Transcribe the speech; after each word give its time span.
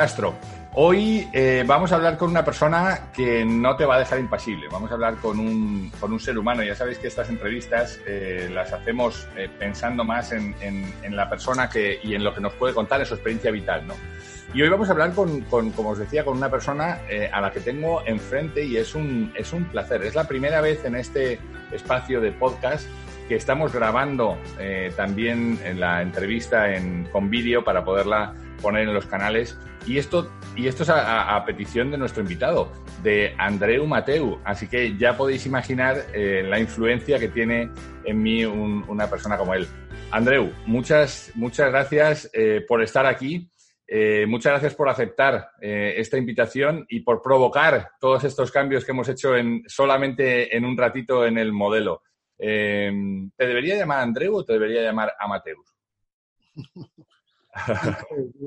Castro. 0.00 0.32
Hoy 0.72 1.28
eh, 1.30 1.62
vamos 1.66 1.92
a 1.92 1.96
hablar 1.96 2.16
con 2.16 2.30
una 2.30 2.42
persona 2.42 3.10
que 3.12 3.44
no 3.44 3.76
te 3.76 3.84
va 3.84 3.96
a 3.96 3.98
dejar 3.98 4.18
impasible. 4.18 4.66
Vamos 4.72 4.90
a 4.90 4.94
hablar 4.94 5.16
con 5.16 5.38
un, 5.38 5.92
con 6.00 6.10
un 6.10 6.18
ser 6.18 6.38
humano. 6.38 6.62
Ya 6.62 6.74
sabéis 6.74 6.96
que 6.96 7.08
estas 7.08 7.28
entrevistas 7.28 8.00
eh, 8.06 8.48
las 8.50 8.72
hacemos 8.72 9.28
eh, 9.36 9.50
pensando 9.58 10.02
más 10.02 10.32
en, 10.32 10.54
la 11.10 11.28
persona 11.28 11.68
que, 11.68 12.00
y 12.02 12.14
en 12.14 12.24
lo 12.24 12.34
que 12.34 12.40
nos 12.40 12.54
puede 12.54 12.72
contar 12.72 13.00
en 13.00 13.04
su 13.04 13.12
experiencia 13.12 13.50
vital. 13.50 13.86
¿no? 13.86 13.92
Y 14.54 14.62
hoy 14.62 14.70
vamos 14.70 14.88
a 14.88 14.92
hablar 14.92 15.12
con, 15.12 15.42
como 15.42 15.90
os 15.90 15.98
decía, 15.98 16.24
con 16.24 16.38
una 16.38 16.50
persona 16.50 17.00
a 17.30 17.40
la 17.42 17.52
que 17.52 17.60
tengo 17.60 18.02
enfrente 18.06 18.64
y 18.64 18.78
es 18.78 18.94
un, 18.94 19.34
es 19.36 19.52
un 19.52 19.64
placer. 19.64 20.02
Es 20.02 20.14
la 20.14 20.26
primera 20.26 20.62
vez 20.62 20.82
en 20.86 20.94
este 20.94 21.38
espacio 21.72 22.22
de 22.22 22.32
podcast 22.32 22.88
que 23.28 23.36
estamos 23.36 23.70
grabando 23.70 24.38
también 24.96 25.60
la 25.76 26.00
entrevista 26.00 26.74
en, 26.74 27.04
con 27.12 27.28
vídeo 27.28 27.62
para 27.62 27.84
poderla 27.84 28.34
poner 28.60 28.86
en 28.88 28.94
los 28.94 29.06
canales. 29.06 29.58
Y 29.86 29.98
esto, 29.98 30.30
y 30.56 30.68
esto 30.68 30.82
es 30.82 30.90
a, 30.90 31.42
petición 31.46 31.90
de 31.90 31.98
nuestro 31.98 32.22
invitado, 32.22 32.70
de 33.02 33.34
Andreu 33.38 33.86
Mateu. 33.86 34.38
Así 34.44 34.68
que 34.68 34.96
ya 34.96 35.16
podéis 35.16 35.46
imaginar 35.46 36.06
eh, 36.14 36.44
la 36.46 36.60
influencia 36.60 37.18
que 37.18 37.28
tiene 37.28 37.70
en 38.04 38.22
mí 38.22 38.44
una 38.44 39.08
persona 39.08 39.36
como 39.36 39.54
él. 39.54 39.66
Andreu, 40.10 40.52
muchas, 40.66 41.32
muchas 41.34 41.70
gracias 41.70 42.30
eh, 42.32 42.64
por 42.66 42.82
estar 42.82 43.06
aquí. 43.06 43.50
Eh, 43.86 44.24
muchas 44.28 44.52
gracias 44.52 44.74
por 44.74 44.88
aceptar 44.88 45.48
esta 45.60 46.16
invitación 46.16 46.86
y 46.88 47.00
por 47.00 47.20
provocar 47.20 47.90
todos 47.98 48.22
estos 48.22 48.52
cambios 48.52 48.84
que 48.84 48.92
hemos 48.92 49.08
hecho 49.08 49.34
en, 49.36 49.64
solamente 49.66 50.56
en 50.56 50.64
un 50.64 50.78
ratito 50.78 51.26
en 51.26 51.38
el 51.38 51.52
modelo. 51.52 52.02
¿Te 52.38 52.92
debería 53.36 53.76
llamar 53.76 54.00
Andreu 54.00 54.36
o 54.36 54.44
te 54.44 54.52
debería 54.52 54.82
llamar 54.82 55.12
Amateus? 55.18 55.74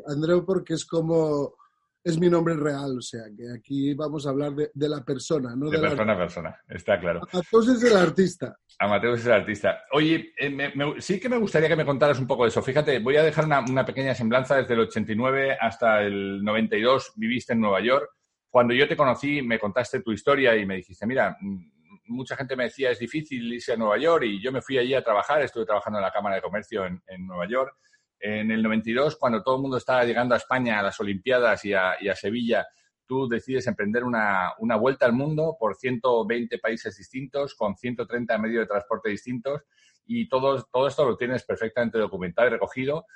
Andreu 0.08 0.46
porque 0.46 0.74
es 0.74 0.86
como, 0.86 1.56
es 2.04 2.20
mi 2.20 2.30
nombre 2.30 2.56
real, 2.56 2.98
o 2.98 3.02
sea, 3.02 3.24
que 3.36 3.50
aquí 3.58 3.94
vamos 3.94 4.28
a 4.28 4.30
hablar 4.30 4.54
de, 4.54 4.90
la 4.90 5.04
persona, 5.06 5.56
no 5.56 5.70
de, 5.70 5.78
de 5.78 5.88
persona 5.88 6.14
a 6.14 6.18
persona, 6.18 6.62
está 6.68 7.00
claro. 7.00 7.22
Amateus 7.32 7.70
es 7.70 7.84
el 7.84 7.98
artista. 7.98 8.58
Amateus 8.80 9.20
es 9.20 9.26
el 9.26 9.32
artista. 9.32 9.84
Oye, 9.94 10.34
eh, 10.38 10.74
sí 10.98 11.20
que 11.20 11.30
me 11.30 11.38
gustaría 11.38 11.70
que 11.70 11.78
me 11.78 11.86
contaras 11.86 12.20
un 12.20 12.28
poco 12.28 12.44
de 12.44 12.50
eso. 12.50 12.62
Fíjate, 12.62 13.00
voy 13.00 13.16
a 13.16 13.24
dejar 13.24 13.46
una, 13.46 13.62
una, 13.62 13.86
pequeña 13.86 14.14
semblanza 14.14 14.58
desde 14.58 14.74
el 14.74 14.82
89 14.82 15.58
hasta 15.60 16.02
el 16.02 16.44
92, 16.44 17.14
viviste 17.16 17.54
en 17.54 17.62
Nueva 17.62 17.82
York. 17.82 18.10
Cuando 18.50 18.74
yo 18.74 18.88
te 18.88 18.98
conocí, 18.98 19.42
me 19.42 19.58
contaste 19.58 20.02
tu 20.02 20.12
historia 20.12 20.56
y 20.58 20.66
me 20.66 20.76
dijiste, 20.76 21.08
mira, 21.08 21.38
mm, 21.40 21.72
mucha 22.08 22.36
gente 22.36 22.58
me 22.58 22.66
decía, 22.66 22.92
es 22.92 23.00
difícil 23.00 23.54
irse 23.54 23.74
a 23.74 23.78
Nueva 23.78 23.98
York 23.98 24.26
y 24.26 24.42
yo 24.42 24.52
me 24.52 24.62
fui 24.62 24.78
allí 24.78 24.94
a 24.94 25.04
trabajar, 25.04 25.42
estuve 25.42 25.66
trabajando 25.66 26.00
en 26.00 26.04
la 26.04 26.12
Cámara 26.12 26.36
de 26.36 26.42
Comercio 26.42 26.86
en, 26.86 27.02
en 27.08 27.26
Nueva 27.26 27.48
York 27.48 27.78
en 28.26 28.52
el 28.52 28.64
92, 28.64 29.18
cuando 29.18 29.44
todo 29.44 29.58
el 29.58 29.62
mundo 29.62 29.76
estaba 29.76 30.06
llegando 30.06 30.34
a 30.34 30.38
España, 30.38 30.80
a 30.80 30.84
las 30.84 30.98
Olimpiadas 30.98 31.66
y 31.66 31.74
a, 31.74 32.16
Sevilla, 32.16 32.66
tú 33.06 33.28
decides 33.28 33.68
emprender 33.68 34.06
una, 34.06 34.54
vuelta 34.80 35.06
al 35.06 35.12
mundo 35.12 35.58
por 35.60 35.76
120 35.76 36.58
países 36.60 36.96
distintos, 36.96 37.54
con 37.54 37.76
130 37.76 38.38
medios 38.38 38.62
de 38.62 38.68
transporte 38.68 39.10
distintos, 39.10 39.64
y 40.06 40.30
todo, 40.30 40.64
todo 40.72 40.88
esto 40.88 41.04
lo 41.04 41.18
tienes 41.18 41.44
perfectamente 41.44 41.98
documentado 41.98 42.48
y 42.48 42.52
recogido. 42.52 43.08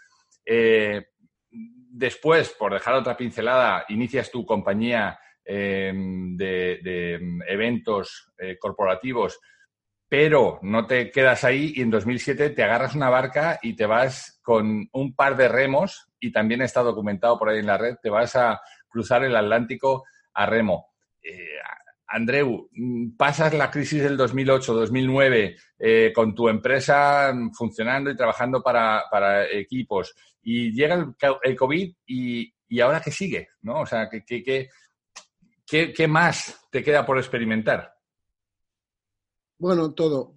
Eh, 0.45 1.05
después, 1.49 2.49
por 2.49 2.73
dejar 2.73 2.95
otra 2.95 3.15
pincelada, 3.15 3.85
inicias 3.87 4.29
tu 4.29 4.45
compañía 4.45 5.17
eh, 5.45 5.93
de, 5.95 7.21
eventos 7.47 8.33
eh, 8.37 8.57
corporativos 8.59 9.39
pero 10.09 10.59
no 10.61 10.87
te 10.87 11.11
quedas 11.11 11.43
ahí 11.43 11.73
y 11.75 11.81
en 11.81 11.91
2007 11.91 12.51
te 12.51 12.63
agarras 12.63 12.95
una 12.95 13.09
barca 13.09 13.59
y 13.61 13.75
te 13.75 13.85
vas 13.85 14.39
con 14.41 14.87
un 14.93 15.15
par 15.15 15.35
de 15.35 15.49
remos, 15.49 16.07
y 16.19 16.31
también 16.31 16.61
está 16.61 16.81
documentado 16.81 17.37
por 17.37 17.49
ahí 17.49 17.59
en 17.59 17.67
la 17.67 17.77
red, 17.77 17.97
te 18.01 18.09
vas 18.09 18.35
a 18.35 18.61
cruzar 18.87 19.23
el 19.23 19.35
Atlántico 19.35 20.05
a 20.33 20.45
remo. 20.45 20.93
Eh, 21.21 21.59
Andreu, 22.07 22.69
pasas 23.17 23.53
la 23.53 23.69
crisis 23.69 24.01
del 24.01 24.17
2008-2009 24.17 25.55
eh, 25.77 26.13
con 26.15 26.33
tu 26.33 26.47
empresa 26.47 27.33
funcionando 27.53 28.09
y 28.09 28.15
trabajando 28.15 28.63
para, 28.63 29.45
equipos 29.51 30.15
y 30.41 30.71
llega 30.71 31.13
el, 31.43 31.55
COVID 31.57 31.93
y, 32.05 32.53
ahora 32.79 33.01
qué 33.01 33.11
sigue, 33.11 33.49
¿no? 33.63 33.81
O 33.81 33.85
sea, 33.85 34.09
¿qué, 34.09 34.69
qué 35.65 36.07
más 36.07 36.67
te 36.71 36.81
queda 36.81 37.05
por 37.05 37.17
experimentar? 37.17 37.96
Bueno, 39.59 39.93
todo. 39.93 40.35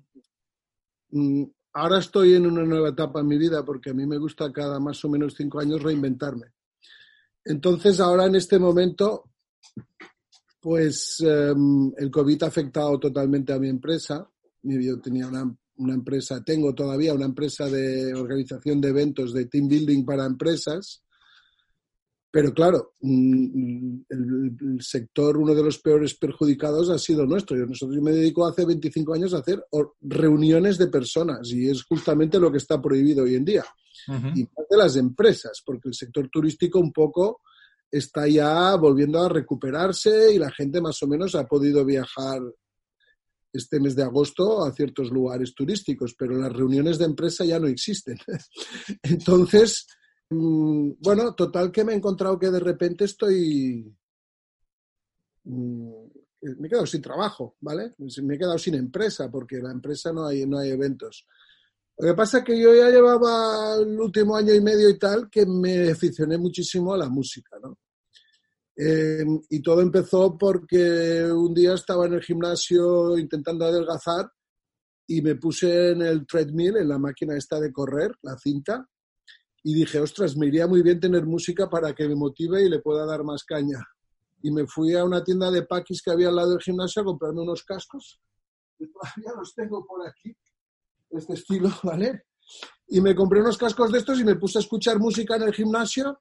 Mm, 1.11 1.45
ahora 1.75 1.99
estoy 1.99 2.35
en 2.35 2.47
una 2.47 2.65
nueva 2.65 2.91
etapa 2.91 3.21
en 3.21 3.27
mi 3.27 3.39
vida 3.39 3.65
porque 3.65 3.91
a 3.91 3.95
mí 3.95 4.07
me 4.07 4.19
gusta 4.19 4.53
cada 4.53 4.81
más 4.81 5.05
o 5.05 5.09
menos 5.09 5.35
cinco 5.37 5.61
años 5.61 5.83
reinventarme. 5.83 6.47
Entonces, 7.45 8.01
ahora 8.01 8.27
en 8.27 8.37
este 8.37 8.59
momento, 8.59 9.31
pues 10.61 11.17
em, 11.21 11.93
el 11.97 12.11
COVID 12.11 12.43
ha 12.43 12.47
afectado 12.47 12.99
totalmente 12.99 13.53
a 13.53 13.59
mi 13.59 13.69
empresa. 13.69 14.29
Yo 14.63 15.01
tenía 15.01 15.27
una, 15.27 15.57
una 15.77 15.95
empresa, 15.95 16.43
tengo 16.45 16.75
todavía 16.75 17.15
una 17.15 17.25
empresa 17.25 17.67
de 17.67 18.15
organización 18.15 18.81
de 18.81 18.89
eventos, 18.89 19.33
de 19.33 19.47
team 19.47 19.69
building 19.69 20.05
para 20.05 20.27
empresas 20.27 21.03
pero 22.31 22.55
claro, 22.55 22.95
el, 23.03 24.79
sector, 24.81 25.37
uno 25.37 25.55
de 25.55 25.65
los 25.65 25.79
peores 25.79 26.15
perjudicados 26.15 26.89
ha 26.89 26.99
sido 26.99 27.27
nuestro. 27.27 27.57
Yo, 27.57 27.67
nosotros, 27.67 28.01
me 28.01 28.13
dedico 28.13 28.47
hace 28.47 28.65
25 28.65 29.15
años 29.15 29.35
a 29.35 29.39
hacer 29.39 29.65
reuniones 30.01 30.79
de 30.79 30.87
personas 30.87 31.51
y 31.51 31.69
es 31.69 31.83
justamente 31.83 32.39
lo 32.39 32.53
que 32.53 32.59
está 32.59 32.81
prohibido 32.81 33.25
hoy 33.25 33.35
en 33.35 33.45
día. 33.45 33.65
Y 34.09 34.45
más 34.45 34.67
de 34.71 34.77
las 34.77 34.97
empresas, 34.97 35.63
porque 35.65 35.89
el 35.89 35.95
sector 35.95 36.29
turístico 36.29 36.79
un 36.79 36.93
poco 36.93 37.43
está 37.91 38.29
ya 38.29 38.77
volviendo 38.77 39.21
a 39.21 39.29
recuperarse 39.29 40.33
y 40.33 40.39
la 40.39 40.51
gente 40.51 40.81
más 40.81 41.03
o 41.03 41.09
menos 41.09 41.35
ha 41.35 41.47
podido 41.47 41.85
viajar 41.85 42.41
este 43.53 43.81
mes 43.81 43.97
de 43.97 44.05
agosto 44.05 44.65
a 44.65 44.73
ciertos 44.73 45.11
lugares 45.11 45.55
turísticos, 45.55 46.15
pero 46.17 46.39
las 46.39 46.53
reuniones 46.53 46.99
de 46.99 47.07
empresa 47.07 47.45
ya 47.45 47.59
no 47.59 47.67
existen. 47.67 48.17
Entonces, 49.03 49.87
bueno, 50.31 51.35
total 51.35 51.73
que 51.73 51.85
me 51.85 51.93
he 51.93 51.97
encontrado 51.97 52.39
que 52.39 52.51
de 52.51 52.61
repente 52.61 53.05
estoy... 53.05 53.93
Mm, 55.45 56.05
me 56.43 56.67
he 56.67 56.71
quedado 56.71 56.87
sin 56.87 57.03
trabajo, 57.03 57.57
¿vale? 57.61 57.95
Me 58.23 58.35
he 58.35 58.39
quedado 58.39 58.57
sin 58.57 58.75
empresa 58.75 59.31
porque 59.31 59.59
la 59.59 59.73
empresa 59.73 60.13
no 60.13 60.27
hay, 60.27 60.47
no 60.47 60.59
hay 60.59 60.71
eventos. 60.71 61.27
Lo 61.99 62.09
que 62.09 62.15
pasa 62.15 62.39
es 62.39 62.45
que 62.45 62.59
yo 62.59 62.75
ya 62.75 62.89
llevaba 62.89 63.75
el 63.75 64.01
último 64.01 64.37
año 64.37 64.55
y 64.55 64.61
medio 64.61 64.89
y 64.89 64.99
tal 64.99 65.29
que 65.29 65.45
me 65.45 65.91
aficioné 65.91 66.39
muchísimo 66.39 66.95
a 66.95 66.99
la 66.99 67.11
música, 67.11 67.59
¿no? 67.63 67.79
Em, 68.75 69.39
y 69.51 69.61
todo 69.61 69.83
empezó 69.83 70.39
porque 70.39 71.31
un 71.31 71.53
día 71.53 71.75
estaba 71.75 72.07
en 72.07 72.15
el 72.15 72.23
gimnasio 72.23 73.19
intentando 73.19 73.67
adelgazar 73.67 74.31
y 75.07 75.21
me 75.21 75.35
puse 75.35 75.91
en 75.91 76.01
el 76.01 76.27
treadmill, 76.27 76.79
en 76.79 76.89
la 76.89 76.99
máquina 76.99 77.37
esta 77.37 77.61
de 77.61 77.71
correr, 77.71 78.13
la 78.23 78.39
cinta, 78.39 78.89
y 79.63 79.75
dije, 79.75 80.01
ostras, 80.01 80.37
me 80.37 80.47
iría 80.47 80.67
muy 80.67 80.83
bien 80.83 81.01
tener 81.01 81.27
música 81.27 81.69
para 81.69 81.95
que 81.95 82.09
me 82.09 82.15
motive 82.15 82.65
y 82.65 82.69
le 82.69 82.81
pueda 82.81 83.05
dar 83.05 83.25
más 83.25 83.45
caña. 83.45 83.79
Y 84.43 84.51
me 84.51 84.67
fui 84.67 84.95
a 84.95 85.05
una 85.05 85.23
tienda 85.23 85.51
de 85.51 85.63
paquis 85.63 86.03
que 86.03 86.11
había 86.11 86.29
al 86.29 86.37
lado 86.37 86.51
del 86.53 86.61
gimnasio 86.61 87.03
a 87.03 87.05
comprarme 87.05 87.43
unos 87.43 87.63
cascos. 87.63 88.19
Y 88.79 88.87
todavía 88.87 89.33
los 89.37 89.55
tengo 89.55 89.85
por 89.87 90.07
aquí, 90.07 90.35
este 91.11 91.35
estilo, 91.35 91.71
¿vale? 91.83 92.25
Y 92.89 93.01
me 93.01 93.15
compré 93.15 93.41
unos 93.41 93.59
cascos 93.59 93.93
de 93.93 93.99
estos 93.99 94.19
y 94.19 94.25
me 94.25 94.37
puse 94.37 94.59
a 94.59 94.63
escuchar 94.63 94.99
música 94.99 95.37
en 95.37 95.43
el 95.43 95.53
gimnasio, 95.53 96.21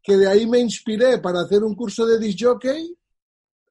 que 0.00 0.16
de 0.16 0.28
ahí 0.28 0.46
me 0.46 0.60
inspiré 0.60 1.18
para 1.18 1.40
hacer 1.40 1.64
un 1.64 1.74
curso 1.74 2.06
de 2.06 2.18
disc 2.18 2.38
jockey, 2.40 2.96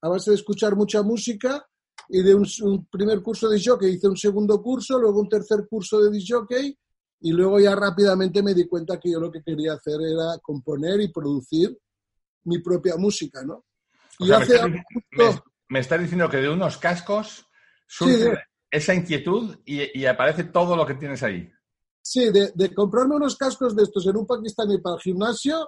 a 0.02 0.10
base 0.10 0.32
de 0.32 0.36
escuchar 0.36 0.76
mucha 0.76 1.02
música, 1.02 1.66
y 2.10 2.22
de 2.22 2.36
un, 2.36 2.46
primer 2.92 3.22
curso 3.22 3.48
de 3.48 3.56
disc 3.56 3.70
jockey 3.70 3.94
hice 3.94 4.08
un 4.10 4.18
segundo 4.18 4.62
curso, 4.62 5.00
luego 5.00 5.22
un 5.22 5.30
tercer 5.30 5.66
curso 5.68 6.02
de 6.02 6.12
disc 6.12 6.28
jockey, 6.30 6.78
y 7.20 7.32
luego 7.32 7.60
ya 7.60 7.76
rápidamente 7.76 8.44
me 8.44 8.54
di 8.54 8.68
cuenta 8.68 9.00
que 9.00 9.12
yo 9.12 9.20
lo 9.20 9.32
que 9.32 9.42
quería 9.42 9.74
hacer 9.74 10.00
era 10.02 10.38
componer 10.42 11.02
y 11.02 11.12
producir 11.12 11.78
mi 12.44 12.60
propia 12.60 12.96
música, 12.98 13.44
¿no? 13.44 13.66
Y 14.20 14.32
hace 14.32 14.60
me, 15.70 15.80
estás 15.80 16.00
diciendo 16.00 16.30
que 16.30 16.38
de 16.38 16.50
unos 16.50 16.78
cascos 16.78 17.46
surge 17.88 18.38
esa 18.72 18.94
inquietud 18.94 19.58
y, 19.66 20.06
aparece 20.06 20.46
todo 20.46 20.76
lo 20.76 20.86
que 20.86 20.96
tienes 20.96 21.24
ahí. 21.24 21.50
Sí, 22.02 22.32
de, 22.32 22.74
comprarme 22.74 23.16
unos 23.16 23.36
cascos 23.36 23.76
de 23.76 23.84
estos 23.84 24.06
en 24.08 24.18
un 24.18 24.26
pakistaní 24.26 24.80
para 24.80 24.96
el 24.96 25.02
gimnasio, 25.02 25.68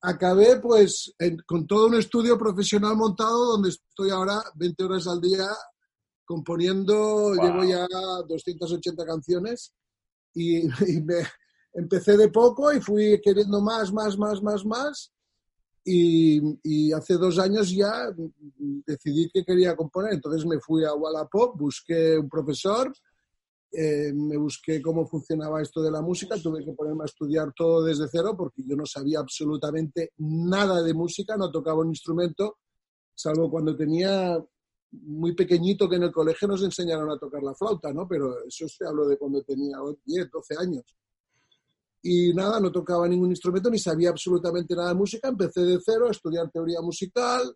acabé 0.00 0.58
pues 0.60 1.14
con 1.44 1.66
todo 1.66 1.86
un 1.86 1.94
estudio 1.96 2.38
profesional 2.38 2.96
montado 2.96 3.52
donde 3.52 3.70
estoy 3.70 4.10
ahora 4.10 4.42
20 4.54 4.84
horas 4.84 5.06
al 5.06 5.20
día 5.20 5.46
componiendo, 6.24 7.34
llevo 7.34 7.64
ya 7.64 7.86
280 8.26 9.04
canciones 9.04 9.72
y, 10.88 11.00
me, 11.02 11.16
empecé 11.72 12.16
de 12.16 12.28
poco 12.28 12.72
y 12.72 12.80
fui 12.80 13.20
queriendo 13.20 13.60
más, 13.60 13.92
más, 13.92 14.16
más, 14.18 14.42
más, 14.42 14.64
más 14.64 15.12
y, 15.88 16.92
hace 16.92 17.14
dos 17.14 17.38
años 17.38 17.70
ya 17.70 18.08
decidí 18.86 19.30
que 19.32 19.44
quería 19.44 19.76
componer. 19.76 20.14
Entonces 20.14 20.44
me 20.44 20.58
fui 20.58 20.84
a 20.84 20.94
Wallapop, 20.94 21.58
busqué 21.58 22.18
un 22.18 22.28
profesor, 22.28 22.92
eh, 23.70 24.12
me 24.12 24.36
busqué 24.36 24.82
cómo 24.82 25.06
funcionaba 25.06 25.62
esto 25.62 25.82
de 25.82 25.90
la 25.90 26.02
música, 26.02 26.36
tuve 26.42 26.64
que 26.64 26.72
ponerme 26.72 27.02
a 27.02 27.06
estudiar 27.06 27.52
todo 27.54 27.84
desde 27.84 28.08
cero 28.08 28.34
porque 28.36 28.62
yo 28.66 28.74
no 28.74 28.86
sabía 28.86 29.20
absolutamente 29.20 30.12
nada 30.18 30.82
de 30.82 30.94
música, 30.94 31.36
no 31.36 31.50
tocaba 31.50 31.80
un 31.80 31.90
instrumento, 31.90 32.58
salvo 33.14 33.50
cuando 33.50 33.76
tenía 33.76 34.42
muy 34.92 35.34
pequeñito 35.34 35.88
que 35.88 35.96
en 35.96 36.04
el 36.04 36.12
colegio 36.12 36.48
nos 36.48 36.62
enseñaron 36.62 37.10
a 37.10 37.18
tocar 37.18 37.42
la 37.42 37.54
flauta, 37.54 37.92
¿no? 37.92 38.06
Pero 38.08 38.44
eso 38.46 38.68
se 38.68 38.86
hablo 38.86 39.06
de 39.06 39.18
cuando 39.18 39.42
tenía 39.42 39.78
10, 40.04 40.30
12 40.30 40.54
años 40.58 40.96
y 42.08 42.32
nada, 42.32 42.60
no 42.60 42.70
tocaba 42.70 43.08
ningún 43.08 43.30
instrumento 43.30 43.68
ni 43.68 43.80
sabía 43.80 44.10
absolutamente 44.10 44.76
nada 44.76 44.90
de 44.90 44.94
música. 44.94 45.28
Empecé 45.28 45.62
de 45.62 45.80
cero 45.84 46.06
a 46.06 46.12
estudiar 46.12 46.48
teoría 46.52 46.80
musical, 46.80 47.52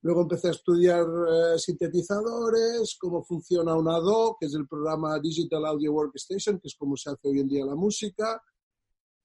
luego 0.00 0.22
empecé 0.22 0.48
a 0.48 0.52
estudiar 0.52 1.04
eh, 1.04 1.58
sintetizadores, 1.58 2.96
cómo 2.98 3.22
funciona 3.22 3.76
una 3.76 4.00
DAW, 4.00 4.38
que 4.40 4.46
es 4.46 4.54
el 4.54 4.66
programa 4.66 5.18
Digital 5.18 5.66
Audio 5.66 5.92
Workstation, 5.92 6.58
que 6.58 6.68
es 6.68 6.74
como 6.74 6.96
se 6.96 7.10
hace 7.10 7.28
hoy 7.28 7.40
en 7.40 7.48
día 7.48 7.66
la 7.66 7.74
música, 7.74 8.42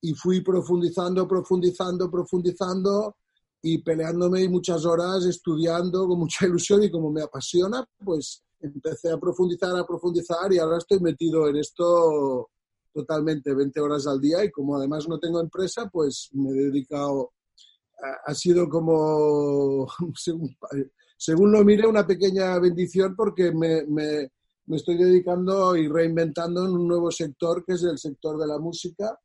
y 0.01 0.13
fui 0.13 0.41
profundizando, 0.41 1.25
profundizando, 1.25 2.11
profundizando 2.11 3.15
y 3.61 3.79
peleándome 3.79 4.47
muchas 4.49 4.85
horas 4.85 5.25
estudiando 5.25 6.07
con 6.07 6.19
mucha 6.19 6.45
ilusión 6.47 6.83
y 6.83 6.91
como 6.91 7.11
me 7.11 7.21
apasiona, 7.21 7.85
pues 8.03 8.43
empecé 8.59 9.11
a 9.11 9.17
profundizar, 9.17 9.75
a 9.75 9.85
profundizar 9.85 10.51
y 10.51 10.57
ahora 10.57 10.77
estoy 10.77 10.99
metido 10.99 11.47
en 11.47 11.57
esto 11.57 12.49
totalmente 12.93 13.53
20 13.53 13.79
horas 13.79 14.07
al 14.07 14.19
día 14.19 14.43
y 14.43 14.51
como 14.51 14.75
además 14.75 15.07
no 15.07 15.19
tengo 15.19 15.39
empresa, 15.39 15.87
pues 15.91 16.29
me 16.33 16.49
he 16.49 16.63
dedicado, 16.63 17.33
ha, 18.25 18.33
sido 18.33 18.67
como, 18.67 19.87
según, 21.17 21.51
lo 21.51 21.63
mire, 21.63 21.87
una 21.87 22.07
pequeña 22.07 22.57
bendición 22.59 23.15
porque 23.15 23.51
me, 23.51 23.85
me, 23.85 24.31
me 24.65 24.77
estoy 24.77 24.97
dedicando 24.97 25.75
y 25.75 25.87
reinventando 25.87 26.65
en 26.65 26.71
un 26.71 26.87
nuevo 26.87 27.11
sector 27.11 27.63
que 27.63 27.73
es 27.73 27.83
el 27.83 27.99
sector 27.99 28.39
de 28.39 28.47
la 28.47 28.57
música 28.57 29.19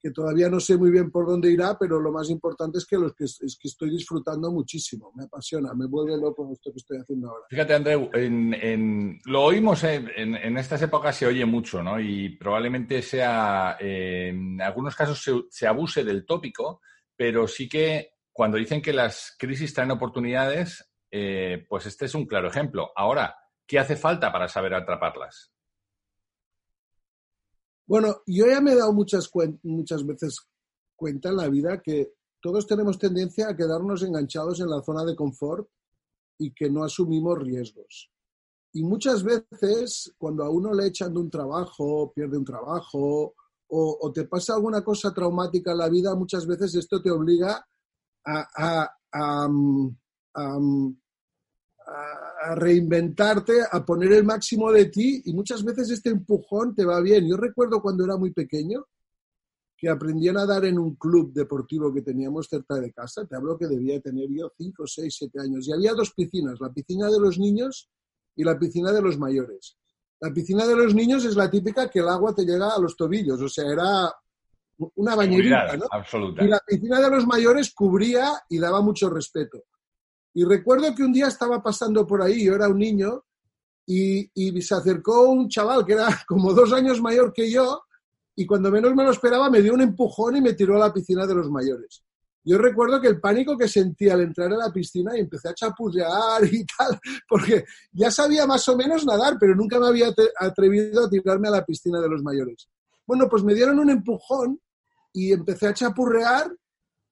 que 0.00 0.10
todavía 0.10 0.48
no 0.48 0.60
sé 0.60 0.76
muy 0.76 0.90
bien 0.90 1.10
por 1.10 1.26
dónde 1.26 1.50
irá, 1.50 1.76
pero 1.78 2.00
lo 2.00 2.12
más 2.12 2.30
importante 2.30 2.78
es 2.78 2.86
que, 2.86 2.96
los 2.96 3.14
que, 3.14 3.24
es 3.24 3.58
que 3.60 3.68
estoy 3.68 3.90
disfrutando 3.90 4.50
muchísimo, 4.52 5.12
me 5.16 5.24
apasiona, 5.24 5.74
me 5.74 5.86
vuelve 5.86 6.16
loco 6.16 6.48
esto 6.52 6.70
que 6.70 6.78
estoy 6.78 6.98
haciendo 6.98 7.30
ahora. 7.30 7.44
Fíjate, 7.48 7.74
André, 7.74 8.10
en, 8.14 9.20
lo 9.24 9.42
oímos 9.42 9.82
en, 9.84 10.08
en, 10.16 10.56
estas 10.56 10.82
épocas, 10.82 11.16
se 11.16 11.26
oye 11.26 11.44
mucho, 11.44 11.82
¿no? 11.82 11.98
Y 12.00 12.36
probablemente 12.36 13.02
sea, 13.02 13.76
en 13.80 14.60
algunos 14.60 14.94
casos 14.94 15.46
se, 15.50 15.66
abuse 15.66 16.04
del 16.04 16.24
tópico, 16.24 16.80
pero 17.16 17.48
sí 17.48 17.68
que 17.68 18.12
cuando 18.32 18.56
dicen 18.56 18.80
que 18.80 18.92
las 18.92 19.34
crisis 19.36 19.74
traen 19.74 19.90
oportunidades, 19.90 20.88
eh, 21.10 21.64
pues 21.68 21.86
este 21.86 22.04
es 22.04 22.14
un 22.14 22.26
claro 22.26 22.48
ejemplo. 22.48 22.92
Ahora, 22.94 23.36
¿qué 23.66 23.78
hace 23.80 23.96
falta 23.96 24.30
para 24.30 24.46
saber 24.46 24.74
atraparlas? 24.74 25.52
Bueno, 27.88 28.20
yo 28.26 28.46
ya 28.46 28.60
me 28.60 28.72
he 28.72 28.76
dado 28.76 28.92
muchas, 28.92 29.30
muchas 29.62 30.06
veces 30.06 30.36
cuenta 30.94 31.30
en 31.30 31.36
la 31.36 31.48
vida 31.48 31.80
que 31.82 32.12
todos 32.40 32.66
tenemos 32.66 32.98
tendencia 32.98 33.48
a 33.48 33.56
quedarnos 33.56 34.02
enganchados 34.02 34.60
en 34.60 34.68
la 34.68 34.82
zona 34.82 35.04
de 35.04 35.16
confort 35.16 35.66
y 36.38 36.52
que 36.52 36.68
no 36.68 36.84
asumimos 36.84 37.38
riesgos. 37.38 38.10
Y 38.74 38.84
muchas 38.84 39.24
veces, 39.24 40.14
cuando 40.18 40.44
a 40.44 40.50
uno 40.50 40.74
le 40.74 40.88
echan 40.88 41.14
de 41.14 41.20
un 41.20 41.30
trabajo, 41.30 42.12
pierde 42.12 42.36
un 42.36 42.44
trabajo, 42.44 43.34
o, 43.70 44.12
te 44.12 44.24
pasa 44.24 44.54
alguna 44.54 44.84
cosa 44.84 45.12
traumática 45.14 45.72
en 45.72 45.78
la 45.78 45.88
vida, 45.88 46.14
muchas 46.14 46.46
veces 46.46 46.74
esto 46.74 47.00
te 47.00 47.10
obliga 47.10 47.66
a, 48.24 48.48
a, 48.54 49.48
a 50.34 50.58
reinventarte, 52.54 53.62
a 53.70 53.84
poner 53.84 54.12
el 54.12 54.24
máximo 54.24 54.70
de 54.72 54.86
ti 54.86 55.22
y 55.24 55.32
muchas 55.32 55.64
veces 55.64 55.90
este 55.90 56.10
empujón 56.10 56.74
te 56.74 56.84
va 56.84 57.00
bien. 57.00 57.28
Yo 57.28 57.36
recuerdo 57.36 57.82
cuando 57.82 58.04
era 58.04 58.16
muy 58.16 58.32
pequeño 58.32 58.86
que 59.76 59.88
aprendí 59.88 60.28
a 60.28 60.32
nadar 60.32 60.64
en 60.64 60.78
un 60.78 60.96
club 60.96 61.32
deportivo 61.32 61.94
que 61.94 62.02
teníamos 62.02 62.48
cerca 62.48 62.74
de 62.74 62.92
casa, 62.92 63.24
te 63.26 63.36
hablo 63.36 63.56
que 63.56 63.68
debía 63.68 64.00
tener 64.00 64.26
yo 64.28 64.52
5, 64.56 64.84
6, 64.86 65.14
7 65.16 65.40
años, 65.40 65.68
y 65.68 65.72
había 65.72 65.92
dos 65.94 66.12
piscinas, 66.14 66.60
la 66.60 66.72
piscina 66.72 67.08
de 67.08 67.20
los 67.20 67.38
niños 67.38 67.88
y 68.34 68.42
la 68.42 68.58
piscina 68.58 68.90
de 68.90 69.00
los 69.00 69.18
mayores. 69.18 69.76
La 70.20 70.32
piscina 70.32 70.66
de 70.66 70.74
los 70.74 70.96
niños 70.96 71.24
es 71.24 71.36
la 71.36 71.48
típica 71.48 71.88
que 71.88 72.00
el 72.00 72.08
agua 72.08 72.34
te 72.34 72.44
llega 72.44 72.74
a 72.74 72.80
los 72.80 72.96
tobillos, 72.96 73.40
o 73.40 73.48
sea, 73.48 73.70
era 73.70 74.12
una 74.96 75.14
bañerita, 75.14 75.76
¿no? 75.76 75.86
Absoluta. 75.92 76.44
Y 76.44 76.48
la 76.48 76.60
piscina 76.66 77.00
de 77.00 77.10
los 77.10 77.24
mayores 77.24 77.72
cubría 77.72 78.32
y 78.48 78.58
daba 78.58 78.80
mucho 78.80 79.08
respeto. 79.08 79.62
Y 80.34 80.44
recuerdo 80.44 80.94
que 80.94 81.02
un 81.02 81.12
día 81.12 81.28
estaba 81.28 81.62
pasando 81.62 82.06
por 82.06 82.22
ahí, 82.22 82.44
yo 82.44 82.54
era 82.54 82.68
un 82.68 82.78
niño, 82.78 83.24
y, 83.88 84.60
se 84.60 84.74
acercó 84.74 85.30
un 85.30 85.48
chaval 85.48 85.84
que 85.86 85.94
era 85.94 86.08
como 86.28 86.52
dos 86.52 86.72
años 86.72 87.00
mayor 87.00 87.32
que 87.32 87.50
yo, 87.50 87.82
y 88.36 88.46
cuando 88.46 88.70
menos 88.70 88.94
me 88.94 89.02
lo 89.02 89.10
esperaba 89.10 89.50
me 89.50 89.62
dio 89.62 89.74
un 89.74 89.80
empujón 89.80 90.36
y 90.36 90.40
me 90.40 90.52
tiró 90.52 90.76
a 90.76 90.86
la 90.86 90.92
piscina 90.92 91.26
de 91.26 91.34
los 91.34 91.50
mayores. 91.50 92.04
Yo 92.44 92.56
recuerdo 92.56 93.00
que 93.00 93.08
el 93.08 93.20
pánico 93.20 93.58
que 93.58 93.66
sentí 93.66 94.08
al 94.08 94.20
entrar 94.20 94.52
a 94.52 94.56
la 94.56 94.72
piscina 94.72 95.16
y 95.16 95.20
empecé 95.20 95.48
a 95.48 95.54
chapuzlear 95.54 96.44
y 96.44 96.64
tal, 96.78 96.98
porque 97.28 97.64
ya 97.92 98.10
sabía 98.10 98.46
más 98.46 98.68
o 98.68 98.76
menos 98.76 99.04
nadar, 99.04 99.36
pero 99.40 99.56
nunca 99.56 99.80
me 99.80 99.88
había 99.88 100.14
atrevido 100.38 101.04
a 101.04 101.10
tirarme 101.10 101.48
a 101.48 101.52
la 101.52 101.64
piscina 101.64 102.00
de 102.00 102.08
los 102.08 102.22
mayores. 102.22 102.68
Bueno, 103.06 103.28
pues 103.28 103.42
me 103.42 103.54
dieron 103.54 103.78
un 103.78 103.90
empujón 103.90 104.60
y 105.12 105.32
empecé 105.32 105.66
a 105.66 105.74
chapurrear 105.74 106.54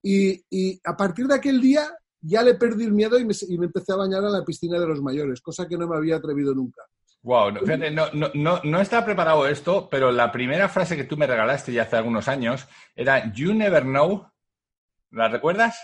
y 0.01 0.79
a 0.85 0.95
partir 0.95 1.27
de 1.27 1.35
aquel 1.35 1.59
día 1.59 1.91
ya 2.21 2.41
le 2.41 2.55
perdí 2.55 2.85
el 2.85 2.93
miedo 2.93 3.19
y 3.19 3.25
me, 3.25 3.65
empecé 3.65 3.93
a 3.93 3.97
bañar 3.97 4.23
a 4.25 4.29
la 4.29 4.43
piscina 4.43 4.79
de 4.79 4.87
los 4.87 5.01
mayores, 5.01 5.41
cosa 5.41 5.67
que 5.67 5.77
no 5.77 5.87
me 5.87 5.95
había 5.95 6.17
atrevido 6.17 6.53
nunca. 6.53 6.83
Wow, 7.23 7.51
no, 7.51 8.11
no, 8.13 8.29
no, 8.33 8.61
no 8.63 8.81
estaba 8.81 9.05
preparado 9.05 9.47
esto, 9.47 9.89
pero 9.89 10.11
la 10.11 10.31
primera 10.31 10.69
frase 10.69 10.95
que 10.95 11.03
tú 11.03 11.17
me 11.17 11.27
regalaste 11.27 11.73
ya 11.73 11.83
hace 11.83 11.97
algunos 11.97 12.27
años 12.27 12.67
era 12.95 13.33
You 13.33 13.53
never 13.53 13.83
know. 13.83 14.27
¿La 15.11 15.27
recuerdas? 15.27 15.77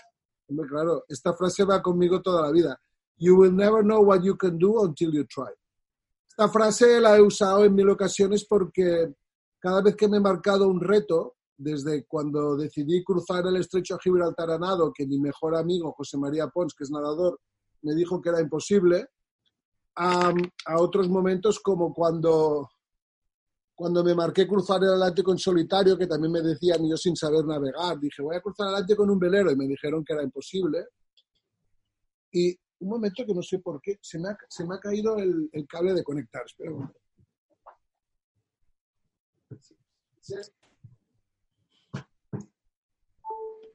Hombre, 0.48 0.68
claro, 0.68 1.04
esta 1.08 1.34
frase 1.34 1.64
va 1.64 1.82
conmigo 1.82 2.22
toda 2.22 2.44
la 2.44 2.52
vida. 2.52 2.80
You 3.18 3.36
will 3.36 3.56
never 3.56 3.84
know 3.84 4.02
what 4.02 4.22
you 4.24 4.38
can 4.38 4.58
do 4.58 4.84
until 4.84 5.12
you 5.12 5.26
try. 5.26 5.52
Esta 6.28 6.50
frase 6.50 7.00
la 7.00 7.16
he 7.18 7.22
usado 7.22 7.64
en 7.64 7.76
mil 7.76 7.90
ocasiones 7.90 8.46
porque 8.46 9.14
cada 9.60 9.82
vez 9.82 9.96
que 9.96 10.08
me 10.08 10.18
he 10.18 10.20
marcado 10.20 10.68
un 10.68 10.82
reto, 10.82 11.36
desde 11.64 12.06
cuando 12.06 12.56
decidí 12.58 13.04
cruzar 13.04 13.48
el 13.48 13.56
estrecho 13.56 13.98
Gibraltar 13.98 14.52
a 14.52 14.60
nado, 14.60 14.92
que 14.94 15.08
mi 15.08 15.20
mejor 15.20 15.56
amigo 15.56 15.94
José 15.94 16.18
María 16.18 16.48
Pons, 16.48 16.74
que 16.74 16.84
es 16.84 16.92
nadador, 16.92 17.40
me 17.82 17.96
dijo 17.96 18.22
que 18.22 18.30
era 18.30 18.42
imposible, 18.42 19.08
a, 19.96 20.34
otros 20.78 21.08
momentos 21.08 21.60
como 21.60 21.94
cuando, 21.94 22.70
cuando 23.76 24.04
me 24.04 24.14
marqué 24.14 24.48
cruzar 24.48 24.84
el 24.84 24.90
Atlántico 24.90 25.32
en 25.32 25.38
solitario, 25.38 25.98
que 25.98 26.08
también 26.08 26.34
me 26.34 26.42
decían 26.42 26.88
yo 26.88 26.98
sin 26.98 27.16
saber 27.16 27.46
navegar, 27.46 28.00
dije 28.00 28.22
voy 28.22 28.36
a 28.36 28.42
cruzar 28.42 28.68
el 28.68 28.74
Atlántico 28.74 29.04
con 29.04 29.12
un 29.12 29.20
velero 29.20 29.52
y 29.52 29.56
me 29.56 29.68
dijeron 29.68 30.04
que 30.04 30.14
era 30.14 30.24
imposible. 30.24 30.88
Y 32.32 32.58
un 32.80 32.90
momento 32.90 33.26
que 33.26 33.34
no 33.34 33.42
sé 33.42 33.60
por 33.60 33.80
qué, 33.82 33.98
se 34.02 34.20
me 34.20 34.30
ha, 34.30 34.38
se 34.50 34.66
me 34.66 34.76
ha 34.76 34.80
caído 34.80 35.18
el, 35.18 35.50
cable 35.70 35.94
de 35.94 36.04
conectar. 36.04 36.44
Espera 36.46 36.72
un 36.72 36.78
momento. 36.80 37.00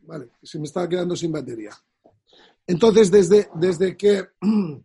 Vale, 0.09 0.31
se 0.43 0.59
me 0.59 0.65
estaba 0.65 0.88
quedando 0.88 1.15
sin 1.15 1.31
batería. 1.31 1.71
Entonces, 2.67 3.11
desde, 3.11 3.50
desde 3.57 3.95
que 3.95 4.27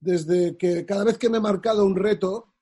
desde 0.00 0.56
que 0.56 0.86
cada 0.86 1.02
vez 1.02 1.18
que 1.18 1.28
me 1.28 1.38
he 1.38 1.40
marcado 1.40 1.84
un 1.84 1.96
reto, 1.96 2.54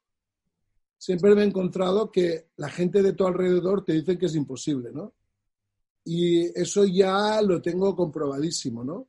siempre 0.96 1.34
me 1.34 1.42
he 1.42 1.46
encontrado 1.46 2.10
que 2.10 2.52
la 2.56 2.70
gente 2.70 3.02
de 3.02 3.12
tu 3.12 3.26
alrededor 3.26 3.84
te 3.84 3.92
dice 3.92 4.16
que 4.16 4.24
es 4.24 4.34
imposible, 4.34 4.92
¿no? 4.92 5.12
Y 6.04 6.46
eso 6.58 6.86
ya 6.86 7.42
lo 7.42 7.60
tengo 7.60 7.94
comprobadísimo, 7.94 8.82
¿no? 8.82 9.08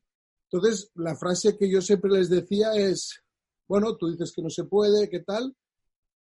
Entonces, 0.51 0.91
la 0.95 1.15
frase 1.15 1.57
que 1.57 1.71
yo 1.71 1.81
siempre 1.81 2.11
les 2.11 2.29
decía 2.29 2.73
es, 2.73 3.23
bueno, 3.69 3.95
tú 3.95 4.11
dices 4.11 4.33
que 4.35 4.41
no 4.41 4.49
se 4.49 4.65
puede, 4.65 5.09
¿qué 5.09 5.21
tal? 5.21 5.55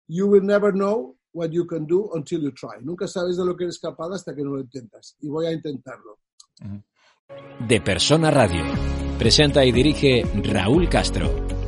You 0.05 0.27
will 0.27 0.45
never 0.45 0.73
know 0.73 1.17
what 1.33 1.51
you 1.51 1.65
can 1.65 1.85
do 1.85 2.09
until 2.13 2.41
you 2.41 2.51
try. 2.51 2.79
Nunca 2.81 3.07
sabes 3.07 3.37
de 3.37 3.45
lo 3.45 3.55
que 3.55 3.65
eres 3.65 3.79
capaz 3.79 4.09
hasta 4.13 4.33
que 4.35 4.43
no 4.43 4.51
lo 4.51 4.61
intentas. 4.61 5.17
Y 5.21 5.27
voy 5.27 5.47
a 5.47 5.51
intentarlo. 5.51 6.19
De 7.67 7.81
Persona 7.81 8.31
Radio. 8.31 8.63
Presenta 9.17 9.63
y 9.65 9.71
dirige 9.71 10.23
Raúl 10.43 10.89
Castro. 10.89 11.62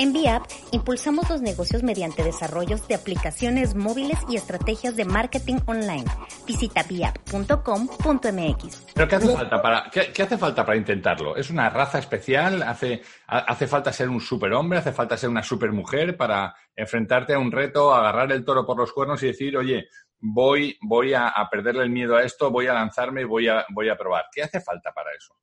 En 0.00 0.12
VIAP 0.14 0.44
impulsamos 0.72 1.28
los 1.28 1.42
negocios 1.42 1.82
mediante 1.82 2.24
desarrollos 2.24 2.88
de 2.88 2.94
aplicaciones 2.94 3.74
móviles 3.74 4.18
y 4.30 4.36
estrategias 4.36 4.96
de 4.96 5.04
marketing 5.04 5.58
online. 5.66 6.06
Visita 6.46 6.82
viap.com.mx. 6.84 8.86
¿Pero 8.94 9.08
qué 9.08 9.16
hace 9.16 9.36
falta 9.36 9.60
para, 9.60 9.90
qué, 9.90 10.22
hace 10.22 10.38
falta 10.38 10.64
para 10.64 10.78
intentarlo? 10.78 11.36
¿Es 11.36 11.50
una 11.50 11.68
raza 11.68 11.98
especial? 11.98 12.62
¿Hace, 12.62 13.02
¿Hace 13.26 13.66
falta 13.66 13.92
ser 13.92 14.08
un 14.08 14.22
superhombre? 14.22 14.78
¿Hace 14.78 14.92
falta 14.92 15.18
ser 15.18 15.28
una 15.28 15.42
supermujer 15.42 16.16
para 16.16 16.54
enfrentarte 16.74 17.34
a 17.34 17.38
un 17.38 17.52
reto, 17.52 17.92
agarrar 17.92 18.32
el 18.32 18.42
toro 18.42 18.64
por 18.64 18.78
los 18.78 18.94
cuernos 18.94 19.22
y 19.22 19.26
decir, 19.26 19.54
oye, 19.58 19.86
voy, 20.18 20.78
voy 20.80 21.12
a, 21.12 21.30
perderle 21.50 21.82
el 21.82 21.90
miedo 21.90 22.16
a 22.16 22.22
esto, 22.22 22.50
voy 22.50 22.68
a 22.68 22.72
lanzarme 22.72 23.20
y 23.20 23.24
voy 23.24 23.48
a, 23.48 23.66
voy 23.68 23.90
a 23.90 23.98
probar? 23.98 24.24
¿Qué 24.32 24.42
hace 24.42 24.62
falta 24.62 24.92
para 24.94 25.10
eso? 25.14 25.34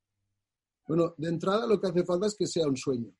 Bueno, 0.87 1.13
de 1.15 1.29
entrada 1.29 1.67
lo 1.67 1.79
que 1.79 1.89
hace 1.89 2.03
falta 2.03 2.25
es 2.25 2.35
que 2.35 2.47
sea 2.47 2.65
un 2.65 2.75
sueño 2.75 3.11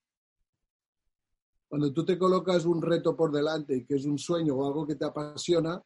cuando 1.67 1.91
tú 1.91 2.05
te 2.05 2.17
colocas 2.17 2.65
un 2.65 2.81
reto 2.81 3.15
por 3.15 3.31
delante 3.31 3.77
y 3.77 3.85
que 3.85 3.95
es 3.95 4.05
un 4.05 4.17
sueño 4.17 4.55
o 4.55 4.65
algo 4.65 4.87
que 4.87 4.95
te 4.95 5.05
apasiona, 5.05 5.81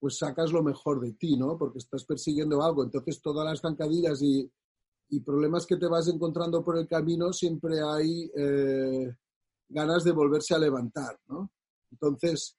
pues 0.00 0.18
sacas 0.18 0.52
lo 0.52 0.62
mejor 0.62 1.00
de 1.00 1.12
ti, 1.12 1.36
¿no? 1.36 1.56
Porque 1.56 1.78
estás 1.78 2.04
persiguiendo 2.04 2.62
algo. 2.62 2.82
Entonces, 2.82 3.20
todas 3.20 3.44
las 3.44 3.60
zancadillas 3.60 4.20
y, 4.22 4.50
problemas 5.26 5.66
que 5.66 5.76
te 5.76 5.86
vas 5.86 6.08
encontrando 6.08 6.64
por 6.64 6.78
el 6.78 6.88
camino, 6.88 7.34
siempre 7.34 7.82
hay 7.82 8.30
eh, 8.34 9.14
ganas 9.68 10.04
de 10.04 10.12
volverse 10.12 10.54
a 10.54 10.58
levantar, 10.58 11.20
¿no? 11.28 11.50
Entonces, 11.90 12.56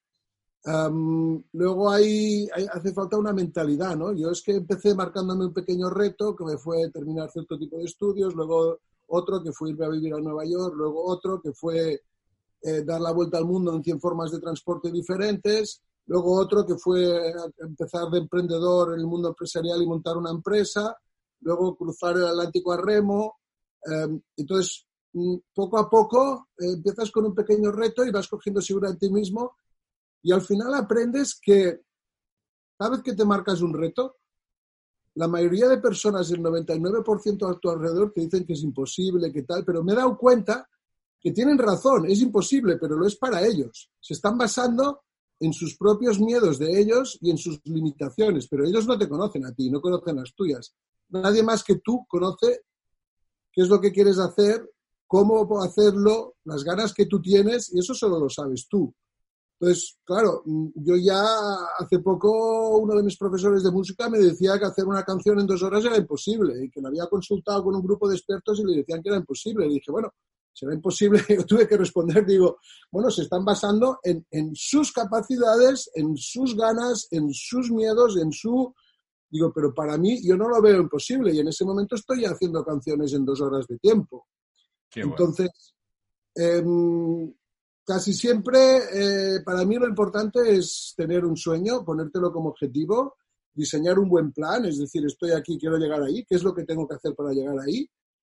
luego 1.51 1.89
hay, 1.89 2.47
hace 2.71 2.93
falta 2.93 3.17
una 3.17 3.33
mentalidad, 3.33 3.97
¿no? 3.97 4.13
Yo 4.13 4.29
es 4.29 4.43
que 4.43 4.53
empecé 4.53 4.93
marcándome 4.95 5.45
un 5.45 5.53
pequeño 5.53 5.89
reto 5.89 6.35
que 6.35 6.45
me 6.45 6.57
fue 6.57 6.89
terminar 6.91 7.31
cierto 7.31 7.57
tipo 7.57 7.77
de 7.77 7.85
estudios, 7.85 8.35
luego 8.35 8.79
otro 9.07 9.43
que 9.43 9.51
fue 9.51 9.71
irme 9.71 9.85
a 9.85 9.89
vivir 9.89 10.13
a 10.13 10.19
Nueva 10.19 10.45
York, 10.45 10.75
luego 10.75 11.03
otro 11.05 11.41
que 11.41 11.51
fue 11.53 12.01
eh, 12.65 12.81
dar 12.83 13.01
la 13.01 13.11
vuelta 13.11 13.37
al 13.37 13.45
mundo 13.45 13.75
en 13.75 13.83
100 13.83 13.99
formas 13.99 14.31
de 14.31 14.39
transporte 14.39 14.89
diferentes. 14.89 15.81
Luego 16.05 16.39
otro 16.39 16.65
que 16.65 16.75
fue 16.75 17.33
empezar 17.59 18.09
de 18.09 18.19
emprendedor 18.19 18.93
en 18.93 19.01
el 19.01 19.05
mundo 19.05 19.29
empresarial 19.29 19.81
y 19.81 19.85
montar 19.85 20.15
una 20.15 20.31
empresa. 20.31 20.95
Luego 21.41 21.75
cruzar 21.75 22.15
el 22.15 22.25
Atlántico 22.25 22.71
a 22.71 22.77
remo. 22.77 23.39
Em, 23.85 24.21
entonces, 24.37 24.87
mm, 25.11 25.35
poco 25.53 25.77
a 25.77 25.89
poco 25.89 26.47
eh, 26.57 26.73
empiezas 26.73 27.11
con 27.11 27.25
un 27.25 27.35
pequeño 27.35 27.69
reto 27.71 28.05
y 28.05 28.11
vas 28.11 28.29
cogiendo 28.29 28.61
seguridad 28.61 28.93
en 28.93 28.99
ti 28.99 29.09
mismo. 29.09 29.57
Y 30.21 30.31
al 30.31 30.41
final 30.41 30.73
aprendes 30.73 31.37
que 31.41 31.81
cada 32.77 32.91
vez 32.91 33.01
que 33.03 33.13
te 33.13 33.25
marcas 33.25 33.61
un 33.61 33.73
reto, 33.73 34.17
la 35.15 35.27
mayoría 35.27 35.67
de 35.67 35.79
personas, 35.79 36.31
el 36.31 36.41
99% 36.41 37.45
a 37.49 37.59
tu 37.59 37.69
alrededor, 37.69 38.13
te 38.13 38.21
dicen 38.21 38.45
que 38.45 38.53
es 38.53 38.63
imposible, 38.63 39.31
que 39.33 39.43
tal, 39.43 39.63
pero 39.65 39.83
me 39.83 39.93
he 39.93 39.95
dado 39.95 40.17
cuenta 40.17 40.67
que 41.23 41.31
tienen 41.31 41.57
razón, 41.57 42.05
es 42.05 42.19
imposible, 42.19 42.77
pero 42.77 42.97
lo 42.97 43.07
es 43.07 43.15
para 43.15 43.45
ellos. 43.45 43.89
Se 44.01 44.13
están 44.13 44.37
basando 44.37 45.03
en 45.39 45.53
sus 45.53 45.77
propios 45.77 46.19
miedos 46.19 46.59
de 46.59 46.81
ellos 46.81 47.17
y 47.21 47.31
en 47.31 47.37
sus 47.37 47.61
limitaciones, 47.63 48.47
pero 48.49 48.65
ellos 48.65 48.85
no 48.85 48.97
te 48.97 49.07
conocen 49.07 49.45
a 49.45 49.53
ti, 49.53 49.69
no 49.69 49.79
conocen 49.79 50.17
las 50.17 50.33
tuyas. 50.35 50.75
Nadie 51.09 51.41
más 51.41 51.63
que 51.63 51.75
tú 51.75 52.05
conoce 52.09 52.63
qué 53.53 53.61
es 53.61 53.69
lo 53.69 53.79
que 53.79 53.93
quieres 53.93 54.19
hacer, 54.19 54.69
cómo 55.07 55.61
hacerlo, 55.61 56.35
las 56.43 56.63
ganas 56.63 56.93
que 56.93 57.05
tú 57.05 57.21
tienes, 57.21 57.73
y 57.73 57.79
eso 57.79 57.93
solo 57.93 58.19
lo 58.19 58.29
sabes 58.29 58.67
tú. 58.67 58.93
Entonces, 59.59 59.97
claro, 60.03 60.43
yo 60.45 60.95
ya 60.97 61.23
hace 61.79 61.99
poco 61.99 62.79
uno 62.79 62.95
de 62.95 63.03
mis 63.03 63.17
profesores 63.17 63.63
de 63.63 63.71
música 63.71 64.09
me 64.09 64.19
decía 64.19 64.59
que 64.59 64.65
hacer 64.65 64.83
una 64.83 65.03
canción 65.03 65.39
en 65.39 65.47
dos 65.47 65.63
horas 65.63 65.85
era 65.85 65.95
imposible 65.95 66.65
y 66.65 66.69
que 66.69 66.81
lo 66.81 66.89
había 66.89 67.07
consultado 67.07 67.63
con 67.63 67.75
un 67.75 67.81
grupo 67.81 68.09
de 68.09 68.15
expertos 68.17 68.59
y 68.59 68.65
le 68.65 68.77
decían 68.77 69.01
que 69.01 69.07
era 69.07 69.19
imposible. 69.19 69.67
Le 69.67 69.75
dije, 69.75 69.89
bueno, 69.89 70.11
será 70.53 70.73
imposible. 70.73 71.19
Yo 71.29 71.45
tuve 71.45 71.67
que 71.67 71.77
responder, 71.77 72.25
digo, 72.25 72.59
bueno, 72.91 73.09
se 73.09 73.23
están 73.23 73.43
basando 73.43 73.99
en, 74.03 74.55
sus 74.55 74.91
capacidades, 74.91 75.89
en 75.95 76.15
sus 76.15 76.55
ganas, 76.55 77.07
en 77.11 77.33
sus 77.33 77.71
miedos, 77.71 78.17
en 78.17 78.31
su... 78.31 78.73
Digo, 79.29 79.51
pero 79.51 79.73
para 79.73 79.97
mí 79.97 80.21
yo 80.23 80.37
no 80.37 80.47
lo 80.47 80.61
veo 80.61 80.79
imposible 80.79 81.33
y 81.33 81.39
en 81.39 81.47
ese 81.47 81.65
momento 81.65 81.95
estoy 81.95 82.23
haciendo 82.23 82.63
canciones 82.63 83.13
en 83.13 83.25
dos 83.25 83.41
horas 83.41 83.65
de 83.65 83.79
tiempo. 83.79 84.27
Entonces, 84.93 85.49
em, 86.35 87.33
casi 87.83 88.13
siempre 88.13 88.59
eh, 88.93 89.41
para 89.43 89.65
mí 89.65 89.75
lo 89.77 89.87
importante 89.87 90.55
es 90.55 90.93
tener 90.95 91.25
un 91.25 91.35
sueño, 91.35 91.83
ponértelo 91.83 92.31
como 92.31 92.49
objetivo, 92.49 93.15
diseñar 93.51 93.97
un 93.97 94.07
buen 94.07 94.31
plan, 94.31 94.65
es 94.65 94.77
decir, 94.77 95.03
estoy 95.03 95.31
aquí, 95.31 95.57
quiero 95.57 95.77
llegar 95.77 96.03
ahí, 96.03 96.23
¿qué 96.25 96.35
es 96.35 96.43
lo 96.43 96.53
que 96.53 96.63
tengo 96.63 96.87
que 96.87 96.93
hacer 96.93 97.15
para 97.15 97.31
llegar 97.31 97.57
ahí? 97.59 97.89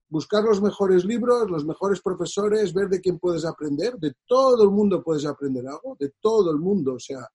Buscar 0.10 0.44
los 0.44 0.62
mejores 0.62 1.06
libros, 1.06 1.50
los 1.50 1.66
mejores 1.66 2.02
profesores, 2.02 2.74
ver 2.74 2.90
de 2.90 3.02
quién 3.02 3.20
puedes 3.20 3.46
aprender. 3.46 3.98
De 3.98 4.14
todo 4.28 4.64
el 4.64 4.70
mundo 4.70 5.04
puedes 5.04 5.26
aprender 5.26 5.68
algo, 5.68 5.96
de 6.00 6.14
todo 6.20 6.52
el 6.52 6.60
mundo. 6.60 6.96
O 6.96 7.00
sea, 7.00 7.28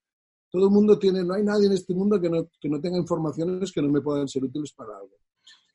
todo 0.51 0.67
el 0.67 0.71
mundo 0.71 0.99
tiene, 0.99 1.25
no 1.25 1.35
hay 1.35 1.45
nadie 1.45 1.67
en 1.67 1.73
este 1.73 1.95
mundo 1.95 2.21
que 2.21 2.31
no, 2.31 2.49
que 2.61 2.69
no 2.69 2.81
tenga 2.81 2.97
informaciones 2.97 3.73
que 3.73 3.83
no 3.83 3.89
me 3.89 4.01
puedan 4.01 4.29
ser 4.29 4.45
útiles 4.45 4.73
para 4.73 4.97
algo. 4.97 5.17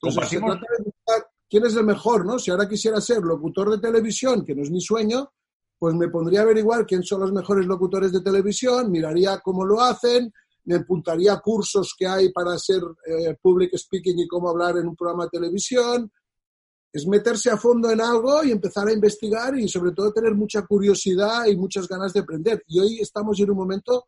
Entonces, 0.02 0.30
se 0.30 0.38
trata 0.38 0.66
de 0.78 0.84
buscar 0.84 1.28
quién 1.50 1.66
es 1.66 1.76
el 1.76 1.86
mejor, 1.86 2.26
¿no? 2.26 2.40
Si 2.40 2.52
ahora 2.52 2.68
quisiera 2.68 3.00
ser 3.00 3.22
locutor 3.22 3.70
de 3.70 3.80
televisión, 3.80 4.44
que 4.44 4.56
no 4.56 4.64
es 4.64 4.72
mi 4.72 4.82
sueño, 4.82 5.32
pues 5.78 5.96
me 5.96 6.10
pondría 6.10 6.40
a 6.40 6.44
averiguar 6.44 6.86
quién 6.86 7.04
son 7.04 7.22
los 7.22 7.32
mejores 7.32 7.66
locutores 7.66 8.12
de 8.12 8.22
televisión, 8.22 8.90
miraría 8.90 9.40
cómo 9.40 9.66
lo 9.66 9.82
hacen, 9.82 10.32
me 10.66 10.76
apuntaría 10.76 11.34
a 11.34 11.42
cursos 11.42 11.94
que 11.98 12.08
hay 12.08 12.32
para 12.32 12.58
ser 12.58 12.82
eh, 13.06 13.36
public 13.42 13.76
speaking 13.78 14.20
y 14.20 14.28
cómo 14.28 14.50
hablar 14.50 14.78
en 14.78 14.88
un 14.88 14.96
programa 14.96 15.26
de 15.26 15.32
televisión, 15.32 16.12
es 16.94 17.08
meterse 17.08 17.50
a 17.50 17.58
fondo 17.58 17.90
en 17.90 18.00
algo 18.00 18.44
y 18.44 18.52
empezar 18.52 18.88
a 18.88 18.94
investigar 18.94 19.58
y 19.58 19.68
sobre 19.68 19.94
todo 19.94 20.14
tener 20.14 20.36
mucha 20.36 20.62
curiosidad 20.62 21.48
y 21.48 21.58
muchas 21.58 21.88
ganas 21.88 22.14
de 22.14 22.20
aprender. 22.20 22.64
Y 22.68 22.80
hoy 22.80 23.00
estamos 23.00 23.40
en 23.40 23.50
un 23.50 23.58
momento 23.58 24.06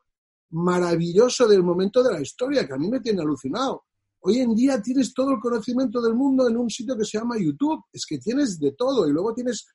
maravilloso 0.51 1.47
del 1.47 1.63
momento 1.63 2.03
de 2.03 2.13
la 2.13 2.21
historia 2.21 2.67
que 2.67 2.73
a 2.73 2.77
mí 2.77 2.87
me 2.87 2.99
tiene 2.99 3.21
alucinado. 3.21 3.85
Hoy 4.19 4.37
en 4.37 4.53
día 4.53 4.79
tienes 4.83 5.15
todo 5.15 5.31
el 5.31 5.39
conocimiento 5.39 5.99
del 5.99 6.13
mundo 6.13 6.47
en 6.47 6.57
un 6.57 6.69
sitio 6.69 6.95
que 6.95 7.05
se 7.05 7.17
llama 7.17 7.39
YouTube. 7.39 7.83
Es 7.91 8.05
que 8.05 8.19
tienes 8.19 8.59
de 8.59 8.73
todo 8.73 9.07
y 9.07 9.11
luego 9.11 9.33
tienes 9.33 9.65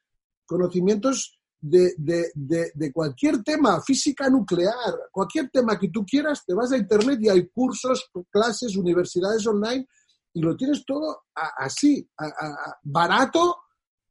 conocimientos 0.46 1.40
de, 1.60 1.92
de, 1.98 2.92
cualquier 2.92 3.42
tema, 3.42 3.80
física 3.82 4.30
nuclear, 4.30 4.94
cualquier 5.10 5.50
tema 5.50 5.78
que 5.78 5.88
tú 5.88 6.06
quieras, 6.06 6.42
te 6.46 6.54
vas 6.54 6.72
a 6.72 6.78
Internet 6.78 7.18
y 7.20 7.28
hay 7.28 7.48
cursos, 7.48 8.08
clases, 8.30 8.76
universidades 8.76 9.46
online 9.46 9.86
y 10.32 10.40
lo 10.40 10.56
tienes 10.56 10.84
todo 10.84 11.24
así, 11.34 12.08
barato, 12.82 13.56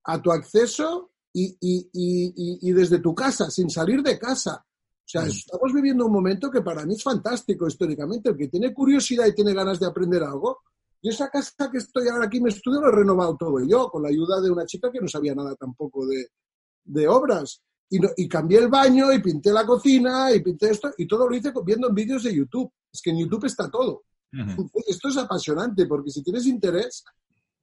a 0.06 0.22
tu 0.22 0.32
acceso 0.32 1.12
y, 1.34 2.72
desde 2.74 3.00
tu 3.00 3.14
casa, 3.14 3.50
sin 3.50 3.70
salir 3.70 4.02
de 4.02 4.18
casa. 4.18 4.66
O 4.66 5.12
sea, 5.12 5.24
estamos 5.24 5.74
viviendo 5.74 6.06
un 6.06 6.12
momento 6.12 6.52
que 6.52 6.62
para 6.62 6.86
mí 6.86 6.94
es 6.94 7.04
fantástico 7.04 7.68
históricamente. 7.68 8.30
El 8.30 8.38
que 8.38 8.48
tiene 8.48 8.74
curiosidad 8.74 9.26
y 9.26 9.34
tiene 9.34 9.54
ganas 9.54 9.80
de 9.80 9.88
aprender 9.88 10.24
algo, 10.24 10.60
yo 11.02 11.12
esa 11.12 11.30
casa 11.30 11.70
que 11.72 11.78
estoy 11.78 12.10
ahora 12.10 12.26
aquí, 12.26 12.42
me 12.42 12.50
estudio, 12.50 12.82
lo 12.82 12.90
he 12.90 12.96
renovado 12.96 13.38
todo 13.38 13.66
yo, 13.66 13.90
con 13.90 14.04
la 14.04 14.10
ayuda 14.10 14.42
de 14.42 14.52
una 14.52 14.66
chica 14.66 14.92
que 14.92 15.00
no 15.00 15.08
sabía 15.08 15.34
nada 15.34 15.56
tampoco 15.56 16.06
de, 16.06 17.08
obras. 17.08 17.62
Y, 17.90 18.00
y, 18.18 18.28
cambié 18.28 18.60
el 18.60 18.68
baño 18.68 19.12
y 19.12 19.20
pinté 19.20 19.52
la 19.52 19.66
cocina 19.66 20.32
y 20.32 20.42
pinté 20.42 20.70
esto 20.70 20.92
y 20.96 21.08
todo 21.08 21.28
lo 21.28 21.36
hice 21.36 21.52
viendo 21.66 21.88
en 21.88 21.96
vídeos 21.96 22.24
de 22.24 22.36
YouTube. 22.36 22.72
Es 22.92 23.02
que 23.02 23.10
en 23.12 23.20
YouTube 23.20 23.46
está 23.46 23.70
todo. 23.70 24.04
Esto 24.88 25.10
es 25.10 25.18
apasionante 25.18 25.86
porque 25.86 26.12
si 26.12 26.24
tienes 26.24 26.46
interés, 26.46 27.04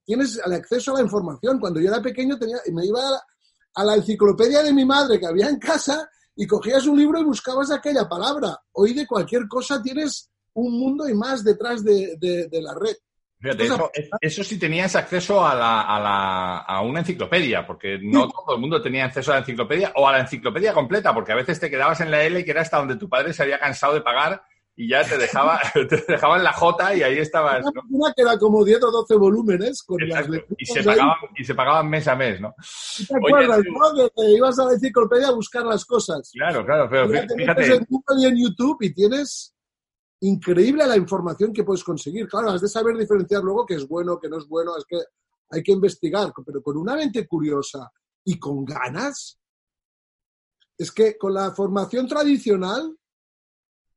tienes 0.05 0.39
el 0.43 0.53
acceso 0.53 0.91
a 0.91 0.95
la 0.95 1.03
información. 1.03 1.59
Cuando 1.59 1.79
yo 1.79 1.89
era 1.89 2.01
pequeño 2.01 2.37
tenía, 2.37 2.57
me 2.71 2.85
iba 2.85 3.01
a 3.75 3.83
la, 3.83 3.95
enciclopedia 3.95 4.63
de 4.63 4.73
mi 4.73 4.85
madre 4.85 5.19
que 5.19 5.27
había 5.27 5.49
en 5.49 5.59
casa 5.59 6.09
y 6.35 6.47
cogías 6.47 6.85
un 6.87 6.97
libro 6.97 7.19
y 7.19 7.25
buscabas 7.25 7.71
aquella 7.71 8.07
palabra. 8.07 8.57
Hoy 8.73 8.93
de 8.93 9.05
cualquier 9.05 9.47
cosa 9.47 9.81
tienes 9.81 10.29
un 10.53 10.79
mundo 10.79 11.07
y 11.07 11.13
más 11.13 11.43
detrás 11.43 11.83
de, 11.83 12.17
la 12.51 12.73
red. 12.73 12.95
eso, 14.21 14.43
sí 14.43 14.57
tenías 14.57 14.95
acceso 14.95 15.45
a, 15.45 15.53
la, 15.55 16.57
a, 16.59 16.81
una 16.81 17.01
enciclopedia, 17.01 17.65
porque 17.65 17.99
no 18.01 18.27
todo 18.27 18.55
el 18.55 18.61
mundo 18.61 18.81
tenía 18.81 19.05
acceso 19.05 19.31
a 19.31 19.35
la 19.35 19.39
enciclopedia 19.41 19.91
o 19.95 20.07
a 20.07 20.13
la 20.13 20.21
enciclopedia 20.21 20.73
completa, 20.73 21.13
porque 21.13 21.33
a 21.33 21.35
veces 21.35 21.59
te 21.59 21.69
quedabas 21.69 22.01
en 22.01 22.11
la 22.11 22.23
L 22.23 22.43
que 22.43 22.51
era 22.51 22.61
hasta 22.61 22.77
donde 22.77 22.95
tu 22.95 23.07
padre 23.07 23.33
se 23.33 23.43
había 23.43 23.59
cansado 23.59 23.93
de 23.93 24.01
pagar 24.01 24.41
y 24.79 24.89
ya 24.89 25.03
te 25.03 25.17
dejaba, 25.17 25.59
te 25.73 26.05
dejaba 26.07 26.37
en 26.37 26.43
la 26.43 26.53
J 26.53 26.95
y 26.95 27.01
ahí 27.01 27.17
estabas. 27.17 27.65
Una 27.65 28.09
¿no? 28.09 28.13
que 28.15 28.21
era 28.21 28.37
como 28.37 28.63
10 28.63 28.83
o 28.83 28.91
12 28.91 29.15
volúmenes 29.15 29.81
con 29.81 29.97
las 30.07 30.27
y 30.55 30.65
se, 30.67 30.83
pagaban, 30.83 31.15
y 31.35 31.43
se 31.43 31.55
pagaban 31.55 31.89
mes 31.89 32.07
a 32.07 32.15
mes, 32.15 32.39
¿no? 32.39 32.53
¿Te 33.07 33.15
acuerdas, 33.15 33.61
no? 33.65 34.09
Que 34.15 34.29
ibas 34.29 34.59
a 34.59 34.65
la 34.65 34.73
enciclopedia 34.73 35.29
a 35.29 35.31
buscar 35.31 35.65
las 35.65 35.83
cosas. 35.83 36.29
Claro, 36.31 36.63
claro, 36.63 36.87
pero 36.89 37.09
fíjate. 37.09 37.75
en 37.75 37.87
Google 37.89 38.21
y 38.21 38.25
en 38.25 38.37
YouTube 38.37 38.77
y 38.81 38.93
tienes 38.93 39.55
increíble 40.21 40.85
la 40.85 40.95
información 40.95 41.51
que 41.51 41.63
puedes 41.63 41.83
conseguir. 41.83 42.27
Claro, 42.27 42.51
has 42.51 42.61
de 42.61 42.69
saber 42.69 42.95
diferenciar 42.95 43.41
luego 43.41 43.65
qué 43.65 43.75
es 43.75 43.87
bueno, 43.87 44.19
qué 44.19 44.29
no 44.29 44.37
es 44.37 44.47
bueno, 44.47 44.77
es 44.77 44.85
que 44.87 44.97
hay 45.49 45.63
que 45.63 45.71
investigar, 45.71 46.31
pero 46.45 46.61
con 46.61 46.77
una 46.77 46.95
mente 46.95 47.25
curiosa 47.25 47.91
y 48.23 48.37
con 48.37 48.63
ganas, 48.63 49.39
es 50.77 50.91
que 50.91 51.17
con 51.17 51.33
la 51.33 51.51
formación 51.51 52.07
tradicional 52.07 52.95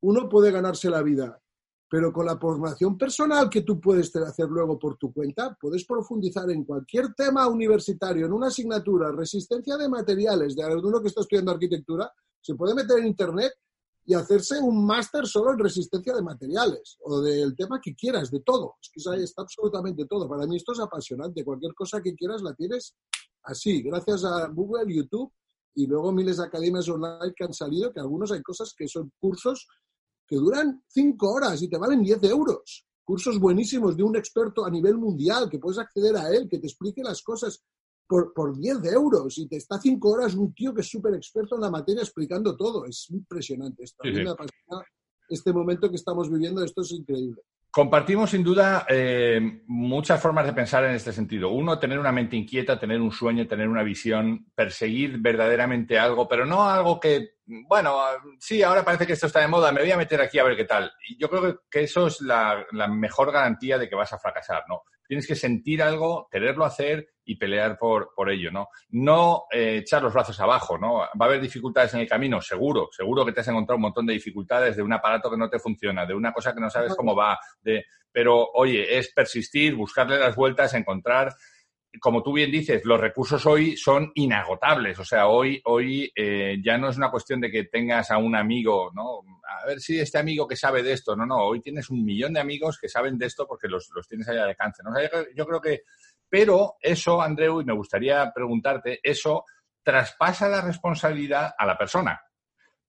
uno 0.02 0.28
puede 0.28 0.50
ganarse 0.50 0.88
la 0.90 1.02
vida, 1.02 1.40
pero 1.88 2.12
con 2.12 2.24
la 2.26 2.38
formación 2.38 2.96
personal 2.96 3.50
que 3.50 3.62
tú 3.62 3.80
puedes 3.80 4.14
hacer 4.14 4.46
luego 4.48 4.78
por 4.78 4.96
tu 4.96 5.12
cuenta, 5.12 5.56
puedes 5.60 5.84
profundizar 5.84 6.48
en 6.50 6.64
cualquier 6.64 7.14
tema 7.14 7.48
universitario, 7.48 8.26
en 8.26 8.32
una 8.32 8.46
asignatura, 8.46 9.10
resistencia 9.10 9.76
de 9.76 9.88
materiales, 9.88 10.54
de 10.54 10.64
uno 10.76 11.02
que 11.02 11.08
está 11.08 11.22
estudiando 11.22 11.50
arquitectura, 11.50 12.10
se 12.40 12.54
puede 12.54 12.74
meter 12.74 12.98
en 13.00 13.08
Internet 13.08 13.52
y 14.06 14.14
hacerse 14.14 14.58
un 14.58 14.86
máster 14.86 15.26
solo 15.26 15.52
en 15.52 15.58
resistencia 15.58 16.14
de 16.14 16.22
materiales 16.22 16.96
o 17.00 17.20
del 17.20 17.54
tema 17.54 17.80
que 17.82 17.94
quieras, 17.94 18.30
de 18.30 18.40
todo. 18.40 18.76
Es 18.80 18.90
que 18.92 19.22
está 19.22 19.42
absolutamente 19.42 20.06
todo. 20.06 20.28
Para 20.28 20.46
mí 20.46 20.56
esto 20.56 20.72
es 20.72 20.80
apasionante. 20.80 21.44
Cualquier 21.44 21.74
cosa 21.74 22.00
que 22.00 22.14
quieras 22.14 22.42
la 22.42 22.54
tienes 22.54 22.96
así, 23.42 23.82
gracias 23.82 24.24
a 24.24 24.48
Google, 24.48 24.92
YouTube 24.92 25.32
y 25.74 25.86
luego 25.86 26.12
miles 26.12 26.38
de 26.38 26.44
academias 26.44 26.88
online 26.88 27.32
que 27.36 27.44
han 27.44 27.52
salido, 27.52 27.92
que 27.92 28.00
algunos 28.00 28.32
hay 28.32 28.42
cosas 28.42 28.74
que 28.76 28.88
son 28.88 29.12
cursos 29.18 29.68
que 30.30 30.36
duran 30.36 30.84
cinco 30.86 31.32
horas 31.32 31.60
y 31.60 31.68
te 31.68 31.76
valen 31.76 32.04
10 32.04 32.22
euros. 32.22 32.86
Cursos 33.02 33.40
buenísimos 33.40 33.96
de 33.96 34.04
un 34.04 34.14
experto 34.14 34.64
a 34.64 34.70
nivel 34.70 34.96
mundial 34.96 35.50
que 35.50 35.58
puedes 35.58 35.80
acceder 35.80 36.16
a 36.16 36.30
él, 36.30 36.48
que 36.48 36.60
te 36.60 36.68
explique 36.68 37.02
las 37.02 37.20
cosas 37.20 37.64
por, 38.06 38.32
por 38.32 38.56
10 38.56 38.84
euros 38.92 39.36
y 39.38 39.48
te 39.48 39.56
está 39.56 39.80
cinco 39.80 40.10
horas 40.10 40.36
un 40.36 40.54
tío 40.54 40.72
que 40.72 40.82
es 40.82 40.88
súper 40.88 41.14
experto 41.14 41.56
en 41.56 41.62
la 41.62 41.70
materia 41.70 42.02
explicando 42.02 42.56
todo. 42.56 42.86
Es 42.86 43.10
impresionante 43.10 43.82
esto. 43.82 44.04
Me 44.04 44.30
apasiona 44.30 44.84
este 45.28 45.52
momento 45.52 45.90
que 45.90 45.96
estamos 45.96 46.30
viviendo, 46.30 46.62
esto 46.62 46.82
es 46.82 46.92
increíble. 46.92 47.42
Compartimos 47.70 48.30
sin 48.30 48.42
duda 48.42 48.84
eh, 48.88 49.62
muchas 49.68 50.20
formas 50.20 50.44
de 50.44 50.52
pensar 50.52 50.82
en 50.84 50.90
este 50.90 51.12
sentido. 51.12 51.50
Uno, 51.50 51.78
tener 51.78 52.00
una 52.00 52.10
mente 52.10 52.34
inquieta, 52.34 52.80
tener 52.80 53.00
un 53.00 53.12
sueño, 53.12 53.46
tener 53.46 53.68
una 53.68 53.84
visión, 53.84 54.46
perseguir 54.56 55.18
verdaderamente 55.18 55.96
algo, 55.96 56.26
pero 56.26 56.44
no 56.44 56.68
algo 56.68 56.98
que, 56.98 57.34
bueno, 57.46 57.96
sí, 58.40 58.64
ahora 58.64 58.84
parece 58.84 59.06
que 59.06 59.12
esto 59.12 59.28
está 59.28 59.40
de 59.40 59.46
moda, 59.46 59.70
me 59.70 59.82
voy 59.82 59.90
a 59.92 59.96
meter 59.96 60.20
aquí 60.20 60.40
a 60.40 60.44
ver 60.44 60.56
qué 60.56 60.64
tal. 60.64 60.90
Y 61.08 61.16
yo 61.16 61.30
creo 61.30 61.62
que 61.70 61.84
eso 61.84 62.08
es 62.08 62.20
la, 62.22 62.66
la 62.72 62.88
mejor 62.88 63.30
garantía 63.30 63.78
de 63.78 63.88
que 63.88 63.94
vas 63.94 64.12
a 64.12 64.18
fracasar, 64.18 64.64
¿no? 64.68 64.82
Tienes 65.10 65.26
que 65.26 65.34
sentir 65.34 65.82
algo, 65.82 66.28
quererlo 66.30 66.64
hacer 66.64 67.08
y 67.24 67.34
pelear 67.34 67.76
por, 67.76 68.12
por 68.14 68.30
ello, 68.30 68.52
¿no? 68.52 68.68
No 68.90 69.46
eh, 69.50 69.78
echar 69.78 70.04
los 70.04 70.14
brazos 70.14 70.38
abajo, 70.38 70.78
¿no? 70.78 70.98
Va 70.98 71.08
a 71.18 71.24
haber 71.24 71.40
dificultades 71.40 71.92
en 71.94 72.00
el 72.02 72.08
camino, 72.08 72.40
seguro, 72.40 72.88
seguro 72.92 73.26
que 73.26 73.32
te 73.32 73.40
has 73.40 73.48
encontrado 73.48 73.74
un 73.74 73.82
montón 73.82 74.06
de 74.06 74.12
dificultades 74.12 74.76
de 74.76 74.84
un 74.84 74.92
aparato 74.92 75.28
que 75.28 75.36
no 75.36 75.50
te 75.50 75.58
funciona, 75.58 76.06
de 76.06 76.14
una 76.14 76.32
cosa 76.32 76.54
que 76.54 76.60
no 76.60 76.70
sabes 76.70 76.94
cómo 76.94 77.16
va, 77.16 77.36
de, 77.60 77.86
pero 78.12 78.50
oye, 78.54 78.98
es 78.98 79.12
persistir, 79.12 79.74
buscarle 79.74 80.16
las 80.16 80.36
vueltas, 80.36 80.74
encontrar 80.74 81.34
como 81.98 82.22
tú 82.22 82.32
bien 82.32 82.50
dices, 82.52 82.84
los 82.84 83.00
recursos 83.00 83.44
hoy 83.46 83.76
son 83.76 84.12
inagotables. 84.14 84.98
O 84.98 85.04
sea, 85.04 85.26
hoy, 85.26 85.60
hoy 85.64 86.12
eh, 86.14 86.58
ya 86.62 86.78
no 86.78 86.88
es 86.88 86.96
una 86.96 87.10
cuestión 87.10 87.40
de 87.40 87.50
que 87.50 87.64
tengas 87.64 88.10
a 88.10 88.18
un 88.18 88.36
amigo, 88.36 88.90
¿no? 88.94 89.22
A 89.62 89.66
ver 89.66 89.80
si 89.80 89.98
este 89.98 90.18
amigo 90.18 90.46
que 90.46 90.56
sabe 90.56 90.82
de 90.82 90.92
esto. 90.92 91.16
No, 91.16 91.26
no, 91.26 91.38
hoy 91.38 91.60
tienes 91.60 91.90
un 91.90 92.04
millón 92.04 92.34
de 92.34 92.40
amigos 92.40 92.78
que 92.78 92.88
saben 92.88 93.18
de 93.18 93.26
esto 93.26 93.46
porque 93.46 93.66
los, 93.66 93.90
los 93.94 94.06
tienes 94.06 94.28
ahí 94.28 94.36
al 94.36 94.50
alcance. 94.50 94.82
¿no? 94.84 94.92
yo, 95.34 95.46
creo 95.46 95.60
que. 95.60 95.82
Pero 96.28 96.74
eso, 96.80 97.20
Andreu, 97.20 97.60
y 97.60 97.64
me 97.64 97.74
gustaría 97.74 98.30
preguntarte, 98.32 99.00
eso 99.02 99.44
traspasa 99.82 100.48
la 100.48 100.60
responsabilidad 100.60 101.54
a 101.58 101.66
la 101.66 101.76
persona. 101.76 102.20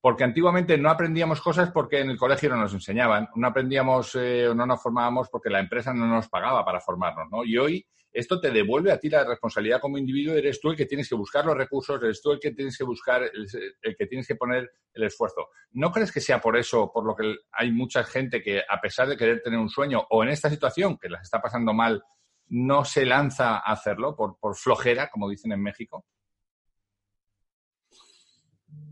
Porque 0.02 0.24
antiguamente 0.24 0.76
no 0.76 0.90
aprendíamos 0.90 1.40
cosas 1.40 1.70
porque 1.70 2.00
en 2.00 2.10
el 2.10 2.18
colegio 2.18 2.50
no 2.50 2.56
nos 2.56 2.74
enseñaban, 2.74 3.28
no 3.36 3.46
aprendíamos 3.46 4.14
eh, 4.16 4.52
no 4.54 4.66
nos 4.66 4.82
formábamos 4.82 5.30
porque 5.30 5.48
la 5.48 5.60
empresa 5.60 5.94
no 5.94 6.06
nos 6.06 6.28
pagaba 6.28 6.64
para 6.64 6.80
formarnos, 6.80 7.30
¿no? 7.30 7.44
Y 7.44 7.56
hoy 7.56 7.86
esto 8.12 8.40
te 8.40 8.50
devuelve 8.50 8.92
a 8.92 8.98
ti 8.98 9.08
la 9.08 9.24
responsabilidad 9.24 9.80
como 9.80 9.96
individuo, 9.96 10.34
eres 10.34 10.60
tú 10.60 10.70
el 10.70 10.76
que 10.76 10.86
tienes 10.86 11.08
que 11.08 11.14
buscar 11.14 11.46
los 11.46 11.56
recursos, 11.56 12.02
eres 12.02 12.20
tú 12.20 12.32
el 12.32 12.40
que 12.40 12.50
tienes 12.50 12.76
que 12.76 12.84
buscar, 12.84 13.22
el, 13.22 13.96
que 13.96 14.06
tienes 14.06 14.26
que 14.26 14.34
poner 14.34 14.70
el 14.92 15.04
esfuerzo. 15.04 15.48
¿No 15.70 15.90
crees 15.90 16.12
que 16.12 16.20
sea 16.20 16.38
por 16.38 16.58
eso, 16.58 16.90
por 16.92 17.06
lo 17.06 17.16
que 17.16 17.36
hay 17.52 17.72
mucha 17.72 18.04
gente 18.04 18.42
que, 18.42 18.60
a 18.68 18.80
pesar 18.82 19.08
de 19.08 19.16
querer 19.16 19.40
tener 19.40 19.58
un 19.58 19.70
sueño, 19.70 20.04
o 20.10 20.22
en 20.22 20.28
esta 20.28 20.50
situación, 20.50 20.98
que 20.98 21.08
las 21.08 21.22
está 21.22 21.40
pasando 21.40 21.72
mal, 21.72 22.02
no 22.48 22.84
se 22.84 23.06
lanza 23.06 23.56
a 23.56 23.72
hacerlo 23.72 24.14
por 24.14 24.56
flojera, 24.56 25.08
como 25.08 25.30
dicen 25.30 25.52
en 25.52 25.62
México? 25.62 26.04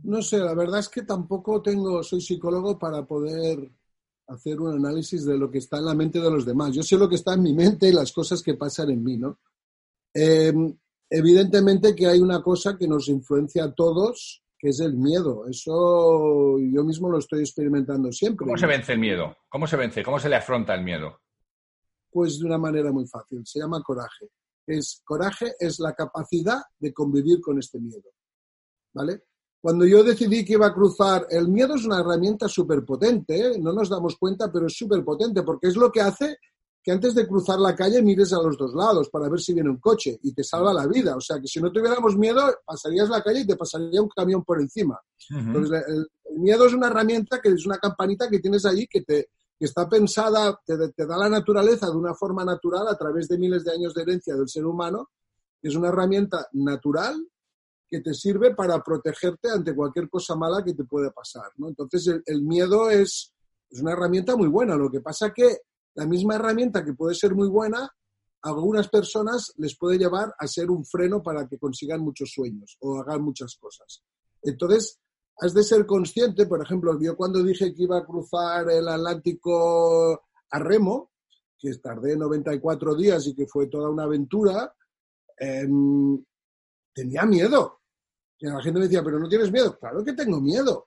No 0.03 0.23
sé, 0.23 0.39
la 0.39 0.55
verdad 0.55 0.81
es 0.81 0.89
que 0.89 1.03
tampoco 1.03 1.61
tengo, 1.61 2.03
soy 2.03 2.21
psicólogo 2.21 2.79
para 2.79 3.05
poder 3.07 3.71
hacer 4.29 4.61
un 4.61 4.75
análisis 4.75 5.25
de 5.25 5.37
lo 5.37 5.51
que 5.51 5.59
está 5.59 5.79
en 5.79 5.87
la 5.87 5.95
mente 5.95 6.21
de 6.21 6.31
los 6.31 6.47
demás. 6.47 6.75
Yo 6.75 6.83
sé 6.83 6.97
lo 6.97 7.09
que 7.09 7.17
está 7.17 7.35
en 7.35 7.43
mi 7.43 7.53
mente 7.53 7.89
y 7.89 7.93
las 7.93 8.13
cosas 8.13 8.43
que 8.43 8.55
pasan 8.55 8.91
en 8.91 9.03
mí, 9.03 9.17
¿no? 9.17 9.41
Em, 10.15 10.77
evidentemente 11.09 11.95
que 11.95 12.07
hay 12.07 12.21
una 12.21 12.43
cosa 12.43 12.77
que 12.79 12.89
nos 12.89 13.09
influencia 13.09 13.65
a 13.65 13.75
todos, 13.75 14.43
que 14.59 14.69
es 14.69 14.81
el 14.81 14.95
miedo. 14.95 15.47
Eso 15.49 16.59
yo 16.59 16.85
mismo 16.85 17.11
lo 17.11 17.19
estoy 17.19 17.41
experimentando 17.41 18.13
siempre. 18.13 18.47
¿Cómo 18.47 18.59
se 18.59 18.67
vence 18.67 18.93
el 18.93 19.01
miedo? 19.01 19.37
¿Cómo 19.49 19.67
se 19.67 19.77
vence? 19.77 20.03
¿Cómo 20.03 20.19
se 20.21 20.29
le 20.29 20.37
afronta 20.37 20.75
el 20.75 20.85
miedo? 20.85 21.21
Pues 22.11 22.39
de 22.39 22.47
una 22.47 22.59
manera 22.59 22.93
muy 22.93 23.07
fácil. 23.07 23.43
Se 23.45 23.59
llama 23.59 23.83
coraje. 23.83 24.29
Es, 24.67 25.03
coraje 25.05 25.55
es 25.59 25.81
la 25.81 25.95
capacidad 25.95 26.61
de 26.79 26.93
convivir 26.93 27.41
con 27.41 27.59
este 27.59 27.81
miedo. 27.81 28.11
¿Vale? 28.93 29.23
Cuando 29.61 29.85
yo 29.85 30.03
decidí 30.03 30.45
que 30.45 30.55
iba 30.55 30.67
a 30.67 30.75
cruzar, 30.75 31.27
el 31.29 31.49
miedo 31.49 31.75
es 31.75 31.85
una 31.85 32.01
herramienta 32.01 32.49
súper 32.49 32.85
potente, 32.85 33.39
¿eh? 33.39 33.59
no 33.59 33.73
nos 33.73 33.91
damos 33.91 34.17
cuenta, 34.17 34.51
pero 34.51 34.67
es 34.67 34.75
súper 34.75 35.05
potente, 35.05 35.43
porque 35.43 35.69
es 35.69 35.77
lo 35.77 35.93
que 35.93 36.01
hace 36.01 36.39
que 36.83 36.93
antes 36.93 37.15
de 37.15 37.27
cruzar 37.29 37.59
la 37.59 37.75
calle 37.75 38.03
mires 38.03 38.33
a 38.33 38.41
los 38.41 38.57
dos 38.57 38.75
lados 38.75 39.11
para 39.11 39.29
ver 39.29 39.39
si 39.39 39.53
viene 39.53 39.69
un 39.69 39.79
coche 39.79 40.19
y 40.23 40.33
te 40.33 40.43
salva 40.43 40.73
la 40.73 40.87
vida. 40.87 41.15
O 41.15 41.21
sea, 41.21 41.39
que 41.39 41.47
si 41.47 41.61
no 41.61 41.71
tuviéramos 41.71 42.17
miedo, 42.17 42.41
pasarías 42.65 43.11
la 43.11 43.23
calle 43.23 43.41
y 43.41 43.47
te 43.47 43.57
pasaría 43.57 44.01
un 44.01 44.09
camión 44.09 44.43
por 44.45 44.61
encima. 44.61 44.99
Entonces, 45.29 45.83
el, 45.89 46.09
miedo 46.39 46.67
es 46.67 46.73
una 46.73 46.87
herramienta 46.87 47.41
que 47.41 47.51
es 47.51 47.67
una 47.67 47.77
campanita 47.77 48.31
que 48.31 48.39
tienes 48.39 48.65
allí 48.65 48.87
que, 48.87 49.03
te, 49.03 49.29
que 49.59 49.65
está 49.67 49.87
pensada, 49.89 50.59
te, 50.65 50.77
te 50.91 51.07
da 51.07 51.19
la 51.19 51.29
naturaleza 51.29 51.87
de 51.91 51.97
una 51.97 52.15
forma 52.15 52.45
natural 52.45 52.89
a 52.89 52.97
través 52.97 53.29
de 53.29 53.37
miles 53.37 53.65
de 53.65 53.73
años 53.73 53.93
de 53.93 54.03
herencia 54.03 54.35
del 54.35 54.49
ser 54.49 54.65
humano. 54.65 55.11
Es 55.61 55.75
una 55.75 55.89
herramienta 55.89 56.47
natural 56.53 57.23
que 57.91 58.01
te 58.01 58.15
sirve 58.15 58.55
para 58.55 58.83
protegerte 58.83 59.51
ante 59.51 59.75
cualquier 59.75 60.09
cosa 60.09 60.37
mala 60.37 60.63
que 60.65 60.75
te 60.75 60.85
pueda 60.85 61.11
pasar. 61.11 61.51
¿no? 61.57 61.69
Entonces, 61.69 62.21
el, 62.25 62.43
miedo 62.43 62.89
es, 62.89 63.35
una 63.73 63.93
herramienta 63.93 64.37
muy 64.37 64.49
buena. 64.49 64.77
Lo 64.77 64.91
que 64.91 65.01
pasa 65.01 65.33
que 65.35 65.59
la 65.95 66.07
misma 66.07 66.37
herramienta 66.37 66.85
que 66.85 66.95
puede 66.95 67.15
ser 67.15 67.35
muy 67.35 67.49
buena, 67.49 67.83
a 68.43 68.49
algunas 68.49 68.89
personas 68.89 69.53
les 69.57 69.77
puede 69.77 69.99
llevar 69.99 70.33
a 70.39 70.47
ser 70.47 70.71
un 70.71 70.85
freno 70.85 71.23
para 71.23 71.49
que 71.49 71.59
consigan 71.59 72.01
muchos 72.01 72.31
sueños 72.33 72.77
o 72.81 73.01
hagan 73.01 73.23
muchas 73.23 73.57
cosas. 73.57 74.03
Entonces, 74.43 75.01
has 75.39 75.53
de 75.53 75.65
ser 75.65 75.85
consciente, 75.85 76.47
por 76.47 76.63
ejemplo, 76.63 76.97
yo 77.01 77.17
cuando 77.17 77.43
dije 77.43 77.75
que 77.75 77.83
iba 77.83 77.99
a 77.99 78.07
cruzar 78.07 78.71
el 78.71 78.89
Atlántico 78.89 80.23
a 80.51 80.59
remo, 80.59 81.11
que 81.59 81.75
tardé 81.77 82.17
94 82.17 82.95
días 82.95 83.27
y 83.27 83.35
que 83.35 83.47
fue 83.47 83.67
toda 83.67 83.91
una 83.91 84.05
aventura, 84.05 84.75
em, 85.37 86.23
tenía 86.95 87.25
miedo. 87.25 87.80
Y 88.41 88.47
la 88.47 88.63
gente 88.63 88.79
me 88.81 88.87
decía, 88.87 89.05
pero 89.05 89.19
no 89.19 89.29
tienes 89.29 89.53
miedo. 89.53 89.79
Claro 89.79 90.03
que 90.03 90.15
tengo 90.15 90.41
miedo. 90.41 90.87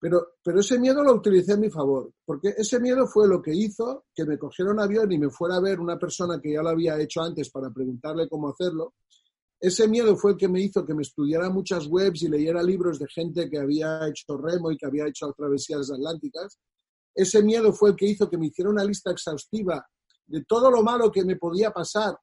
Pero, 0.00 0.34
pero 0.42 0.60
ese 0.60 0.78
miedo 0.78 1.02
lo 1.02 1.14
utilicé 1.14 1.54
a 1.54 1.56
mi 1.56 1.70
favor, 1.70 2.12
porque 2.26 2.54
ese 2.58 2.78
miedo 2.78 3.06
fue 3.06 3.26
lo 3.26 3.40
que 3.40 3.54
hizo 3.54 4.04
que 4.14 4.26
me 4.26 4.36
cogiera 4.36 4.70
un 4.70 4.80
avión 4.80 5.10
y 5.10 5.18
me 5.18 5.30
fuera 5.30 5.56
a 5.56 5.60
ver 5.60 5.80
una 5.80 5.98
persona 5.98 6.38
que 6.42 6.52
ya 6.52 6.62
lo 6.62 6.68
había 6.68 7.00
hecho 7.00 7.22
antes 7.22 7.48
para 7.50 7.70
preguntarle 7.70 8.28
cómo 8.28 8.50
hacerlo. 8.50 8.94
Ese 9.58 9.88
miedo 9.88 10.14
fue 10.16 10.32
el 10.32 10.36
que 10.36 10.48
me 10.48 10.60
hizo 10.60 10.84
que 10.84 10.92
me 10.92 11.02
estudiara 11.02 11.48
muchas 11.48 11.86
webs 11.86 12.22
y 12.22 12.28
leyera 12.28 12.62
libros 12.62 12.98
de 12.98 13.06
gente 13.08 13.48
que 13.48 13.58
había 13.58 14.06
hecho 14.06 14.36
remo 14.36 14.70
y 14.70 14.76
que 14.76 14.84
había 14.84 15.06
hecho 15.06 15.32
travesías 15.34 15.90
atlánticas. 15.90 16.58
Ese 17.14 17.42
miedo 17.42 17.72
fue 17.72 17.90
el 17.90 17.96
que 17.96 18.06
hizo 18.06 18.28
que 18.28 18.36
me 18.36 18.48
hiciera 18.48 18.70
una 18.70 18.84
lista 18.84 19.10
exhaustiva 19.10 19.86
de 20.26 20.44
todo 20.44 20.70
lo 20.70 20.82
malo 20.82 21.10
que 21.10 21.24
me 21.24 21.36
podía 21.36 21.70
pasar 21.70 22.14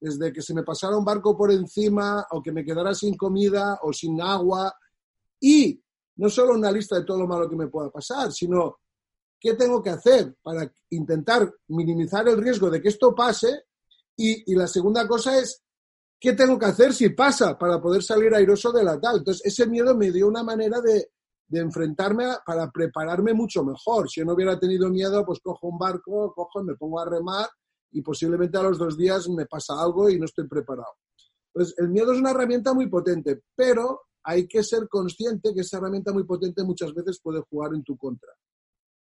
desde 0.00 0.32
que 0.32 0.40
se 0.40 0.54
me 0.54 0.62
pasara 0.62 0.96
un 0.96 1.04
barco 1.04 1.36
por 1.36 1.52
encima 1.52 2.26
o 2.30 2.42
que 2.42 2.52
me 2.52 2.64
quedara 2.64 2.94
sin 2.94 3.16
comida 3.16 3.78
o 3.82 3.92
sin 3.92 4.20
agua. 4.20 4.74
Y 5.40 5.82
no 6.16 6.30
solo 6.30 6.54
una 6.54 6.72
lista 6.72 6.96
de 6.96 7.04
todo 7.04 7.18
lo 7.18 7.26
malo 7.26 7.48
que 7.48 7.56
me 7.56 7.68
pueda 7.68 7.90
pasar, 7.90 8.32
sino 8.32 8.78
qué 9.38 9.54
tengo 9.54 9.82
que 9.82 9.90
hacer 9.90 10.36
para 10.42 10.70
intentar 10.90 11.52
minimizar 11.68 12.28
el 12.28 12.40
riesgo 12.40 12.70
de 12.70 12.80
que 12.80 12.88
esto 12.88 13.14
pase. 13.14 13.64
Y, 14.16 14.54
la 14.54 14.66
segunda 14.66 15.08
cosa 15.08 15.38
es, 15.38 15.62
¿qué 16.18 16.34
tengo 16.34 16.58
que 16.58 16.66
hacer 16.66 16.92
si 16.92 17.08
pasa 17.10 17.58
para 17.58 17.80
poder 17.80 18.02
salir 18.02 18.34
airoso 18.34 18.70
de 18.70 18.84
la 18.84 19.00
tal? 19.00 19.18
Entonces, 19.18 19.44
ese 19.46 19.66
miedo 19.66 19.96
me 19.96 20.10
dio 20.10 20.28
una 20.28 20.42
manera 20.42 20.80
de, 20.80 21.10
enfrentarme 21.52 22.26
para 22.46 22.70
prepararme 22.70 23.34
mucho 23.34 23.64
mejor. 23.64 24.08
Si 24.08 24.20
yo 24.20 24.26
no 24.26 24.34
hubiera 24.34 24.56
tenido 24.56 24.88
miedo, 24.88 25.24
pues 25.26 25.40
cojo 25.40 25.66
un 25.66 25.78
barco, 25.78 26.32
cojo, 26.32 26.62
me 26.62 26.76
pongo 26.76 27.00
a 27.00 27.06
remar 27.06 27.48
y 27.92 28.02
posiblemente 28.02 28.58
a 28.58 28.62
los 28.62 28.78
dos 28.78 28.96
días 28.96 29.28
me 29.28 29.46
pasa 29.46 29.74
algo 29.80 30.08
y 30.10 30.18
no 30.18 30.24
estoy 30.24 30.46
preparado. 30.46 30.94
Pues 31.52 31.74
el 31.78 31.88
miedo 31.88 32.12
es 32.12 32.20
una 32.20 32.30
herramienta 32.30 32.72
muy 32.72 32.88
potente, 32.88 33.42
pero 33.54 34.02
hay 34.22 34.46
que 34.46 34.62
ser 34.62 34.88
consciente 34.88 35.52
que 35.54 35.60
esa 35.60 35.78
herramienta 35.78 36.12
muy 36.12 36.24
potente 36.24 36.62
muchas 36.62 36.94
veces 36.94 37.20
puede 37.22 37.40
jugar 37.48 37.74
en 37.74 37.82
tu 37.82 37.96
contra. 37.96 38.32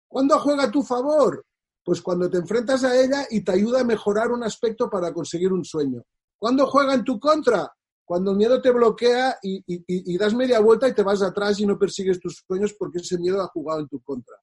¿Cuándo 0.07 0.37
juega 0.39 0.63
a 0.63 0.71
tu 0.71 0.83
favor? 0.83 1.45
Pues 1.83 2.01
cuando 2.01 2.29
te 2.29 2.37
enfrentas 2.37 2.83
a 2.83 2.99
ella 2.99 3.27
y 3.29 3.43
te 3.43 3.51
ayuda 3.51 3.81
a 3.81 3.85
mejorar 3.85 4.31
un 4.31 4.43
aspecto 4.43 4.89
para 4.89 5.13
conseguir 5.13 5.51
un 5.51 5.63
sueño. 5.63 6.03
¿Cuándo 6.37 6.67
juega 6.67 6.93
en 6.93 7.03
tu 7.03 7.19
contra? 7.19 7.71
cuando 8.05 8.31
el 8.31 8.37
miedo 8.37 8.61
te 8.61 8.71
bloquea 8.71 9.37
y, 9.41 10.17
das 10.17 10.33
media 10.33 10.59
vuelta 10.59 10.87
y 10.87 10.93
te 10.93 11.03
vas 11.03 11.21
atrás 11.21 11.59
y 11.59 11.65
no 11.65 11.79
persigues 11.79 12.19
tus 12.19 12.43
sueños 12.45 12.75
porque 12.77 12.99
ese 12.99 13.17
miedo 13.17 13.41
ha 13.41 13.47
jugado 13.47 13.79
en 13.79 13.87
tu 13.87 14.01
contra. 14.01 14.35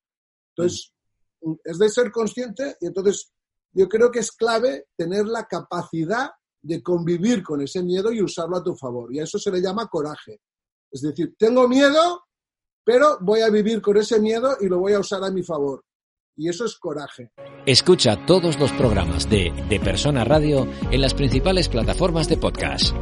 Entonces, 0.55 0.93
es 1.65 1.79
de 1.79 1.89
ser 1.89 2.11
consciente 2.11 2.77
y 2.81 2.87
entonces 2.87 3.31
yo 3.73 3.89
creo 3.89 4.11
que 4.11 4.21
es 4.21 4.33
clave 4.33 4.87
tener 4.97 5.27
la 5.27 5.45
capacidad 5.45 6.31
de 6.63 6.83
convivir 6.83 7.43
con 7.43 7.61
ese 7.61 7.83
miedo 7.83 8.13
y 8.13 8.23
usarlo 8.23 8.57
a 8.57 8.63
tu 8.63 8.75
favor. 8.77 9.15
Y 9.15 9.21
a 9.21 9.25
eso 9.25 9.39
se 9.39 9.51
le 9.51 9.61
llama 9.61 9.87
coraje. 9.87 10.41
Es 10.91 11.03
decir, 11.03 11.35
tengo 11.39 11.69
miedo, 11.69 12.25
pero 12.85 13.19
voy 13.21 13.41
a 13.41 13.51
vivir 13.51 13.81
con 13.81 13.97
ese 13.97 14.21
miedo 14.21 14.57
y 14.61 14.67
lo 14.67 14.79
voy 14.79 14.93
a 14.93 15.01
usar 15.01 15.23
a 15.25 15.31
mi 15.31 15.43
favor. 15.43 15.85
Y 16.37 16.49
eso 16.49 16.65
es 16.65 16.77
coraje. 16.79 17.33
Escucha 17.67 18.25
todos 18.27 18.59
los 18.59 18.73
programas 18.73 19.29
de 19.29 19.53
De 19.69 19.79
Persona 19.79 20.25
Radio 20.25 20.67
en 20.91 21.01
las 21.01 21.15
principales 21.15 21.69
plataformas 21.69 22.29
de 22.29 22.37
podcast. 22.37 22.95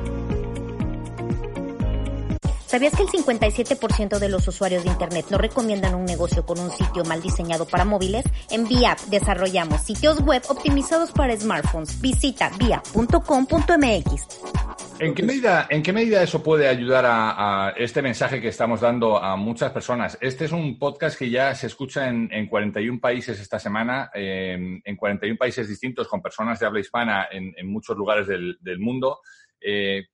¿Sabías 2.69 2.95
que 2.95 3.03
el 3.03 3.09
57% 3.09 4.19
de 4.19 4.29
los 4.29 4.47
usuarios 4.47 4.85
de 4.85 4.91
Internet 4.91 5.25
no 5.31 5.39
recomiendan 5.39 5.95
un 5.95 6.05
negocio 6.05 6.45
con 6.45 6.61
un 6.61 6.71
sitio 6.71 7.03
mal 7.03 7.23
diseñado 7.23 7.65
para 7.65 7.87
móviles? 7.87 8.27
En 8.51 8.69
VIAP 8.69 8.99
desarrollamos 9.09 9.81
sitios 9.81 10.21
web 10.21 10.43
optimizados 10.51 11.11
para 11.13 11.35
smartphones. 11.35 11.99
Visita 12.03 12.51
via.com.mx. 12.59 14.27
¿En 14.99 15.15
qué, 15.15 15.23
medida, 15.23 15.67
¿En 15.71 15.83
qué 15.83 15.95
medida 15.95 16.23
eso 16.23 16.43
puede 16.43 16.69
ayudar 16.69 17.07
a, 17.09 17.73
este 17.75 18.03
mensaje 18.03 18.39
que 18.39 18.49
estamos 18.49 18.83
dando 18.83 19.17
a 19.17 19.35
muchas 19.37 19.73
personas? 19.73 20.19
Este 20.21 20.45
es 20.45 20.53
un 20.53 20.79
podcast 20.79 21.19
que 21.19 21.31
ya 21.31 21.55
se 21.55 21.69
escucha 21.69 22.07
en, 22.07 22.49
41 22.49 23.01
países 23.01 23.41
esta 23.41 23.59
semana, 23.59 24.11
en 24.13 24.95
41 24.95 25.39
países 25.39 25.69
distintos 25.69 26.07
con 26.07 26.21
personas 26.21 26.61
de 26.61 26.67
habla 26.67 26.81
hispana 26.81 27.29
en, 27.31 27.67
muchos 27.67 27.97
lugares 27.97 28.27
del, 28.27 28.79
mundo. 28.79 29.21
Eh, 29.59 30.05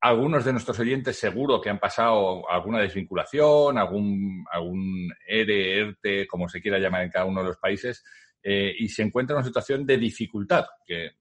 algunos 0.00 0.44
de 0.44 0.52
nuestros 0.52 0.78
oyentes 0.78 1.18
seguro 1.18 1.60
que 1.60 1.70
han 1.70 1.78
pasado 1.78 2.48
alguna 2.50 2.80
desvinculación, 2.80 3.78
algún, 3.78 4.44
algún 4.50 5.10
ERE, 5.26 5.78
ERTE, 5.80 6.26
como 6.26 6.48
se 6.48 6.60
quiera 6.60 6.78
llamar 6.78 7.02
en 7.02 7.10
cada 7.10 7.24
uno 7.24 7.42
de 7.42 7.48
los 7.48 7.58
países, 7.58 8.04
eh, 8.42 8.74
y 8.78 8.88
se 8.88 9.02
encuentra 9.02 9.34
en 9.34 9.38
una 9.38 9.46
situación 9.46 9.84
de 9.86 9.96
dificultad, 9.96 10.66
que 10.84 11.12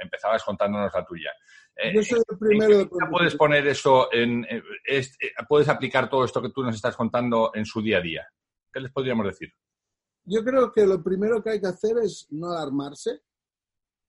empezabas 0.00 0.42
contándonos 0.42 0.92
la 0.92 1.04
tuya. 1.04 1.30
Eh, 1.76 1.94
Yo 1.94 2.02
soy 2.02 2.20
el 2.28 2.38
primero 2.38 2.80
¿en 2.80 2.88
qué 2.88 3.06
puedes 3.10 3.34
poner 3.36 3.66
eso, 3.66 4.12
en, 4.12 4.44
eh, 4.44 4.62
puedes 5.48 5.68
aplicar 5.68 6.08
todo 6.08 6.24
esto 6.24 6.42
que 6.42 6.50
tú 6.50 6.62
nos 6.62 6.74
estás 6.74 6.96
contando 6.96 7.52
en 7.54 7.64
su 7.64 7.80
día 7.80 7.98
a 7.98 8.02
día? 8.02 8.28
¿Qué 8.72 8.80
les 8.80 8.92
podríamos 8.92 9.26
decir? 9.26 9.52
Yo 10.24 10.44
creo 10.44 10.72
que 10.72 10.86
lo 10.86 11.02
primero 11.02 11.42
que 11.42 11.50
hay 11.50 11.60
que 11.60 11.66
hacer 11.66 11.96
es 12.02 12.26
no 12.30 12.50
alarmarse, 12.50 13.20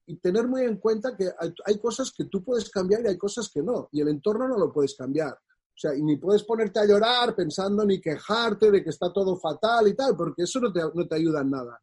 y 0.08 0.18
tener 0.18 0.48
muy 0.48 0.64
en 0.64 0.78
cuenta 0.78 1.16
que 1.16 1.30
hay, 1.66 1.80
cosas 1.80 2.12
que 2.16 2.26
tú 2.26 2.44
puedes 2.44 2.70
cambiar 2.70 3.02
y 3.04 3.08
hay 3.10 3.18
cosas 3.18 3.50
que 3.50 3.62
no, 3.62 3.90
y 3.92 4.02
el 4.02 4.10
entorno 4.10 4.48
no 4.48 4.58
lo 4.58 4.72
puedes 4.72 4.96
cambiar. 4.96 5.34
O 5.34 5.78
sea, 5.78 5.94
y 5.94 6.02
ni 6.02 6.16
puedes 6.16 6.44
ponerte 6.44 6.80
a 6.80 6.86
llorar 6.86 7.36
pensando 7.36 7.84
ni 7.86 8.00
quejarte 8.00 8.72
de 8.72 8.82
que 8.82 8.92
está 8.92 9.12
todo 9.12 9.36
fatal 9.38 9.90
y 9.90 9.94
tal, 9.94 10.16
porque 10.16 10.44
eso 10.44 10.62
no 10.62 10.72
te, 10.72 10.80
no 10.80 11.06
te 11.06 11.16
ayuda 11.16 11.42
en 11.42 11.50
nada. 11.50 11.82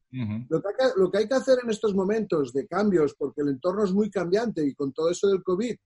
lo, 0.48 0.62
que 0.62 0.68
hay 0.68 0.74
que, 0.78 1.00
lo 1.00 1.10
que 1.10 1.18
hay 1.18 1.28
que 1.28 1.34
hacer 1.34 1.58
en 1.62 1.68
estos 1.68 1.94
momentos 1.94 2.52
de 2.52 2.66
cambios, 2.66 3.14
porque 3.18 3.42
el 3.42 3.48
entorno 3.48 3.84
es 3.84 3.92
muy 3.92 4.08
cambiante 4.08 4.64
y 4.64 4.74
con 4.74 4.92
todo 4.92 5.10
eso 5.10 5.28
del 5.28 5.42
COVID, 5.42 5.76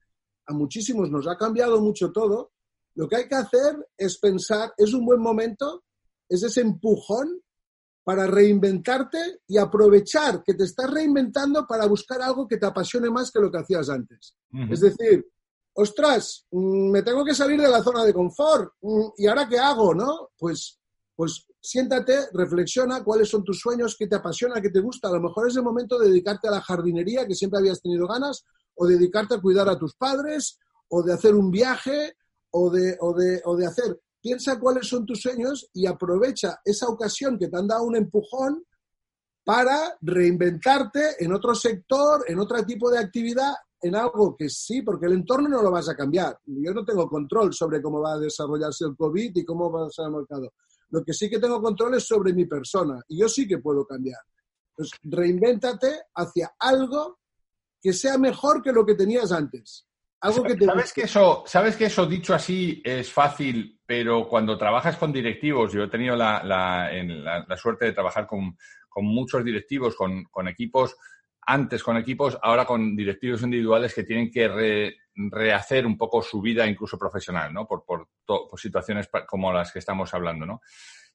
a 0.46 0.52
muchísimos 0.52 1.10
nos 1.10 1.26
ha 1.26 1.36
cambiado 1.36 1.80
mucho 1.80 2.12
todo, 2.12 2.52
lo 2.94 3.08
que 3.08 3.16
hay 3.16 3.28
que 3.28 3.34
hacer 3.34 3.88
es 3.96 4.18
pensar, 4.18 4.72
es 4.76 4.94
un 4.94 5.04
buen 5.04 5.20
momento, 5.20 5.82
es 6.28 6.44
ese 6.44 6.60
empujón 6.60 7.40
para 8.06 8.24
reinventarte 8.28 9.40
y 9.48 9.58
aprovechar 9.58 10.44
que 10.44 10.54
te 10.54 10.62
estás 10.62 10.88
reinventando 10.88 11.66
para 11.66 11.86
buscar 11.86 12.22
algo 12.22 12.46
que 12.46 12.56
te 12.56 12.64
apasione 12.64 13.10
más 13.10 13.32
que 13.32 13.40
lo 13.40 13.50
que 13.50 13.58
hacías 13.58 13.90
antes. 13.90 14.36
Es 14.70 14.78
decir, 14.78 15.26
ostras, 15.74 16.46
mm, 16.52 16.92
me 16.92 17.02
tengo 17.02 17.24
que 17.24 17.34
salir 17.34 17.60
de 17.60 17.66
la 17.66 17.82
zona 17.82 18.04
de 18.04 18.14
confort, 18.14 18.74
mm, 18.80 19.06
¿y 19.16 19.26
ahora 19.26 19.48
qué 19.48 19.58
hago? 19.58 19.92
¿No? 19.92 20.30
Pues, 20.38 20.78
pues 21.16 21.48
siéntate, 21.60 22.28
reflexiona 22.32 23.02
cuáles 23.02 23.28
son 23.28 23.42
tus 23.42 23.58
sueños, 23.58 23.96
qué 23.98 24.06
te 24.06 24.14
apasiona, 24.14 24.60
qué 24.62 24.70
te 24.70 24.78
gusta. 24.78 25.08
A 25.08 25.12
lo 25.14 25.20
mejor 25.22 25.48
es 25.48 25.56
el 25.56 25.64
momento 25.64 25.98
de 25.98 26.06
dedicarte 26.06 26.46
a 26.46 26.52
la 26.52 26.60
jardinería 26.60 27.26
que 27.26 27.34
siempre 27.34 27.58
habías 27.58 27.82
tenido 27.82 28.06
ganas, 28.06 28.44
o 28.76 28.86
dedicarte 28.86 29.34
a 29.34 29.40
cuidar 29.40 29.68
a 29.68 29.76
tus 29.76 29.96
padres, 29.96 30.60
o 30.90 31.02
de 31.02 31.12
hacer 31.12 31.34
un 31.34 31.50
viaje, 31.50 32.14
o 32.50 32.70
de, 32.70 32.96
o 33.00 33.12
de, 33.14 33.42
o 33.44 33.56
de 33.56 33.66
hacer 33.66 34.00
piensa 34.20 34.58
cuáles 34.58 34.88
son 34.88 35.06
tus 35.06 35.20
sueños 35.20 35.68
y 35.72 35.86
aprovecha 35.86 36.60
esa 36.64 36.88
ocasión 36.88 37.38
que 37.38 37.48
te 37.48 37.56
han 37.56 37.68
dado 37.68 37.84
un 37.84 37.96
empujón 37.96 38.64
para 39.44 39.96
reinventarte 40.00 41.22
en 41.24 41.32
otro 41.32 41.54
sector, 41.54 42.24
en 42.26 42.40
otro 42.40 42.64
tipo 42.64 42.90
de 42.90 42.98
actividad, 42.98 43.54
en 43.80 43.94
algo 43.94 44.34
que 44.36 44.48
sí, 44.48 44.82
porque 44.82 45.06
el 45.06 45.12
entorno 45.12 45.48
no 45.48 45.62
lo 45.62 45.70
vas 45.70 45.88
a 45.88 45.94
cambiar. 45.94 46.38
Yo 46.44 46.74
no 46.74 46.84
tengo 46.84 47.08
control 47.08 47.54
sobre 47.54 47.80
cómo 47.80 48.00
va 48.00 48.14
a 48.14 48.18
desarrollarse 48.18 48.84
el 48.86 48.96
COVID 48.96 49.36
y 49.36 49.44
cómo 49.44 49.70
va 49.70 49.86
a 49.86 49.90
ser 49.90 50.06
el 50.06 50.12
mercado. 50.12 50.52
Lo 50.90 51.04
que 51.04 51.12
sí 51.12 51.30
que 51.30 51.38
tengo 51.38 51.60
control 51.60 51.94
es 51.94 52.04
sobre 52.04 52.32
mi 52.32 52.46
persona 52.46 53.00
y 53.08 53.20
yo 53.20 53.28
sí 53.28 53.46
que 53.46 53.58
puedo 53.58 53.86
cambiar. 53.86 54.20
Entonces, 54.70 54.98
reinvéntate 55.04 56.00
hacia 56.14 56.54
algo 56.58 57.20
que 57.80 57.92
sea 57.92 58.18
mejor 58.18 58.62
que 58.62 58.72
lo 58.72 58.84
que 58.84 58.94
tenías 58.94 59.30
antes. 59.32 59.85
Algo 60.20 60.42
que 60.44 60.56
¿Sabes, 60.64 60.92
que 60.92 61.02
eso, 61.02 61.44
¿Sabes 61.46 61.76
que 61.76 61.86
eso 61.86 62.06
dicho 62.06 62.34
así 62.34 62.82
es 62.84 63.12
fácil, 63.12 63.78
pero 63.84 64.26
cuando 64.26 64.56
trabajas 64.56 64.96
con 64.96 65.12
directivos, 65.12 65.72
yo 65.72 65.84
he 65.84 65.88
tenido 65.88 66.16
la, 66.16 66.42
la, 66.42 67.56
suerte 67.56 67.84
de 67.84 67.92
trabajar 67.92 68.26
con, 68.26 68.56
muchos 69.02 69.44
directivos, 69.44 69.94
con, 69.94 70.48
equipos, 70.48 70.96
antes 71.42 71.82
con 71.82 71.98
equipos, 71.98 72.38
ahora 72.42 72.64
con 72.64 72.96
directivos 72.96 73.42
individuales 73.42 73.92
que 73.92 74.04
tienen 74.04 74.30
que 74.30 74.96
rehacer 75.14 75.86
un 75.86 75.98
poco 75.98 76.22
su 76.22 76.40
vida, 76.40 76.66
incluso 76.66 76.98
profesional, 76.98 77.52
¿no? 77.52 77.66
Por, 77.66 77.84
por, 77.84 78.08
situaciones 78.56 79.10
como 79.28 79.52
las 79.52 79.70
que 79.70 79.80
estamos 79.80 80.12
hablando, 80.14 80.46
¿no? 80.46 80.60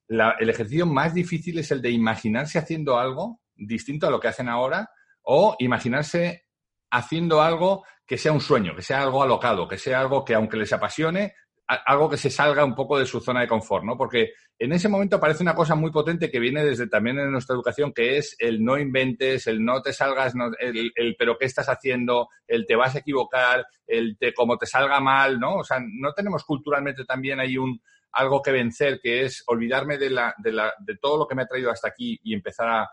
el 0.07 0.49
ejercicio 0.49 0.85
más 0.85 1.13
difícil 1.13 1.57
es 1.59 1.71
el 1.71 1.81
de 1.81 1.89
imaginarse 1.89 2.59
haciendo 2.59 2.99
algo 2.99 3.39
distinto 3.55 4.07
a 4.07 4.09
lo 4.09 4.19
que 4.19 4.27
hacen 4.27 4.49
ahora 4.49 4.89
o 5.21 5.55
imaginarse 5.59 6.47
haciendo 6.91 7.41
algo 7.41 7.85
que 8.12 8.17
sea 8.17 8.34
un 8.34 8.41
sueño, 8.41 8.76
que 8.76 8.82
sea 8.82 9.04
algo 9.04 9.24
alocado, 9.24 9.65
que 9.69 9.78
sea 9.78 10.02
algo 10.02 10.26
que 10.26 10.36
aunque 10.36 10.58
les 10.58 10.74
apasione, 10.74 11.34
algo 11.65 12.10
que 12.10 12.17
se 12.17 12.30
salga 12.30 12.65
un 12.65 12.76
poco 12.76 13.00
de 13.00 13.06
su 13.06 13.21
zona 13.21 13.39
de 13.39 13.47
confort, 13.47 13.86
¿no? 13.86 13.95
Porque 13.95 14.34
en 14.60 14.74
ese 14.74 14.89
momento 14.89 15.15
aparece 15.15 15.43
una 15.43 15.56
cosa 15.56 15.76
muy 15.76 15.91
potente 15.91 16.30
que 16.30 16.41
viene 16.41 16.65
desde 16.65 16.89
también 16.89 17.17
en 17.19 17.32
nuestra 17.32 17.56
educación, 17.56 17.93
que 17.93 18.17
es 18.17 18.36
el 18.38 18.62
no 18.65 18.78
inventes, 18.78 19.47
el 19.47 19.63
no 19.63 19.82
te 19.82 19.93
salgas, 19.93 20.34
el, 20.60 20.91
el, 20.93 21.15
pero 21.17 21.38
qué 21.38 21.45
estás 21.45 21.69
haciendo, 21.69 22.28
el 22.47 22.65
te 22.65 22.76
vas 22.76 22.95
a 22.95 23.00
equivocar, 23.00 23.65
el 23.88 24.17
te 24.17 24.34
como 24.34 24.58
te 24.58 24.65
salga 24.65 25.00
mal, 25.00 25.39
¿no? 25.39 25.60
O 25.60 25.63
sea, 25.63 25.78
no 25.80 26.12
tenemos 26.12 26.43
culturalmente 26.43 27.06
también 27.06 27.39
ahí 27.39 27.56
un 27.56 27.80
algo 28.12 28.41
que 28.41 28.52
vencer, 28.52 29.00
que 29.02 29.24
es 29.24 29.41
olvidarme 29.47 29.97
de, 29.97 30.10
la, 30.10 30.36
de, 30.38 30.52
la, 30.52 30.74
de 30.86 30.97
todo 30.97 31.17
lo 31.17 31.26
que 31.26 31.36
me 31.36 31.43
ha 31.43 31.47
traído 31.47 31.71
hasta 31.71 31.88
aquí 31.88 32.19
y 32.24 32.34
empezar 32.34 32.67
a, 32.67 32.89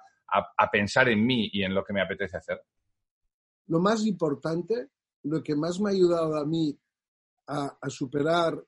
a 0.57 0.71
pensar 0.71 1.09
en 1.09 1.27
mí 1.27 1.51
y 1.53 1.65
en 1.65 1.75
lo 1.75 1.83
que 1.83 1.93
me 1.93 2.03
apetece 2.03 2.37
hacer. 2.37 2.63
Lo 3.67 3.81
más 3.81 4.07
importante 4.07 4.91
lo 5.25 5.43
que 5.43 5.57
más 5.57 5.81
me 5.81 5.91
ha 5.91 5.93
ayudado 5.93 6.37
a 6.37 6.45
mí 6.45 6.77
a, 7.49 7.77
superar 7.89 8.63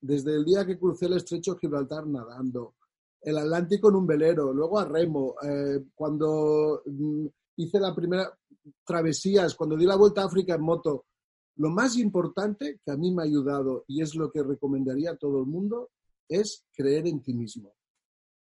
desde 0.00 0.34
el 0.34 0.44
día 0.44 0.66
que 0.66 0.78
crucé 0.78 1.06
el 1.06 1.14
estrecho 1.14 1.56
Gibraltar 1.56 2.06
nadando, 2.06 2.74
el 3.20 3.38
Atlántico 3.38 3.88
en 3.88 3.96
un 3.96 4.06
velero, 4.06 4.52
luego 4.52 4.78
a 4.78 4.84
remo, 4.84 5.34
eh, 5.42 5.84
cuando 5.94 6.82
mm, 6.86 7.26
hice 7.56 7.80
la 7.80 7.94
primera 7.94 8.32
travesías, 8.84 9.54
cuando 9.54 9.76
di 9.76 9.84
la 9.84 9.96
vuelta 9.96 10.22
a 10.22 10.26
África 10.26 10.54
en 10.54 10.62
moto, 10.62 11.06
lo 11.56 11.70
más 11.70 11.96
importante 11.96 12.80
que 12.84 12.90
a 12.90 12.96
mí 12.96 13.12
me 13.12 13.22
ha 13.22 13.26
ayudado 13.26 13.84
y 13.86 14.02
es 14.02 14.14
lo 14.14 14.30
que 14.30 14.42
recomendaría 14.42 15.12
a 15.12 15.16
todo 15.16 15.40
el 15.40 15.46
mundo 15.46 15.90
es 16.28 16.64
creer 16.74 17.06
en 17.06 17.22
ti 17.22 17.34
mismo. 17.34 17.74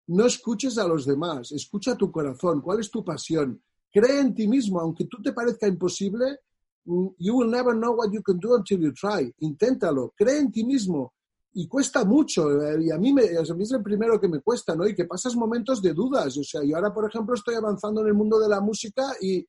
No 0.07 0.25
escuches 0.25 0.77
a 0.77 0.87
los 0.87 1.05
demás, 1.05 1.51
escucha 1.51 1.97
tu 1.97 2.11
corazón, 2.11 2.61
cuál 2.61 2.79
es 2.79 2.91
tu 2.91 3.03
pasión. 3.03 3.61
Cree 3.91 4.19
en 4.19 4.33
ti 4.33 4.47
mismo, 4.47 4.79
aunque 4.79 5.05
tú 5.05 5.21
te 5.21 5.33
parezca 5.33 5.67
imposible, 5.67 6.39
You 6.85 7.37
will 7.37 7.49
never 7.49 7.73
know 7.73 7.93
what 7.93 8.11
you 8.11 8.21
can 8.21 8.39
do 8.39 8.55
until 8.55 8.81
you 8.81 8.91
try. 8.91 9.31
Inténtalo, 9.39 10.13
cree 10.15 10.39
en 10.39 10.51
ti 10.51 10.65
mismo. 10.65 11.13
Y 11.55 11.67
cuesta 11.67 12.03
mucho, 12.03 12.49
eh, 12.63 12.77
y 12.81 12.91
a 12.91 12.97
mí, 12.97 13.13
me, 13.13 13.23
es 13.25 13.71
el 13.71 13.83
primero 13.83 14.19
que 14.19 14.27
me 14.27 14.41
cuesta, 14.41 14.75
¿no? 14.75 14.87
Y 14.87 14.95
que 14.95 15.05
pasas 15.05 15.35
momentos 15.35 15.81
de 15.81 15.93
dudas. 15.93 16.35
O 16.37 16.43
sea, 16.43 16.61
yo 16.63 16.75
ahora, 16.75 16.91
por 16.91 17.07
ejemplo, 17.07 17.35
estoy 17.35 17.55
avanzando 17.55 18.01
en 18.01 18.07
el 18.07 18.15
mundo 18.15 18.39
de 18.39 18.49
la 18.49 18.59
música 18.59 19.03
y 19.21 19.45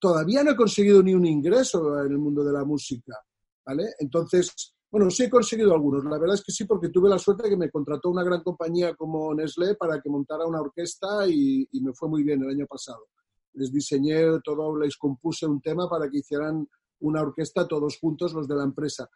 todavía 0.00 0.42
no 0.42 0.50
he 0.50 0.56
conseguido 0.56 1.02
ni 1.02 1.14
un 1.14 1.24
ingreso 1.24 2.00
en 2.00 2.12
el 2.12 2.18
mundo 2.18 2.42
de 2.42 2.52
la 2.52 2.64
música, 2.64 3.16
¿vale? 3.64 3.94
Entonces, 4.00 4.74
bueno, 4.90 5.08
sí 5.10 5.24
he 5.24 5.30
conseguido 5.30 5.72
algunos. 5.72 6.04
La 6.04 6.18
verdad 6.18 6.34
es 6.34 6.42
que 6.42 6.52
sí, 6.52 6.64
porque 6.64 6.88
tuve 6.88 7.08
la 7.08 7.18
suerte 7.18 7.44
de 7.44 7.50
que 7.50 7.56
me 7.56 7.70
contrató 7.70 8.10
una 8.10 8.24
gran 8.24 8.42
compañía 8.42 8.94
como 8.96 9.32
Nestlé 9.32 9.76
para 9.76 10.00
que 10.00 10.10
montara 10.10 10.44
una 10.44 10.60
orquesta 10.60 11.26
y 11.28 11.68
me 11.80 11.94
fue 11.94 12.08
muy 12.08 12.24
bien 12.24 12.42
el 12.42 12.50
año 12.50 12.66
pasado 12.66 13.06
les 13.56 13.72
diseñé 13.72 14.40
todo, 14.44 14.76
les 14.78 14.96
compuse 14.96 15.46
un 15.46 15.60
tema 15.60 15.88
para 15.88 16.08
que 16.08 16.18
hicieran 16.18 16.66
una 17.00 17.22
orquesta 17.22 17.66
todos 17.66 17.98
juntos 17.98 18.32
los 18.32 18.46
de 18.48 18.54
la 18.54 18.64
empresa. 18.64 19.08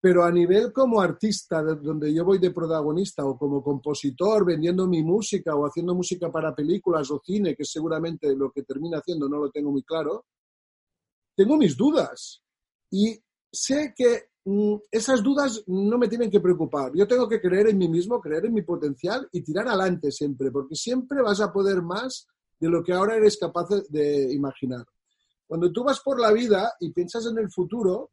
Pero 0.00 0.24
a 0.24 0.30
nivel 0.30 0.72
como 0.72 1.00
artista, 1.00 1.60
donde 1.62 2.14
yo 2.14 2.24
voy 2.24 2.38
de 2.38 2.52
protagonista 2.52 3.26
o 3.26 3.36
como 3.36 3.62
compositor, 3.62 4.44
vendiendo 4.44 4.86
mi 4.86 5.02
música 5.02 5.56
o 5.56 5.66
haciendo 5.66 5.94
música 5.94 6.30
para 6.30 6.54
películas 6.54 7.10
o 7.10 7.20
cine, 7.24 7.56
que 7.56 7.64
seguramente 7.64 8.34
lo 8.36 8.52
que 8.52 8.62
termina 8.62 8.98
haciendo 8.98 9.28
no 9.28 9.38
lo 9.38 9.50
tengo 9.50 9.72
muy 9.72 9.82
claro, 9.82 10.26
tengo 11.36 11.56
mis 11.56 11.76
dudas. 11.76 12.42
Y 12.92 13.18
sé 13.52 13.92
que 13.96 14.28
mm, 14.44 14.76
esas 14.92 15.20
dudas 15.20 15.64
no 15.66 15.98
me 15.98 16.06
tienen 16.06 16.30
que 16.30 16.40
preocupar. 16.40 16.92
Yo 16.94 17.08
tengo 17.08 17.28
que 17.28 17.40
creer 17.40 17.68
en 17.68 17.78
mí 17.78 17.88
mismo, 17.88 18.20
creer 18.20 18.46
en 18.46 18.54
mi 18.54 18.62
potencial 18.62 19.28
y 19.32 19.42
tirar 19.42 19.66
adelante 19.66 20.12
siempre, 20.12 20.52
porque 20.52 20.76
siempre 20.76 21.22
vas 21.22 21.40
a 21.40 21.52
poder 21.52 21.82
más 21.82 22.28
de 22.58 22.68
lo 22.68 22.82
que 22.82 22.92
ahora 22.92 23.16
eres 23.16 23.38
capaz 23.38 23.68
de 23.88 24.32
imaginar. 24.32 24.84
Cuando 25.46 25.72
tú 25.72 25.82
vas 25.82 26.00
por 26.00 26.20
la 26.20 26.30
vida 26.30 26.74
y 26.80 26.92
piensas 26.92 27.26
en 27.26 27.38
el 27.38 27.50
futuro, 27.50 28.10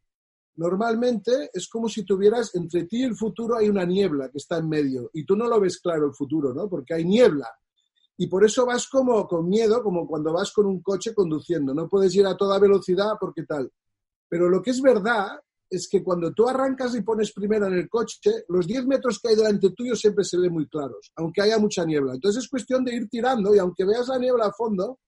normalmente 0.55 1.49
es 1.53 1.67
como 1.67 1.89
si 1.89 2.05
tuvieras 2.05 2.55
entre 2.55 2.85
ti 2.85 3.01
y 3.01 3.03
el 3.03 3.15
futuro 3.15 3.57
hay 3.57 3.67
una 3.67 3.85
niebla 3.85 4.29
que 4.29 4.37
está 4.37 4.57
en 4.57 4.69
medio 4.69 5.09
y 5.13 5.25
tú 5.25 5.35
no 5.35 5.45
lo 5.47 5.59
ves 5.59 5.79
claro 5.79 6.07
el 6.07 6.13
futuro, 6.13 6.53
¿no? 6.53 6.69
Porque 6.69 6.93
hay 6.93 7.03
niebla. 7.03 7.47
Y 8.17 8.27
por 8.27 8.45
eso 8.45 8.65
vas 8.65 8.87
como 8.87 9.27
con 9.27 9.49
miedo, 9.49 9.83
como 9.83 10.07
cuando 10.07 10.31
vas 10.31 10.53
con 10.53 10.65
un 10.65 10.81
coche 10.81 11.13
conduciendo. 11.13 11.73
No 11.73 11.89
puedes 11.89 12.15
ir 12.15 12.25
a 12.25 12.37
toda 12.37 12.57
velocidad 12.57 13.15
porque 13.19 13.43
tal. 13.43 13.69
Pero 14.29 14.49
lo 14.49 14.61
que 14.61 14.71
es 14.71 14.81
verdad 14.81 15.37
es 15.69 15.87
que 15.89 16.03
cuando 16.03 16.31
tú 16.33 16.47
arrancas 16.47 16.95
y 16.95 17.01
pones 17.01 17.31
primero 17.31 17.67
en 17.67 17.73
el 17.73 17.89
coche, 17.89 18.31
los 18.49 18.67
10 18.67 18.85
metros 18.85 19.19
que 19.19 19.29
hay 19.29 19.35
delante 19.35 19.71
tuyo 19.71 19.95
siempre 19.95 20.23
se 20.23 20.37
ven 20.37 20.53
muy 20.53 20.67
claros, 20.67 21.11
aunque 21.15 21.41
haya 21.41 21.57
mucha 21.57 21.85
niebla. 21.85 22.13
Entonces 22.13 22.43
es 22.43 22.49
cuestión 22.49 22.83
de 22.83 22.95
ir 22.95 23.09
tirando 23.09 23.53
y 23.55 23.59
aunque 23.59 23.85
veas 23.85 24.07
la 24.07 24.17
niebla 24.17 24.47
a 24.47 24.53
fondo, 24.53 24.99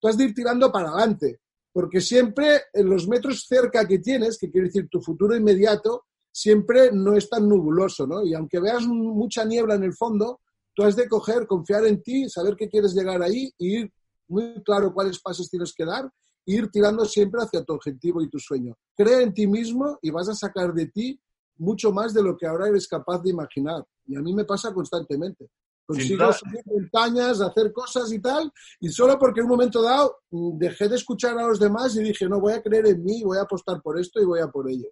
tú 0.00 0.08
has 0.08 0.16
de 0.16 0.24
ir 0.24 0.34
tirando 0.34 0.70
para 0.72 0.90
adelante 0.90 1.40
porque 1.76 2.00
siempre 2.00 2.62
en 2.72 2.88
los 2.88 3.06
metros 3.06 3.44
cerca 3.46 3.86
que 3.86 3.98
tienes, 3.98 4.38
que 4.38 4.50
quiere 4.50 4.68
decir 4.68 4.88
tu 4.88 4.98
futuro 5.02 5.36
inmediato, 5.36 6.04
siempre 6.32 6.90
no 6.90 7.14
es 7.14 7.28
tan 7.28 7.46
nubuloso, 7.46 8.06
¿no? 8.06 8.24
Y 8.24 8.32
aunque 8.32 8.60
veas 8.60 8.86
mucha 8.86 9.44
niebla 9.44 9.74
en 9.74 9.82
el 9.82 9.92
fondo, 9.92 10.40
tú 10.74 10.84
has 10.84 10.96
de 10.96 11.06
coger, 11.06 11.46
confiar 11.46 11.84
en 11.84 12.02
ti, 12.02 12.30
saber 12.30 12.56
que 12.56 12.70
quieres 12.70 12.94
llegar 12.94 13.20
ahí 13.20 13.52
y 13.58 13.80
ir 13.80 13.92
muy 14.26 14.62
claro 14.64 14.94
cuáles 14.94 15.20
pasos 15.20 15.50
tienes 15.50 15.74
que 15.76 15.84
dar 15.84 16.10
ir 16.46 16.70
tirando 16.70 17.04
siempre 17.04 17.42
hacia 17.42 17.64
tu 17.64 17.74
objetivo 17.74 18.22
y 18.22 18.30
tu 18.30 18.38
sueño. 18.38 18.74
Cree 18.96 19.22
en 19.22 19.34
ti 19.34 19.46
mismo 19.46 19.98
y 20.00 20.10
vas 20.10 20.28
a 20.28 20.34
sacar 20.34 20.72
de 20.72 20.86
ti 20.86 21.20
mucho 21.58 21.92
más 21.92 22.14
de 22.14 22.22
lo 22.22 22.36
que 22.36 22.46
ahora 22.46 22.68
eres 22.68 22.88
capaz 22.88 23.22
de 23.22 23.30
imaginar. 23.30 23.84
Y 24.06 24.16
a 24.16 24.20
mí 24.20 24.32
me 24.32 24.44
pasa 24.44 24.72
constantemente. 24.72 25.50
Consigo 25.86 26.32
subir 26.32 26.62
montañas, 26.66 27.40
hacer 27.40 27.72
cosas 27.72 28.10
y 28.12 28.18
tal, 28.18 28.52
y 28.80 28.88
solo 28.88 29.16
porque 29.18 29.38
en 29.38 29.46
un 29.46 29.52
momento 29.52 29.80
dado 29.80 30.18
mm, 30.30 30.58
dejé 30.58 30.88
de 30.88 30.96
escuchar 30.96 31.38
a 31.38 31.46
los 31.46 31.60
demás 31.60 31.94
y 31.96 32.02
dije, 32.02 32.28
no, 32.28 32.40
voy 32.40 32.54
a 32.54 32.62
creer 32.62 32.86
en 32.88 33.04
mí, 33.04 33.22
voy 33.22 33.38
a 33.38 33.42
apostar 33.42 33.80
por 33.80 33.98
esto 33.98 34.20
y 34.20 34.24
voy 34.24 34.40
a 34.40 34.48
por 34.48 34.68
ello. 34.68 34.88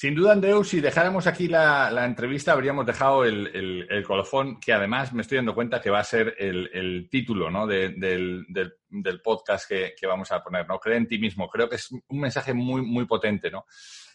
Sin 0.00 0.14
duda, 0.14 0.30
Andreu, 0.30 0.62
si 0.62 0.80
dejáramos 0.80 1.26
aquí 1.26 1.48
la, 1.48 2.04
entrevista, 2.04 2.52
habríamos 2.52 2.86
dejado 2.86 3.24
el, 3.24 4.04
colofón, 4.06 4.60
que 4.60 4.72
además 4.72 5.12
me 5.12 5.22
estoy 5.22 5.38
dando 5.38 5.56
cuenta 5.56 5.80
que 5.80 5.90
va 5.90 5.98
a 5.98 6.04
ser 6.04 6.36
el, 6.38 7.08
título 7.10 7.50
¿no? 7.50 7.66
del, 7.66 8.46
podcast 9.24 9.68
que, 9.68 10.06
vamos 10.06 10.30
a 10.30 10.40
poner, 10.40 10.68
¿no? 10.68 10.78
Cree 10.78 10.98
en 10.98 11.08
ti 11.08 11.18
mismo. 11.18 11.48
Creo 11.48 11.68
que 11.68 11.74
es 11.74 11.90
un 11.90 12.20
mensaje 12.20 12.54
muy, 12.54 13.06
potente, 13.06 13.50
¿no? 13.50 13.66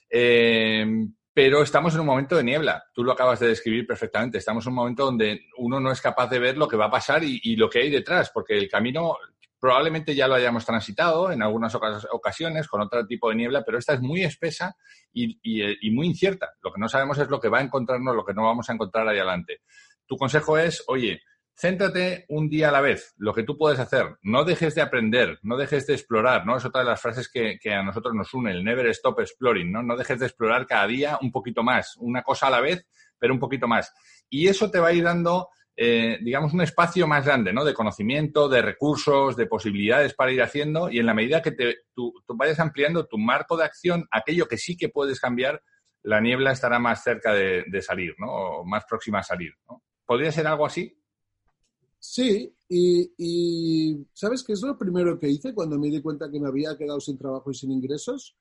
Eh, 0.10 0.86
pero 1.34 1.62
estamos 1.62 1.94
en 1.96 2.00
un 2.00 2.06
momento 2.06 2.38
de 2.38 2.46
niebla. 2.46 2.86
Tú 2.94 3.04
lo 3.04 3.12
acabas 3.12 3.42
de 3.42 3.48
describir 3.50 3.86
perfectamente. 3.86 4.38
Estamos 4.38 4.66
en 4.66 4.70
un 4.70 4.76
momento 4.76 5.04
donde 5.04 5.48
uno 5.58 5.82
no 5.82 5.92
es 5.92 6.00
capaz 6.00 6.30
de 6.30 6.40
ver 6.40 6.58
lo 6.58 6.70
que 6.70 6.78
va 6.78 6.86
a 6.86 6.92
pasar 6.92 7.26
y, 7.26 7.58
lo 7.58 7.70
que 7.70 7.80
hay 7.80 7.90
detrás, 7.90 8.30
porque 8.30 8.58
el 8.58 8.70
camino 8.70 9.18
probablemente 9.64 10.14
ya 10.14 10.28
lo 10.28 10.36
hayamos 10.36 10.66
transitado 10.66 11.32
en 11.32 11.42
algunas 11.42 11.74
ocasiones 11.74 12.68
con 12.68 12.82
otro 12.82 13.08
tipo 13.08 13.30
de 13.30 13.36
niebla, 13.36 13.64
pero 13.66 13.78
esta 13.78 13.94
es 13.94 14.02
muy 14.02 14.22
espesa 14.22 14.76
y, 15.14 15.40
muy 15.90 16.08
incierta. 16.08 16.52
Lo 16.62 16.74
que 16.74 16.82
no 16.82 16.90
sabemos 16.90 17.18
es 17.20 17.30
lo 17.30 17.40
que 17.40 17.48
va 17.48 17.60
a 17.60 17.62
encontrarnos, 17.62 18.14
lo 18.14 18.26
que 18.26 18.34
no 18.34 18.44
vamos 18.44 18.70
a 18.70 18.74
encontrar 18.74 19.08
ahí 19.08 19.20
adelante. 19.20 19.62
Tu 20.06 20.18
consejo 20.18 20.58
es, 20.58 20.84
oye, 20.88 21.22
Céntrate 21.56 22.26
un 22.28 22.50
día 22.50 22.68
a 22.68 22.72
la 22.74 22.82
vez, 22.82 23.14
lo 23.16 23.34
que 23.34 23.44
tú 23.44 23.58
puedes 23.58 23.80
hacer. 23.80 24.18
No 24.22 24.44
dejes 24.44 24.76
de 24.76 24.82
aprender, 24.82 25.40
no 25.44 25.56
dejes 25.56 25.88
de 25.88 25.94
explorar, 25.94 26.46
¿no? 26.46 26.58
Es 26.58 26.66
otra 26.66 26.82
de 26.82 26.90
las 26.90 27.00
frases 27.00 27.32
que, 27.32 27.58
a 27.74 27.84
nosotros 27.84 28.14
nos 28.14 28.34
une, 28.34 28.52
el 28.52 28.66
never 28.66 28.88
stop 28.88 29.22
exploring, 29.22 29.72
¿no? 29.72 29.82
No 29.82 29.96
dejes 29.96 30.20
de 30.20 30.26
explorar 30.26 30.68
cada 30.68 30.88
día 30.88 31.18
un 31.22 31.32
poquito 31.32 31.64
más, 31.64 31.96
una 32.00 32.22
cosa 32.22 32.48
a 32.48 32.50
la 32.50 32.60
vez, 32.60 32.86
pero 33.18 33.34
un 33.34 33.40
poquito 33.40 33.70
más. 33.70 33.94
Y 34.30 34.50
eso 34.50 34.70
te 34.70 34.80
va 34.80 34.90
a 34.90 34.94
ir 34.94 35.06
dando, 35.06 35.48
eh, 35.76 36.20
digamos, 36.22 36.54
un 36.54 36.62
espacio 36.62 37.08
más 37.08 37.26
grande, 37.26 37.52
¿no? 37.52 37.66
De 37.66 37.74
conocimiento, 37.74 38.48
de 38.48 38.62
recursos, 38.62 39.36
de 39.36 39.48
posibilidades 39.48 40.14
para 40.14 40.32
ir 40.32 40.42
haciendo 40.42 40.92
y 40.92 41.00
en 41.00 41.08
la 41.08 41.16
medida 41.16 41.42
que 41.42 41.52
te, 41.52 41.78
tú, 41.96 42.14
vayas 42.36 42.60
ampliando 42.60 43.08
tu 43.08 43.18
marco 43.18 43.58
de 43.58 43.64
acción, 43.64 44.06
aquello 44.12 44.48
que 44.48 44.58
sí 44.58 44.78
que 44.78 44.90
puedes 44.90 45.20
cambiar, 45.20 45.64
la 46.04 46.22
niebla 46.22 46.52
estará 46.52 46.78
más 46.78 47.02
cerca 47.02 47.34
de, 47.34 47.82
salir, 47.82 48.14
¿no? 48.20 48.28
O 48.28 48.66
más 48.66 48.84
próxima 48.88 49.20
a 49.20 49.24
salir, 49.24 49.52
¿no? 49.68 49.82
¿Podría 50.06 50.32
ser 50.32 50.46
algo 50.46 50.66
así? 50.66 50.96
Sí, 51.98 52.54
y, 52.70 54.06
¿sabes 54.14 54.44
qué 54.44 54.54
es 54.54 54.62
lo 54.62 54.78
primero 54.78 55.18
que 55.18 55.30
hice 55.30 55.54
cuando 55.54 55.80
me 55.80 55.90
di 55.90 56.02
cuenta 56.02 56.30
que 56.30 56.40
me 56.40 56.50
había 56.50 56.78
quedado 56.78 57.00
sin 57.00 57.18
trabajo 57.18 57.50
y 57.50 57.56
sin 57.56 57.72
ingresos? 57.72 58.36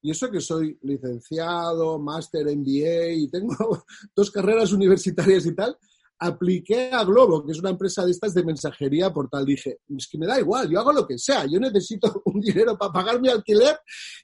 Y 0.00 0.12
eso 0.12 0.30
que 0.30 0.40
soy 0.40 0.78
licenciado, 0.82 1.98
máster 1.98 2.46
MBA 2.46 3.12
y 3.14 3.28
tengo 3.28 3.84
dos 4.16 4.30
carreras 4.30 4.72
universitarias 4.72 5.44
y 5.44 5.54
tal, 5.54 5.76
apliqué 6.18 6.90
a 6.92 7.04
Globo, 7.04 7.44
que 7.44 7.52
es 7.52 7.58
una 7.60 7.70
empresa 7.70 8.04
de 8.04 8.10
estas 8.10 8.34
de 8.34 8.44
mensajería 8.44 9.12
por 9.12 9.28
tal. 9.28 9.44
Dije, 9.44 9.80
es 9.96 10.08
que 10.08 10.18
me 10.18 10.26
da 10.26 10.38
igual, 10.38 10.68
yo 10.68 10.80
hago 10.80 10.92
lo 10.92 11.06
que 11.06 11.18
sea, 11.18 11.46
yo 11.46 11.60
necesito 11.60 12.22
un 12.24 12.40
dinero 12.40 12.76
para 12.76 12.92
pagar 12.92 13.20
mi 13.20 13.28
alquiler 13.28 13.78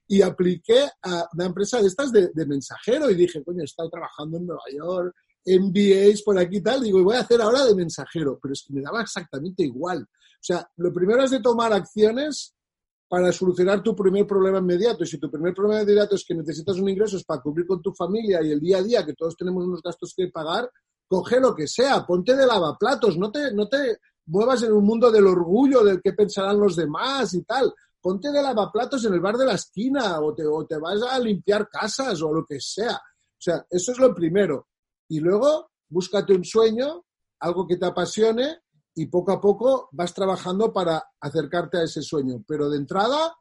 y 0.09 0.22
apliqué 0.22 0.88
a 1.02 1.28
una 1.35 1.46
empresa 1.46 1.80
de 1.80 1.88
estas 1.88 2.12
de, 2.12 2.30
mensajero 2.46 3.11
y 3.11 3.14
dije, 3.14 3.42
coño, 3.42 3.62
he 3.62 3.64
estado 3.64 3.88
trabajando 3.88 4.38
en 4.38 4.46
Nueva 4.46 4.62
York, 4.72 5.14
MBAs 5.46 6.22
por 6.22 6.38
aquí 6.38 6.57
y 6.57 6.62
tal, 6.62 6.83
digo, 6.83 7.02
voy 7.02 7.16
a 7.16 7.20
hacer 7.20 7.40
ahora 7.40 7.64
de 7.64 7.74
mensajero, 7.74 8.38
pero 8.42 8.52
es 8.52 8.64
que 8.66 8.74
me 8.74 8.83
daba 8.83 9.02
exactamente 9.02 9.62
igual. 9.62 10.02
O 10.02 10.46
sea, 10.46 10.68
lo 10.76 10.92
primero 10.92 11.22
es 11.22 11.30
de 11.30 11.40
tomar 11.40 11.72
acciones 11.72 12.54
para 13.09 13.30
solucionar 13.33 13.83
tu 13.83 13.94
primer 13.94 14.26
problema 14.26 14.59
inmediato. 14.59 15.04
Y 15.04 15.07
si 15.07 15.18
tu 15.18 15.30
primer 15.30 15.54
problema 15.54 15.83
inmediato 15.83 16.16
es 16.16 16.24
que 16.26 16.35
necesitas 16.35 16.78
un 16.78 16.88
ingreso 16.88 17.18
para 17.26 17.40
cubrir 17.40 17.66
con 17.66 17.80
tu 17.80 17.92
familia 17.92 18.42
y 18.42 18.50
el 18.50 18.61
día 18.61 18.78
a 18.78 18.83
día, 18.83 19.07
que 19.07 19.14
todos 19.14 19.37
tenemos 19.37 19.64
unos 19.64 19.83
gastos 19.83 20.12
que 20.16 20.28
pagar, 20.28 20.68
coge 21.09 21.40
lo 21.40 21.55
que 21.55 21.67
sea, 21.67 22.05
ponte 22.07 22.35
de 22.37 22.47
lavaplatos, 22.47 23.17
no 23.19 23.31
te, 23.31 23.53
no 23.53 23.69
te 23.69 23.99
muevas 24.27 24.62
en 24.62 24.73
un 24.73 24.85
mundo 24.85 25.11
del 25.11 25.27
orgullo, 25.27 25.85
del 25.85 26.01
que 26.01 26.12
pensarán 26.12 26.59
los 26.59 26.77
demás 26.77 27.35
y 27.35 27.43
tal. 27.43 27.73
Ponte 28.01 28.31
de 28.31 28.43
lavaplatos 28.43 29.05
en 29.05 29.14
el 29.14 29.21
bar 29.21 29.37
de 29.37 29.47
la 29.47 29.55
esquina 29.55 30.21
o 30.21 30.35
te, 30.35 30.47
o 30.47 30.67
te 30.67 30.77
vas 30.79 31.03
a 31.03 31.19
limpiar 31.19 31.69
casas 31.69 32.21
o 32.23 32.33
lo 32.33 32.45
que 32.45 32.61
sea. 32.61 32.97
O 32.97 33.40
sea, 33.40 33.64
eso 33.71 33.93
es 33.93 33.99
lo 33.99 34.14
primero. 34.14 34.69
Y 35.09 35.21
luego 35.21 35.71
búscate 35.88 36.35
un 36.35 36.45
sueño, 36.45 37.05
algo 37.40 37.67
que 37.67 37.77
te 37.77 37.87
apasione 37.87 38.61
y 38.95 39.07
poco 39.07 39.33
a 39.33 39.40
poco 39.40 39.88
vas 39.93 40.14
trabajando 40.14 40.73
para 40.73 41.03
acercarte 41.21 41.79
a 41.79 41.85
ese 41.85 42.03
sueño. 42.03 42.45
Pero 42.47 42.69
de 42.69 42.79
entrada 42.79 43.35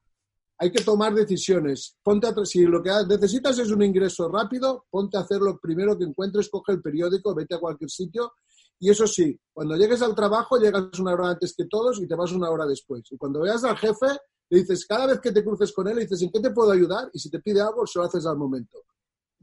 hay 0.57 0.71
que 0.71 0.83
tomar 0.83 1.13
decisiones. 1.13 1.97
Ponte 2.03 2.27
si 2.45 2.65
lo 2.65 2.81
que 2.81 2.91
necesitas 3.07 3.57
es 3.59 3.71
un 3.71 3.83
ingreso 3.83 4.29
rápido, 4.29 4.85
ponte 4.89 5.17
a 5.17 5.21
hacer 5.21 5.39
lo 5.39 5.59
primero 5.59 5.97
que 5.97 6.05
encuentres, 6.05 6.49
coge 6.49 6.73
el 6.73 6.81
periódico, 6.81 7.35
vete 7.35 7.55
a 7.55 7.59
cualquier 7.59 7.89
sitio. 7.89 8.33
Y 8.79 8.89
eso 8.89 9.07
sí, 9.07 9.39
cuando 9.51 9.75
llegues 9.75 10.01
al 10.01 10.15
trabajo, 10.15 10.57
llegas 10.57 10.99
una 10.99 11.13
hora 11.13 11.29
antes 11.29 11.53
que 11.55 11.65
todos 11.65 12.01
y 12.01 12.07
te 12.07 12.15
vas 12.15 12.31
una 12.31 12.49
hora 12.49 12.65
después. 12.65 13.03
Y 13.11 13.17
cuando 13.17 13.41
veas 13.41 13.63
al 13.63 13.77
jefe, 13.77 14.07
le 14.49 14.59
dices, 14.59 14.85
cada 14.85 15.07
vez 15.07 15.19
que 15.19 15.31
te 15.31 15.43
cruces 15.43 15.71
con 15.71 15.87
él, 15.87 15.95
le 15.95 16.01
dices, 16.01 16.21
¿en 16.21 16.31
qué 16.31 16.39
te 16.39 16.51
puedo 16.51 16.71
ayudar? 16.71 17.09
Y 17.13 17.19
si 17.19 17.29
te 17.29 17.39
pide 17.39 17.61
algo, 17.61 17.87
se 17.87 17.99
lo 17.99 18.05
haces 18.05 18.25
al 18.25 18.37
momento 18.37 18.83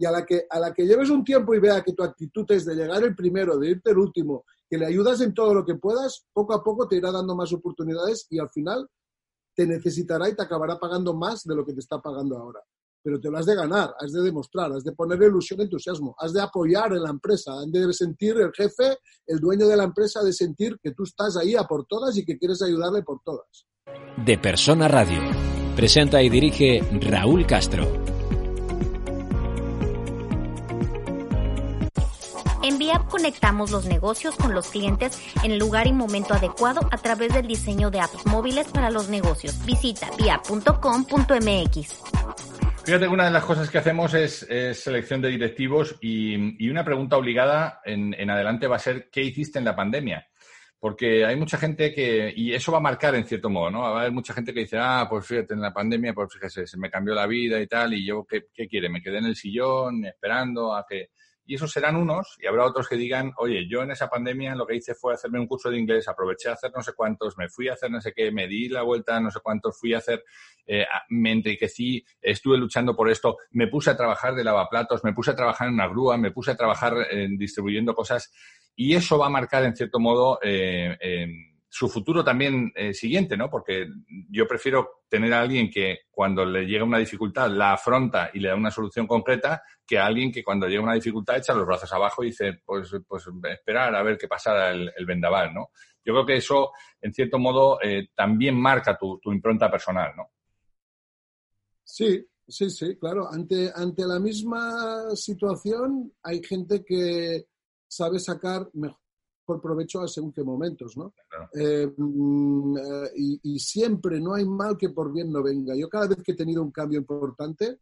y 0.01 0.07
a 0.07 0.11
la, 0.11 0.25
que, 0.25 0.47
a 0.49 0.59
la 0.59 0.73
que 0.73 0.87
lleves 0.87 1.11
un 1.11 1.23
tiempo 1.23 1.55
y 1.55 1.61
vea 1.61 1.83
que 1.83 1.93
tu 1.93 2.03
actitud 2.03 2.51
es 2.53 2.65
de 2.65 2.75
llegar 2.75 3.05
el 3.05 3.15
primero, 3.15 3.59
de 3.59 3.73
irte 3.73 3.91
el 3.91 3.99
último, 3.99 4.47
que 4.67 4.79
le 4.79 4.87
ayudas 4.87 5.21
en 5.21 5.35
todo 5.35 5.53
lo 5.53 5.63
que 5.63 5.75
puedas, 5.75 6.25
poco 6.33 6.55
a 6.55 6.65
poco 6.65 6.89
te 6.89 6.97
irá 6.97 7.13
dando 7.13 7.37
más 7.37 7.53
oportunidades 7.53 8.27
y 8.31 8.39
al 8.39 8.49
final 8.49 8.89
te 9.61 9.67
necesitará 9.67 10.27
y 10.27 10.35
te 10.35 10.43
acabará 10.43 10.79
pagando 10.79 11.13
más 11.15 11.45
de 11.45 11.55
lo 11.55 11.67
que 11.67 11.75
te 11.75 11.81
está 11.81 12.01
pagando 12.01 12.39
ahora. 12.39 12.61
Pero 13.03 13.21
te 13.21 13.31
lo 13.31 13.37
has 13.37 13.45
de 13.45 13.55
ganar, 13.55 13.95
has 14.01 14.11
de 14.11 14.23
demostrar, 14.23 14.73
has 14.73 14.85
de 14.85 14.93
poner 14.93 15.21
ilusión, 15.23 15.61
entusiasmo, 15.61 16.15
has 16.19 16.33
de 16.33 16.41
apoyar 16.41 16.93
en 16.95 17.03
la 17.03 17.11
empresa, 17.11 17.53
has 17.53 17.71
de 17.71 17.93
sentir 17.93 18.39
el 18.39 18.53
jefe, 18.55 18.97
el 19.27 19.39
dueño 19.39 19.67
de 19.67 19.77
la 19.77 19.85
empresa, 19.85 20.23
de 20.23 20.33
sentir 20.33 20.79
que 20.83 20.93
tú 20.93 21.03
estás 21.03 21.37
ahí 21.37 21.57
a 21.57 21.65
por 21.65 21.85
todas 21.85 22.17
y 22.17 22.25
que 22.25 22.39
quieres 22.39 22.63
ayudarle 22.63 23.03
por 23.03 23.21
todas. 23.23 23.67
De 24.25 24.39
Persona 24.39 24.89
Radio. 24.89 25.21
Presenta 25.77 26.23
y 26.23 26.31
dirige 26.31 26.81
Raúl 27.03 27.47
Castro. 27.47 28.20
En 32.71 32.79
VIAP 32.79 33.09
conectamos 33.09 33.73
los 33.73 33.87
negocios 33.87 34.37
con 34.37 34.55
los 34.55 34.69
clientes 34.69 35.21
en 35.43 35.51
el 35.51 35.59
lugar 35.59 35.89
y 35.89 35.93
momento 35.93 36.35
adecuado 36.35 36.89
a 36.93 36.99
través 36.99 37.35
del 37.35 37.49
diseño 37.49 37.91
de 37.91 37.99
apps 37.99 38.25
móviles 38.27 38.69
para 38.69 38.93
los 38.93 39.09
negocios. 39.09 39.59
Visita 39.67 40.09
viap.com.mx. 40.17 42.01
Fíjate 42.85 43.09
una 43.09 43.25
de 43.25 43.33
las 43.33 43.45
cosas 43.45 43.69
que 43.69 43.79
hacemos 43.79 44.15
es, 44.15 44.47
selección 44.79 45.21
de 45.21 45.31
directivos 45.31 45.97
y, 46.01 46.71
una 46.71 46.85
pregunta 46.85 47.17
obligada 47.17 47.81
en, 47.85 48.31
adelante 48.31 48.69
va 48.69 48.77
a 48.77 48.79
ser 48.79 49.11
¿qué 49.11 49.25
hiciste 49.25 49.59
en 49.59 49.65
la 49.65 49.75
pandemia? 49.75 50.29
Porque 50.79 51.25
hay 51.25 51.35
mucha 51.35 51.59
gente 51.59 51.93
que, 51.93 52.33
y 52.37 52.55
eso 52.55 52.71
va 52.71 52.79
a 52.79 52.83
marcar 52.83 53.17
en 53.17 53.25
cierto 53.25 53.51
modo, 53.51 53.73
¿no? 53.73 53.81
Va 53.81 53.97
a 53.97 54.01
haber 54.03 54.13
mucha 54.13 54.33
gente 54.33 54.55
que 54.55 54.61
dice, 54.61 54.79
ah, 54.79 55.09
pues 55.11 55.27
fíjate, 55.27 55.55
en 55.55 55.61
la 55.61 55.75
pandemia, 55.75 56.15
pues 56.15 56.33
fíjese, 56.33 56.69
se 56.69 56.79
me 56.79 56.89
cambió 56.89 57.17
la 57.17 57.27
vida 57.27 57.61
y 57.61 57.67
tal, 57.67 57.95
y 57.95 58.07
yo, 58.07 58.25
¿qué, 58.25 58.45
qué 58.55 58.69
quiere? 58.69 58.89
Me 58.89 59.03
quedé 59.03 59.19
en 59.19 59.27
el 59.27 59.35
sillón 59.35 60.05
esperando 60.05 60.73
a 60.73 60.87
que 60.89 61.09
Y 61.51 61.57
esos 61.57 61.73
serán 61.73 61.97
unos, 61.97 62.37
y 62.41 62.47
habrá 62.47 62.65
otros 62.65 62.89
que 62.89 62.95
digan, 62.95 63.33
oye, 63.39 63.67
yo 63.69 63.83
en 63.83 63.91
esa 63.91 64.09
pandemia 64.09 64.55
lo 64.55 64.65
que 64.69 64.77
hice 64.77 64.95
fue 64.95 65.15
hacerme 65.15 65.41
un 65.41 65.49
curso 65.49 65.69
de 65.69 65.79
inglés, 65.81 66.07
aproveché 66.07 66.49
a 66.49 66.53
hacer 66.53 66.71
no 66.73 66.81
sé 66.81 66.93
cuántos, 66.95 67.37
me 67.37 67.49
fui 67.49 67.67
a 67.67 67.73
hacer 67.73 67.91
no 67.91 68.01
sé 68.01 68.13
qué, 68.15 68.31
me 68.31 68.47
di 68.47 68.69
la 68.69 68.83
vuelta 68.83 69.19
no 69.19 69.33
sé 69.33 69.41
cuántos, 69.43 69.77
fui 69.77 69.93
a 69.93 69.99
hacer, 69.99 70.23
eh, 70.65 70.87
me 71.09 71.33
enriquecí, 71.33 72.07
estuve 72.23 72.57
luchando 72.57 72.95
por 72.95 73.11
esto, 73.11 73.39
me 73.51 73.67
puse 73.67 73.91
a 73.91 73.97
trabajar 73.97 74.37
de 74.37 74.45
lavaplatos, 74.45 75.03
me 75.03 75.13
puse 75.13 75.33
a 75.33 75.35
trabajar 75.35 75.67
en 75.67 75.75
una 75.75 75.89
grúa, 75.89 76.17
me 76.17 76.31
puse 76.31 76.53
a 76.53 76.57
trabajar 76.57 76.95
distribuyendo 77.37 77.97
cosas, 77.97 78.33
y 78.77 78.95
eso 78.95 79.19
va 79.19 79.27
a 79.27 79.31
marcar 79.31 79.65
en 79.65 79.75
cierto 79.75 79.99
modo 79.99 80.39
eh, 80.45 80.97
su 81.73 81.89
futuro 81.89 82.25
también 82.25 82.73
eh, 82.75 82.93
siguiente, 82.93 83.37
¿no? 83.37 83.49
Porque 83.49 83.87
yo 84.29 84.47
prefiero 84.49 85.05
tener 85.09 85.33
a 85.33 85.41
alguien 85.41 85.71
que 85.71 86.01
cuando 86.11 86.45
le 86.45 86.67
llega 86.67 86.83
una 86.83 86.99
dificultad 86.99 87.49
la 87.49 87.75
afronta 87.75 88.29
y 88.35 88.41
le 88.41 88.49
da 88.49 88.57
una 88.57 88.73
solución 88.73 89.07
concreta 89.07 89.63
que 89.87 89.97
a 89.97 90.07
alguien 90.07 90.33
que 90.33 90.43
cuando 90.43 90.67
llega 90.67 90.83
una 90.83 90.95
dificultad 90.95 91.37
echa 91.37 91.55
los 91.55 91.65
brazos 91.65 91.93
abajo 91.93 92.25
y 92.25 92.27
dice, 92.27 92.61
pues, 92.67 92.91
pues 93.07 93.25
esperar 93.53 93.95
a 93.95 94.03
ver 94.03 94.19
qué 94.19 94.27
pasará 94.27 94.73
el, 94.73 95.07
vendaval, 95.07 95.55
¿no? 95.55 95.71
Yo 96.05 96.13
creo 96.13 96.27
que 96.27 96.37
eso, 96.37 96.73
en 97.01 97.15
cierto 97.15 97.39
modo, 97.39 97.79
eh, 97.81 98.09
también 98.17 98.61
marca 98.61 98.99
tu, 98.99 99.21
impronta 99.27 99.71
personal, 99.71 100.13
¿no? 100.17 100.25
Sí, 101.85 102.27
sí, 102.49 102.69
sí, 102.69 102.97
claro. 102.97 103.29
Ante, 103.31 103.71
ante 103.73 104.05
la 104.07 104.19
misma 104.19 105.15
situación 105.15 106.13
hay 106.25 106.43
gente 106.43 106.85
que 106.85 107.47
sabe 107.87 108.19
sacar 108.19 108.69
mejor 108.73 108.99
provecho 109.59 110.03
a 110.03 110.09
según 110.09 110.33
qué 110.33 110.45
momentos, 110.45 110.95
¿no? 110.97 111.15
Eh, 111.55 111.91
mm, 111.97 112.77
eh, 112.77 113.11
y, 113.15 113.59
siempre 113.59 114.21
no 114.21 114.35
hay 114.35 114.45
mal 114.45 114.77
que 114.77 114.91
por 114.91 115.11
bien 115.11 115.33
no 115.33 115.43
venga. 115.43 115.75
Yo 115.75 115.89
cada 115.89 116.09
vez 116.09 116.23
que 116.23 116.33
he 116.33 116.37
tenido 116.37 116.63
un 116.63 116.71
cambio 116.71 116.99
importante, 116.99 117.81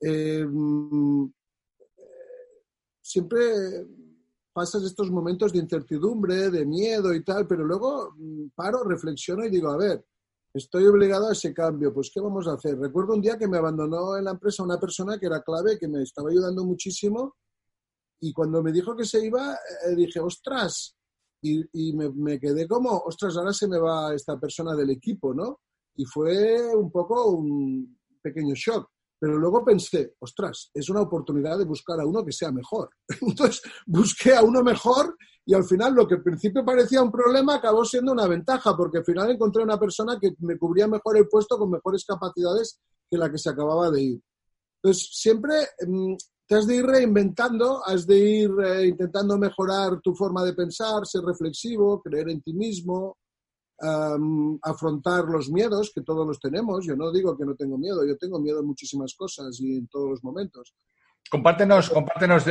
eh, 0.00 0.44
mm, 0.46 1.24
siempre 3.00 3.42
pasas 4.52 4.82
estos 4.82 5.10
momentos 5.10 5.52
de 5.52 5.60
incertidumbre, 5.60 6.50
de 6.50 6.66
miedo 6.66 7.14
y 7.14 7.24
tal, 7.24 7.46
pero 7.46 7.64
luego 7.64 8.12
mm, 8.16 8.48
paro, 8.54 8.84
reflexiono 8.84 9.44
y 9.46 9.50
digo, 9.50 9.70
a 9.70 9.78
ver, 9.78 10.04
estoy 10.52 10.86
obligado 10.86 11.28
a 11.28 11.32
ese 11.32 11.54
cambio, 11.54 11.94
pues 11.94 12.10
¿qué 12.12 12.20
vamos 12.20 12.46
a 12.46 12.52
hacer? 12.52 12.78
Recuerdo 12.78 13.14
un 13.14 13.22
día 13.22 13.38
que 13.38 13.48
me 13.48 13.56
abandonó 13.56 14.18
en 14.18 14.24
la 14.24 14.32
empresa 14.32 14.62
una 14.62 14.78
persona 14.78 15.18
que 15.18 15.26
era 15.26 15.42
clave, 15.42 15.78
que 15.78 15.88
me 15.88 16.02
estaba 16.02 16.30
ayudando 16.30 16.64
muchísimo, 16.64 17.36
y 18.20 18.32
cuando 18.32 18.62
me 18.62 18.70
dijo 18.70 18.94
que 18.94 19.04
se 19.04 19.24
iba, 19.24 19.58
dije, 19.96 20.20
ostras, 20.20 20.94
y, 21.42 21.92
me, 21.94 22.38
quedé 22.38 22.68
como, 22.68 22.90
ostras, 22.98 23.36
ahora 23.36 23.52
se 23.52 23.68
me 23.68 23.78
va 23.78 24.14
esta 24.14 24.38
persona 24.38 24.74
del 24.74 24.90
equipo, 24.90 25.34
¿no? 25.34 25.60
Y 25.96 26.04
fue 26.04 26.74
un 26.74 26.90
poco 26.90 27.30
un 27.30 27.98
pequeño 28.22 28.54
shock. 28.54 28.88
Pero 29.18 29.36
luego 29.36 29.62
pensé, 29.64 30.14
ostras, 30.18 30.70
es 30.72 30.88
una 30.88 31.02
oportunidad 31.02 31.58
de 31.58 31.66
buscar 31.66 32.00
a 32.00 32.06
uno 32.06 32.24
que 32.24 32.32
sea 32.32 32.50
mejor. 32.50 32.88
Entonces 33.20 33.60
busqué 33.86 34.34
a 34.34 34.42
uno 34.42 34.62
mejor 34.62 35.16
y 35.44 35.52
al 35.52 35.64
final 35.64 35.94
lo 35.94 36.06
que 36.06 36.14
al 36.14 36.22
principio 36.22 36.64
parecía 36.64 37.02
un 37.02 37.12
problema 37.12 37.56
acabó 37.56 37.84
siendo 37.84 38.12
una 38.12 38.26
ventaja, 38.26 38.74
porque 38.76 38.98
al 38.98 39.04
final 39.04 39.30
encontré 39.30 39.62
una 39.62 39.78
persona 39.78 40.18
que 40.18 40.34
me 40.38 40.56
cubría 40.56 40.86
mejor 40.86 41.18
el 41.18 41.28
puesto 41.28 41.58
con 41.58 41.70
mejores 41.70 42.04
capacidades 42.04 42.80
que 43.10 43.18
la 43.18 43.30
que 43.30 43.38
se 43.38 43.50
acababa 43.50 43.90
de 43.90 44.02
ir. 44.02 44.20
Entonces, 44.82 45.10
siempre 45.12 45.54
mm, 45.86 46.14
te 46.50 46.56
has 46.56 46.66
de 46.66 46.78
ir 46.78 46.84
reinventando, 46.84 47.80
has 47.86 48.04
de 48.08 48.18
ir 48.18 48.50
eh, 48.64 48.86
intentando 48.88 49.38
mejorar 49.38 50.00
tu 50.00 50.16
forma 50.16 50.42
de 50.42 50.52
pensar, 50.52 51.06
ser 51.06 51.22
reflexivo, 51.22 52.02
creer 52.02 52.28
en 52.28 52.42
ti 52.42 52.52
mismo, 52.52 53.18
afrontar 54.62 55.26
los 55.26 55.48
miedos, 55.48 55.92
que 55.94 56.02
todos 56.02 56.26
los 56.26 56.40
tenemos. 56.40 56.84
Yo 56.84 56.96
no 56.96 57.12
digo 57.12 57.38
que 57.38 57.44
no 57.44 57.54
tengo 57.54 57.78
miedo, 57.78 58.04
yo 58.04 58.18
tengo 58.18 58.40
miedo 58.40 58.58
en 58.58 58.66
muchísimas 58.66 59.14
cosas 59.14 59.60
y 59.60 59.76
en 59.76 59.86
todos 59.86 60.10
los 60.10 60.24
momentos. 60.24 60.74
Compártenos, 61.30 61.88
compártenos, 61.88 62.44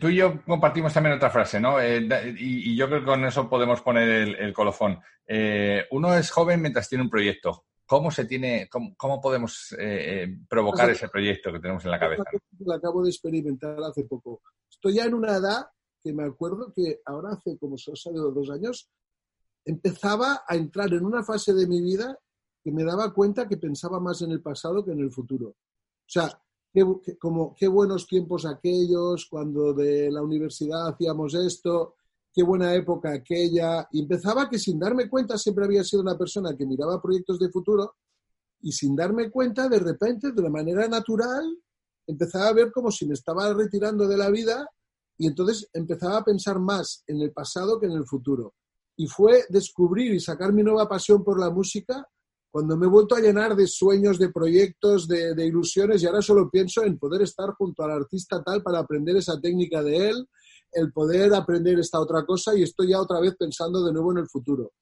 tú 0.00 0.08
y 0.08 0.16
yo 0.16 0.44
compartimos 0.44 0.94
también 0.94 1.16
otra 1.16 1.30
frase, 1.30 1.58
¿no? 1.58 1.80
Eh, 1.80 2.06
y, 2.38 2.76
yo 2.76 2.86
creo 2.86 3.00
que 3.00 3.06
con 3.06 3.24
eso 3.24 3.50
podemos 3.50 3.80
poner 3.82 4.40
el, 4.40 4.52
colofón. 4.52 5.00
Eh, 5.26 5.86
uno 5.90 6.14
es 6.14 6.30
joven 6.30 6.60
mientras 6.60 6.88
tiene 6.88 7.02
un 7.02 7.10
proyecto. 7.10 7.64
¿Cómo 7.90 8.12
se 8.12 8.24
tiene, 8.24 8.68
cómo, 8.70 9.20
podemos 9.20 9.72
eh, 9.72 10.22
eh, 10.22 10.38
provocar 10.48 10.88
ese 10.90 11.08
proyecto 11.08 11.52
que 11.52 11.58
tenemos 11.58 11.84
en 11.84 11.90
la 11.90 11.98
cabeza? 11.98 12.22
Lo 12.60 12.74
acabo 12.74 13.02
de 13.02 13.10
experimentar 13.10 13.76
hace 13.82 14.04
poco. 14.04 14.42
Estoy 14.70 14.94
ya 14.94 15.06
en 15.06 15.14
una 15.14 15.34
edad 15.34 15.66
que 16.00 16.12
me 16.12 16.22
acuerdo 16.22 16.72
que 16.72 17.00
ahora 17.04 17.30
hace 17.32 17.58
como 17.58 17.76
salido 17.76 18.30
dos 18.30 18.48
años, 18.48 18.88
empezaba 19.64 20.44
a 20.46 20.54
entrar 20.54 20.94
en 20.94 21.04
una 21.04 21.24
fase 21.24 21.52
de 21.52 21.66
mi 21.66 21.82
vida 21.82 22.16
que 22.62 22.70
me 22.70 22.84
daba 22.84 23.12
cuenta 23.12 23.48
que 23.48 23.56
pensaba 23.56 23.98
más 23.98 24.22
en 24.22 24.30
el 24.30 24.40
pasado 24.40 24.84
que 24.84 24.92
en 24.92 25.00
el 25.00 25.10
futuro. 25.10 25.48
O 25.48 25.56
sea, 26.06 26.40
qué, 26.72 26.86
como, 27.18 27.56
qué 27.56 27.66
buenos 27.66 28.06
tiempos 28.06 28.46
aquellos, 28.46 29.26
cuando 29.28 29.74
de 29.74 30.12
la 30.12 30.22
universidad 30.22 30.86
hacíamos 30.86 31.34
esto, 31.34 31.96
qué 32.32 32.42
buena 32.42 32.74
época 32.74 33.12
aquella. 33.12 33.86
Y 33.92 34.00
empezaba 34.00 34.48
que 34.48 34.58
sin 34.58 34.78
darme 34.78 35.08
cuenta 35.08 35.38
siempre 35.38 35.64
había 35.64 35.84
sido 35.84 36.02
una 36.02 36.16
persona 36.16 36.56
que 36.56 36.66
miraba 36.66 37.00
proyectos 37.00 37.38
de 37.38 37.50
futuro 37.50 37.96
y 38.62 38.72
sin 38.72 38.94
darme 38.94 39.30
cuenta, 39.30 39.68
de 39.68 39.78
repente, 39.78 40.32
de 40.32 40.40
una 40.40 40.50
manera 40.50 40.86
natural, 40.86 41.56
empezaba 42.06 42.48
a 42.48 42.52
ver 42.52 42.70
como 42.72 42.90
si 42.90 43.06
me 43.06 43.14
estaba 43.14 43.52
retirando 43.54 44.06
de 44.06 44.16
la 44.16 44.30
vida 44.30 44.66
y 45.16 45.26
entonces 45.26 45.68
empezaba 45.72 46.18
a 46.18 46.24
pensar 46.24 46.58
más 46.58 47.02
en 47.06 47.20
el 47.20 47.32
pasado 47.32 47.78
que 47.78 47.86
en 47.86 47.92
el 47.92 48.06
futuro. 48.06 48.54
Y 48.96 49.06
fue 49.06 49.44
descubrir 49.48 50.12
y 50.14 50.20
sacar 50.20 50.52
mi 50.52 50.62
nueva 50.62 50.88
pasión 50.88 51.24
por 51.24 51.40
la 51.40 51.50
música 51.50 52.06
cuando 52.50 52.76
me 52.76 52.86
he 52.86 52.88
vuelto 52.88 53.14
a 53.14 53.20
llenar 53.20 53.54
de 53.54 53.66
sueños, 53.66 54.18
de 54.18 54.30
proyectos, 54.30 55.06
de, 55.06 55.34
de 55.34 55.46
ilusiones 55.46 56.02
y 56.02 56.06
ahora 56.06 56.20
solo 56.20 56.50
pienso 56.50 56.82
en 56.82 56.98
poder 56.98 57.22
estar 57.22 57.50
junto 57.52 57.84
al 57.84 57.92
artista 57.92 58.42
tal 58.42 58.62
para 58.62 58.80
aprender 58.80 59.16
esa 59.16 59.40
técnica 59.40 59.82
de 59.82 60.08
él, 60.10 60.28
el 60.72 60.92
poder 60.92 61.34
aprender 61.34 61.78
esta 61.78 62.00
otra 62.00 62.24
cosa 62.24 62.56
y 62.56 62.62
estoy 62.62 62.90
ya 62.90 63.00
otra 63.00 63.20
vez 63.20 63.34
pensando 63.36 63.84
de 63.84 63.92
nuevo 63.92 64.12
en 64.12 64.18
el 64.18 64.28
futuro. 64.28 64.72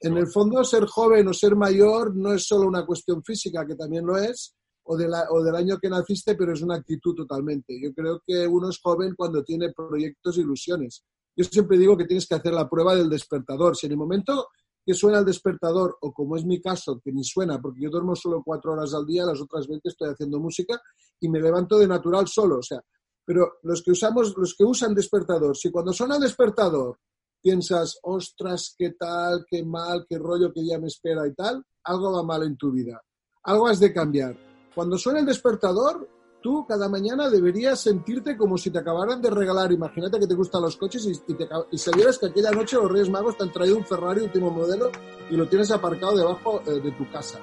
En 0.00 0.16
el 0.16 0.28
fondo, 0.28 0.62
ser 0.64 0.86
joven 0.86 1.28
o 1.28 1.34
ser 1.34 1.56
mayor 1.56 2.14
no 2.14 2.32
es 2.32 2.46
solo 2.46 2.68
una 2.68 2.86
cuestión 2.86 3.22
física, 3.24 3.66
que 3.66 3.74
también 3.74 4.06
lo 4.06 4.16
es, 4.16 4.54
o, 4.84 4.96
de 4.96 5.08
la, 5.08 5.26
o 5.30 5.42
del 5.42 5.54
año 5.54 5.78
que 5.78 5.90
naciste, 5.90 6.34
pero 6.34 6.52
es 6.52 6.62
una 6.62 6.76
actitud 6.76 7.14
totalmente. 7.14 7.78
Yo 7.80 7.92
creo 7.92 8.22
que 8.24 8.46
uno 8.46 8.70
es 8.70 8.78
joven 8.80 9.14
cuando 9.16 9.42
tiene 9.42 9.72
proyectos 9.72 10.38
e 10.38 10.40
ilusiones. 10.40 11.04
Yo 11.36 11.44
siempre 11.44 11.78
digo 11.78 11.96
que 11.96 12.06
tienes 12.06 12.26
que 12.26 12.36
hacer 12.36 12.52
la 12.52 12.68
prueba 12.68 12.94
del 12.94 13.10
despertador. 13.10 13.76
Si 13.76 13.86
en 13.86 13.92
el 13.92 13.98
momento 13.98 14.48
que 14.84 14.94
suena 14.94 15.18
el 15.18 15.24
despertador, 15.24 15.98
o 16.00 16.12
como 16.12 16.36
es 16.36 16.44
mi 16.44 16.60
caso, 16.60 17.00
que 17.04 17.12
ni 17.12 17.22
suena, 17.22 17.60
porque 17.60 17.82
yo 17.82 17.90
duermo 17.90 18.16
solo 18.16 18.42
cuatro 18.42 18.72
horas 18.72 18.94
al 18.94 19.04
día, 19.04 19.26
las 19.26 19.40
otras 19.40 19.66
20 19.66 19.88
estoy 19.88 20.10
haciendo 20.10 20.40
música 20.40 20.80
y 21.20 21.28
me 21.28 21.40
levanto 21.40 21.78
de 21.78 21.86
natural 21.86 22.26
solo. 22.26 22.58
O 22.58 22.62
sea, 22.62 22.80
pero 23.28 23.58
los 23.64 23.82
que 23.82 23.90
usamos, 23.90 24.34
los 24.38 24.54
que 24.54 24.64
usan 24.64 24.94
despertador, 24.94 25.54
si 25.54 25.70
cuando 25.70 25.92
suena 25.92 26.18
despertador 26.18 26.98
piensas, 27.42 27.98
ostras, 28.02 28.74
qué 28.74 28.92
tal, 28.98 29.44
qué 29.46 29.62
mal, 29.62 30.06
qué 30.08 30.16
rollo 30.16 30.50
que 30.50 30.66
ya 30.66 30.78
me 30.78 30.86
espera 30.86 31.26
y 31.26 31.34
tal, 31.34 31.62
algo 31.84 32.10
va 32.10 32.22
mal 32.22 32.44
en 32.44 32.56
tu 32.56 32.72
vida. 32.72 33.02
Algo 33.42 33.68
has 33.68 33.80
de 33.80 33.92
cambiar. 33.92 34.34
Cuando 34.74 34.96
suena 34.96 35.20
el 35.20 35.26
despertador, 35.26 36.08
tú 36.40 36.64
cada 36.66 36.88
mañana 36.88 37.28
deberías 37.28 37.78
sentirte 37.78 38.34
como 38.34 38.56
si 38.56 38.70
te 38.70 38.78
acabaran 38.78 39.20
de 39.20 39.28
regalar. 39.28 39.70
Imagínate 39.72 40.18
que 40.18 40.26
te 40.26 40.34
gustan 40.34 40.62
los 40.62 40.78
coches 40.78 41.04
y, 41.04 41.10
y, 41.30 41.36
y 41.72 41.76
sabieras 41.76 42.16
que 42.16 42.28
aquella 42.28 42.50
noche 42.50 42.76
los 42.76 42.90
Reyes 42.90 43.10
Magos 43.10 43.36
te 43.36 43.42
han 43.42 43.52
traído 43.52 43.76
un 43.76 43.84
Ferrari 43.84 44.22
último 44.22 44.50
modelo 44.50 44.90
y 45.30 45.36
lo 45.36 45.46
tienes 45.46 45.70
aparcado 45.70 46.16
debajo 46.16 46.62
eh, 46.66 46.80
de 46.80 46.92
tu 46.92 47.06
casa. 47.10 47.38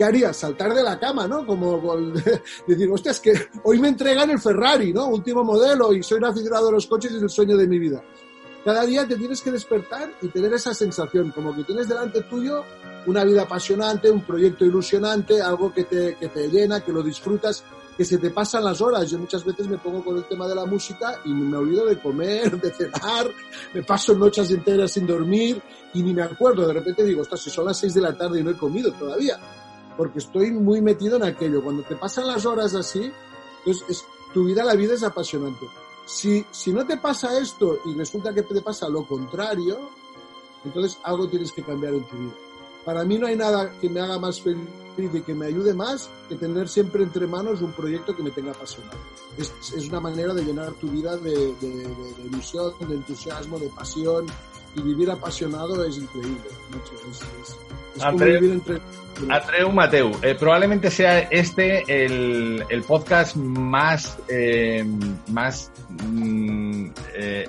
¿Qué 0.00 0.04
harías? 0.04 0.34
Saltar 0.34 0.72
de 0.72 0.82
la 0.82 0.98
cama, 0.98 1.28
¿no? 1.28 1.44
Como 1.44 1.78
decir, 2.66 2.90
hostia, 2.90 3.12
es 3.12 3.20
que 3.20 3.34
hoy 3.64 3.78
me 3.78 3.88
entregan 3.88 4.30
el 4.30 4.40
Ferrari, 4.40 4.94
¿no? 4.94 5.08
Último 5.08 5.44
modelo 5.44 5.92
y 5.92 6.02
soy 6.02 6.16
un 6.16 6.24
aficionado 6.24 6.68
de 6.68 6.72
los 6.72 6.86
coches 6.86 7.12
y 7.12 7.16
es 7.18 7.22
el 7.22 7.28
sueño 7.28 7.54
de 7.54 7.66
mi 7.66 7.78
vida. 7.78 8.02
Cada 8.64 8.86
día 8.86 9.06
te 9.06 9.16
tienes 9.16 9.42
que 9.42 9.50
despertar 9.50 10.10
y 10.22 10.28
tener 10.28 10.54
esa 10.54 10.72
sensación, 10.72 11.32
como 11.32 11.54
que 11.54 11.64
tienes 11.64 11.86
delante 11.86 12.22
tuyo 12.22 12.64
una 13.06 13.24
vida 13.24 13.42
apasionante, 13.42 14.10
un 14.10 14.22
proyecto 14.22 14.64
ilusionante, 14.64 15.42
algo 15.42 15.70
que 15.70 15.84
te, 15.84 16.14
que 16.14 16.28
te 16.28 16.48
llena, 16.48 16.82
que 16.82 16.92
lo 16.92 17.02
disfrutas, 17.02 17.62
que 17.94 18.06
se 18.06 18.16
te 18.16 18.30
pasan 18.30 18.64
las 18.64 18.80
horas. 18.80 19.10
Yo 19.10 19.18
muchas 19.18 19.44
veces 19.44 19.68
me 19.68 19.76
pongo 19.76 20.02
con 20.02 20.16
el 20.16 20.24
tema 20.24 20.48
de 20.48 20.54
la 20.54 20.64
música 20.64 21.20
y 21.26 21.28
me 21.28 21.58
olvido 21.58 21.84
de 21.84 21.98
comer, 21.98 22.50
de 22.58 22.70
cenar, 22.70 23.30
me 23.74 23.82
paso 23.82 24.14
noches 24.14 24.50
enteras 24.50 24.92
sin 24.92 25.06
dormir 25.06 25.60
y 25.92 26.02
ni 26.02 26.14
me 26.14 26.22
acuerdo. 26.22 26.66
De 26.66 26.72
repente 26.72 27.04
digo, 27.04 27.20
ostras, 27.20 27.42
si 27.42 27.50
son 27.50 27.66
las 27.66 27.76
seis 27.76 27.92
de 27.92 28.00
la 28.00 28.16
tarde 28.16 28.40
y 28.40 28.42
no 28.42 28.50
he 28.50 28.56
comido 28.56 28.90
todavía 28.92 29.38
porque 30.00 30.20
estoy 30.20 30.50
muy 30.50 30.80
metido 30.80 31.18
en 31.18 31.24
aquello. 31.24 31.62
Cuando 31.62 31.82
te 31.82 31.94
pasan 31.94 32.26
las 32.26 32.46
horas 32.46 32.74
así, 32.74 33.12
pues 33.62 33.84
es, 33.86 34.02
tu 34.32 34.46
vida, 34.46 34.64
la 34.64 34.74
vida 34.74 34.94
es 34.94 35.02
apasionante. 35.02 35.68
Si, 36.06 36.42
si 36.50 36.72
no 36.72 36.86
te 36.86 36.96
pasa 36.96 37.38
esto 37.38 37.80
y 37.84 37.92
resulta 37.92 38.32
que 38.32 38.40
te 38.40 38.62
pasa 38.62 38.88
lo 38.88 39.04
contrario, 39.04 39.90
entonces 40.64 40.98
algo 41.02 41.28
tienes 41.28 41.52
que 41.52 41.62
cambiar 41.62 41.92
en 41.92 42.04
tu 42.04 42.16
vida. 42.16 42.32
Para 42.82 43.04
mí 43.04 43.18
no 43.18 43.26
hay 43.26 43.36
nada 43.36 43.72
que 43.78 43.90
me 43.90 44.00
haga 44.00 44.18
más 44.18 44.40
feliz 44.40 44.64
y 44.96 45.20
que 45.20 45.34
me 45.34 45.44
ayude 45.44 45.74
más 45.74 46.08
que 46.30 46.36
tener 46.36 46.70
siempre 46.70 47.02
entre 47.02 47.26
manos 47.26 47.60
un 47.60 47.72
proyecto 47.72 48.16
que 48.16 48.22
me 48.22 48.30
tenga 48.30 48.52
apasionado. 48.52 48.96
Es, 49.36 49.52
es 49.76 49.86
una 49.90 50.00
manera 50.00 50.32
de 50.32 50.42
llenar 50.42 50.72
tu 50.72 50.88
vida 50.88 51.18
de, 51.18 51.54
de, 51.60 51.68
de, 51.84 52.22
ilusión, 52.24 52.72
de 52.88 52.94
entusiasmo, 52.94 53.58
de 53.58 53.68
pasión, 53.68 54.24
y 54.76 54.80
vivir 54.80 55.10
apasionado 55.10 55.84
es 55.84 55.98
increíble. 55.98 56.40
Es, 57.10 57.20
es, 57.96 58.02
como 58.02 58.16
vivir 58.16 58.52
entre 58.52 58.80
Atreu 59.28 59.70
Mateu, 59.70 60.12
eh, 60.22 60.34
probablemente 60.34 60.90
sea 60.90 61.20
este 61.20 61.84
el, 61.86 62.64
el 62.68 62.82
podcast 62.82 63.36
más, 63.36 64.18
eh, 64.28 64.84
más 65.28 65.70
mm, 65.88 66.86
eh, 67.14 67.46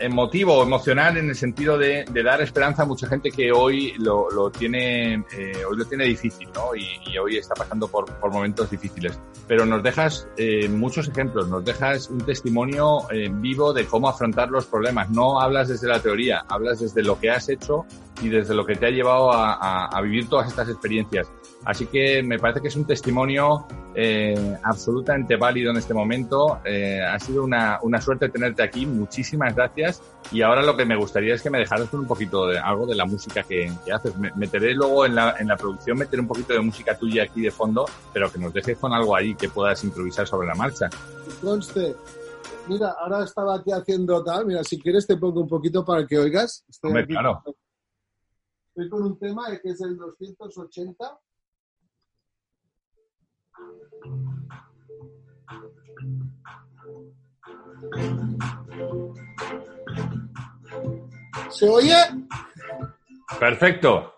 emotivo, 0.00 0.62
emocional 0.62 1.16
en 1.16 1.28
el 1.28 1.36
sentido 1.36 1.76
de, 1.76 2.04
dar 2.24 2.40
esperanza 2.42 2.82
a 2.82 2.86
mucha 2.86 3.06
gente 3.06 3.30
que 3.30 3.52
hoy 3.52 3.94
lo, 3.98 4.30
lo 4.30 4.50
tiene, 4.50 5.24
hoy 5.68 5.76
lo 5.76 5.84
tiene 5.84 6.04
difícil, 6.04 6.48
¿no? 6.54 6.74
Y, 6.74 6.86
y 7.10 7.18
hoy 7.18 7.36
está 7.36 7.54
pasando 7.54 7.88
por, 7.88 8.06
por, 8.18 8.32
momentos 8.32 8.70
difíciles. 8.70 9.18
Pero 9.46 9.64
nos 9.64 9.82
dejas 9.82 10.28
muchos 10.68 11.08
ejemplos, 11.08 11.48
nos 11.48 11.64
dejas 11.64 12.10
un 12.10 12.18
testimonio 12.18 13.06
vivo 13.40 13.72
de 13.72 13.86
cómo 13.86 14.08
afrontar 14.08 14.50
los 14.50 14.66
problemas. 14.66 15.08
No 15.10 15.40
hablas 15.40 15.68
desde 15.68 15.88
la 15.88 16.00
teoría, 16.00 16.44
hablas 16.48 16.80
desde 16.80 17.02
lo 17.02 17.18
que 17.18 17.30
has 17.30 17.48
hecho 17.48 17.86
y 18.20 18.28
desde 18.28 18.54
lo 18.54 18.64
que 18.64 18.74
te 18.74 18.86
ha 18.86 18.90
llevado 18.90 19.32
a, 19.32 19.54
a, 19.54 19.86
a 19.86 20.00
vivir 20.00 20.28
todas 20.28 20.48
estas 20.48 20.68
experiencias. 20.68 21.30
Así 21.64 21.86
que 21.86 22.22
me 22.22 22.38
parece 22.38 22.60
que 22.60 22.68
es 22.68 22.76
un 22.76 22.86
testimonio 22.86 23.66
eh, 23.94 24.56
absolutamente 24.62 25.36
válido 25.36 25.70
en 25.70 25.76
este 25.76 25.92
momento. 25.92 26.60
Eh, 26.64 27.00
ha 27.02 27.18
sido 27.18 27.44
una, 27.44 27.78
una, 27.82 28.00
suerte 28.00 28.28
tenerte 28.28 28.62
aquí. 28.62 28.86
Muchísimas 28.86 29.54
gracias. 29.54 30.02
Y 30.30 30.42
ahora 30.42 30.62
lo 30.62 30.76
que 30.76 30.84
me 30.84 30.96
gustaría 30.96 31.34
es 31.34 31.42
que 31.42 31.50
me 31.50 31.58
dejaras 31.58 31.88
con 31.88 32.00
un 32.00 32.06
poquito 32.06 32.46
de 32.46 32.58
algo 32.58 32.86
de 32.86 32.94
la 32.94 33.04
música 33.04 33.42
que, 33.42 33.70
que 33.84 33.92
haces. 33.92 34.16
Me, 34.16 34.30
meteré 34.36 34.72
luego 34.74 35.04
en 35.04 35.16
la, 35.16 35.34
en 35.38 35.48
la 35.48 35.56
producción, 35.56 35.98
meteré 35.98 36.22
un 36.22 36.28
poquito 36.28 36.52
de 36.52 36.60
música 36.60 36.96
tuya 36.96 37.24
aquí 37.24 37.42
de 37.42 37.50
fondo, 37.50 37.86
pero 38.12 38.30
que 38.30 38.38
nos 38.38 38.52
dejes 38.52 38.78
con 38.78 38.92
algo 38.92 39.16
ahí 39.16 39.34
que 39.34 39.48
puedas 39.48 39.82
improvisar 39.82 40.26
sobre 40.26 40.46
la 40.46 40.54
marcha. 40.54 40.88
Conste. 41.42 41.96
Mira, 42.68 42.94
ahora 43.00 43.24
estaba 43.24 43.56
aquí 43.56 43.72
haciendo 43.72 44.22
tal. 44.22 44.46
Mira, 44.46 44.62
si 44.62 44.78
quieres 44.78 45.06
te 45.06 45.16
pongo 45.16 45.40
un 45.40 45.48
poquito 45.48 45.84
para 45.84 46.06
que 46.06 46.18
oigas. 46.18 46.64
Estoy 46.68 46.88
Hombre, 46.88 47.06
claro. 47.06 47.42
Estoy 48.78 48.90
con 48.90 49.02
un 49.02 49.18
tema 49.18 49.48
que 49.60 49.70
es 49.70 49.80
el 49.80 49.96
280. 49.96 51.20
¿Se 61.50 61.68
oye? 61.68 61.96
Perfecto. 63.40 64.14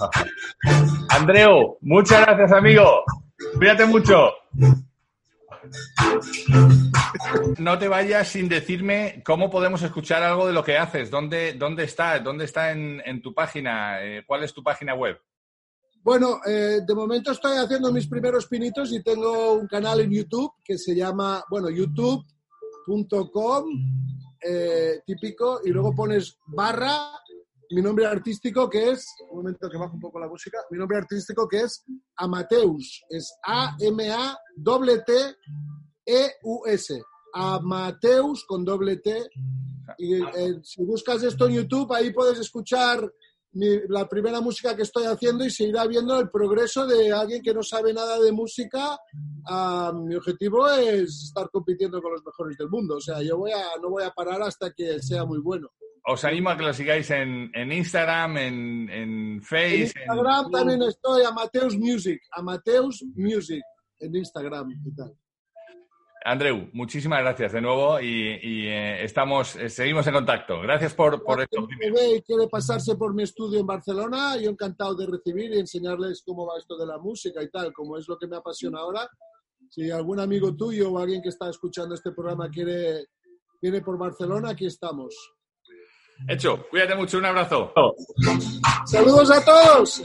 Andreu, 1.10 1.78
muchas 1.80 2.20
gracias, 2.26 2.52
amigo. 2.52 3.04
Cuídate 3.56 3.86
mucho. 3.86 4.30
No 7.58 7.78
te 7.78 7.88
vayas 7.88 8.28
sin 8.28 8.48
decirme 8.48 9.22
cómo 9.24 9.50
podemos 9.50 9.82
escuchar 9.82 10.22
algo 10.22 10.46
de 10.46 10.52
lo 10.52 10.62
que 10.62 10.76
haces. 10.76 11.10
¿Dónde, 11.10 11.54
dónde 11.54 11.84
está? 11.84 12.18
¿Dónde 12.18 12.44
está 12.44 12.72
en, 12.72 13.00
en 13.04 13.22
tu 13.22 13.32
página? 13.32 14.02
Eh, 14.02 14.24
¿Cuál 14.26 14.44
es 14.44 14.52
tu 14.52 14.62
página 14.62 14.94
web? 14.94 15.18
Bueno, 16.02 16.40
eh, 16.46 16.80
de 16.86 16.94
momento 16.94 17.32
estoy 17.32 17.56
haciendo 17.56 17.90
mis 17.90 18.06
primeros 18.06 18.46
pinitos 18.46 18.92
y 18.92 19.02
tengo 19.02 19.54
un 19.54 19.66
canal 19.66 20.00
en 20.00 20.10
YouTube 20.10 20.52
que 20.62 20.76
se 20.76 20.94
llama, 20.94 21.42
bueno, 21.48 21.70
youtube.com, 21.70 22.24
eh, 24.42 25.00
típico, 25.06 25.60
y 25.64 25.70
luego 25.70 25.94
pones 25.94 26.36
barra 26.46 27.10
mi 27.74 27.82
nombre 27.82 28.06
artístico 28.06 28.70
que 28.70 28.92
es, 28.92 29.04
un 29.30 29.38
momento 29.38 29.68
que 29.68 29.76
bajo 29.76 29.94
un 29.94 30.00
poco 30.00 30.20
la 30.20 30.28
música, 30.28 30.58
mi 30.70 30.78
nombre 30.78 30.98
artístico 30.98 31.48
que 31.48 31.62
es 31.62 31.84
Amateus, 32.16 33.04
es 33.08 33.36
A-M-A-T-T-E-U-S, 33.42 34.22
Amateus 37.34 38.44
con 38.46 38.64
doble 38.64 38.98
T. 38.98 39.28
Y 39.98 40.14
eh, 40.14 40.60
si 40.62 40.84
buscas 40.84 41.24
esto 41.24 41.48
en 41.48 41.54
YouTube, 41.54 41.92
ahí 41.92 42.12
puedes 42.12 42.38
escuchar 42.38 43.12
mi, 43.54 43.80
la 43.88 44.08
primera 44.08 44.40
música 44.40 44.76
que 44.76 44.82
estoy 44.82 45.06
haciendo 45.06 45.44
y 45.44 45.50
se 45.50 45.64
irá 45.64 45.84
viendo 45.88 46.20
el 46.20 46.30
progreso 46.30 46.86
de 46.86 47.12
alguien 47.12 47.42
que 47.42 47.52
no 47.52 47.64
sabe 47.64 47.92
nada 47.92 48.20
de 48.20 48.30
música. 48.30 48.96
Uh, 49.50 49.92
mi 50.06 50.14
objetivo 50.14 50.68
es 50.68 51.24
estar 51.24 51.50
compitiendo 51.50 52.00
con 52.00 52.12
los 52.12 52.24
mejores 52.24 52.56
del 52.56 52.68
mundo. 52.68 52.98
O 52.98 53.00
sea, 53.00 53.20
yo 53.20 53.36
voy 53.36 53.50
a, 53.50 53.80
no 53.82 53.90
voy 53.90 54.04
a 54.04 54.12
parar 54.12 54.42
hasta 54.42 54.72
que 54.72 55.02
sea 55.02 55.24
muy 55.24 55.40
bueno 55.40 55.72
os 56.06 56.24
animo 56.24 56.50
a 56.50 56.56
que 56.56 56.64
lo 56.64 56.72
sigáis 56.72 57.10
en, 57.10 57.50
en 57.54 57.72
Instagram, 57.72 58.36
en, 58.36 58.90
en 58.90 59.42
Facebook. 59.42 59.96
En 59.96 60.08
Instagram 60.08 60.50
también 60.50 60.82
estoy, 60.82 61.24
Amateus 61.24 61.78
Music, 61.78 62.20
Amateus 62.32 63.04
Music, 63.14 63.62
en 64.00 64.16
Instagram 64.16 64.70
y 64.70 64.94
tal. 64.94 65.16
Andreu, 66.26 66.70
muchísimas 66.72 67.20
gracias 67.20 67.52
de 67.52 67.60
nuevo 67.60 68.00
y, 68.00 68.38
y 68.42 68.66
eh, 68.66 69.04
estamos, 69.04 69.56
eh, 69.56 69.68
seguimos 69.68 70.06
en 70.06 70.14
contacto. 70.14 70.58
Gracias 70.62 70.94
por, 70.94 71.22
por 71.22 71.42
esto. 71.42 71.66
Si 71.68 72.22
quiere 72.22 72.48
pasarse 72.50 72.96
por 72.96 73.14
mi 73.14 73.24
estudio 73.24 73.60
en 73.60 73.66
Barcelona, 73.66 74.34
yo 74.38 74.48
encantado 74.48 74.94
de 74.94 75.06
recibir 75.06 75.52
y 75.52 75.58
enseñarles 75.58 76.22
cómo 76.24 76.46
va 76.46 76.58
esto 76.58 76.78
de 76.78 76.86
la 76.86 76.96
música 76.96 77.42
y 77.42 77.50
tal, 77.50 77.74
como 77.74 77.98
es 77.98 78.08
lo 78.08 78.18
que 78.18 78.26
me 78.26 78.36
apasiona 78.36 78.78
ahora. 78.78 79.06
Si 79.68 79.90
algún 79.90 80.18
amigo 80.18 80.56
tuyo 80.56 80.92
o 80.92 80.98
alguien 80.98 81.20
que 81.20 81.28
está 81.28 81.50
escuchando 81.50 81.94
este 81.94 82.12
programa 82.12 82.48
quiere 82.48 83.04
viene 83.60 83.82
por 83.82 83.98
Barcelona, 83.98 84.50
aquí 84.50 84.64
estamos. 84.64 85.14
Hecho, 86.28 86.66
cuídate 86.70 86.94
mucho, 86.94 87.18
un 87.18 87.26
abrazo. 87.26 87.72
Saludos 88.86 89.30
a 89.30 89.44
todos. 89.44 90.04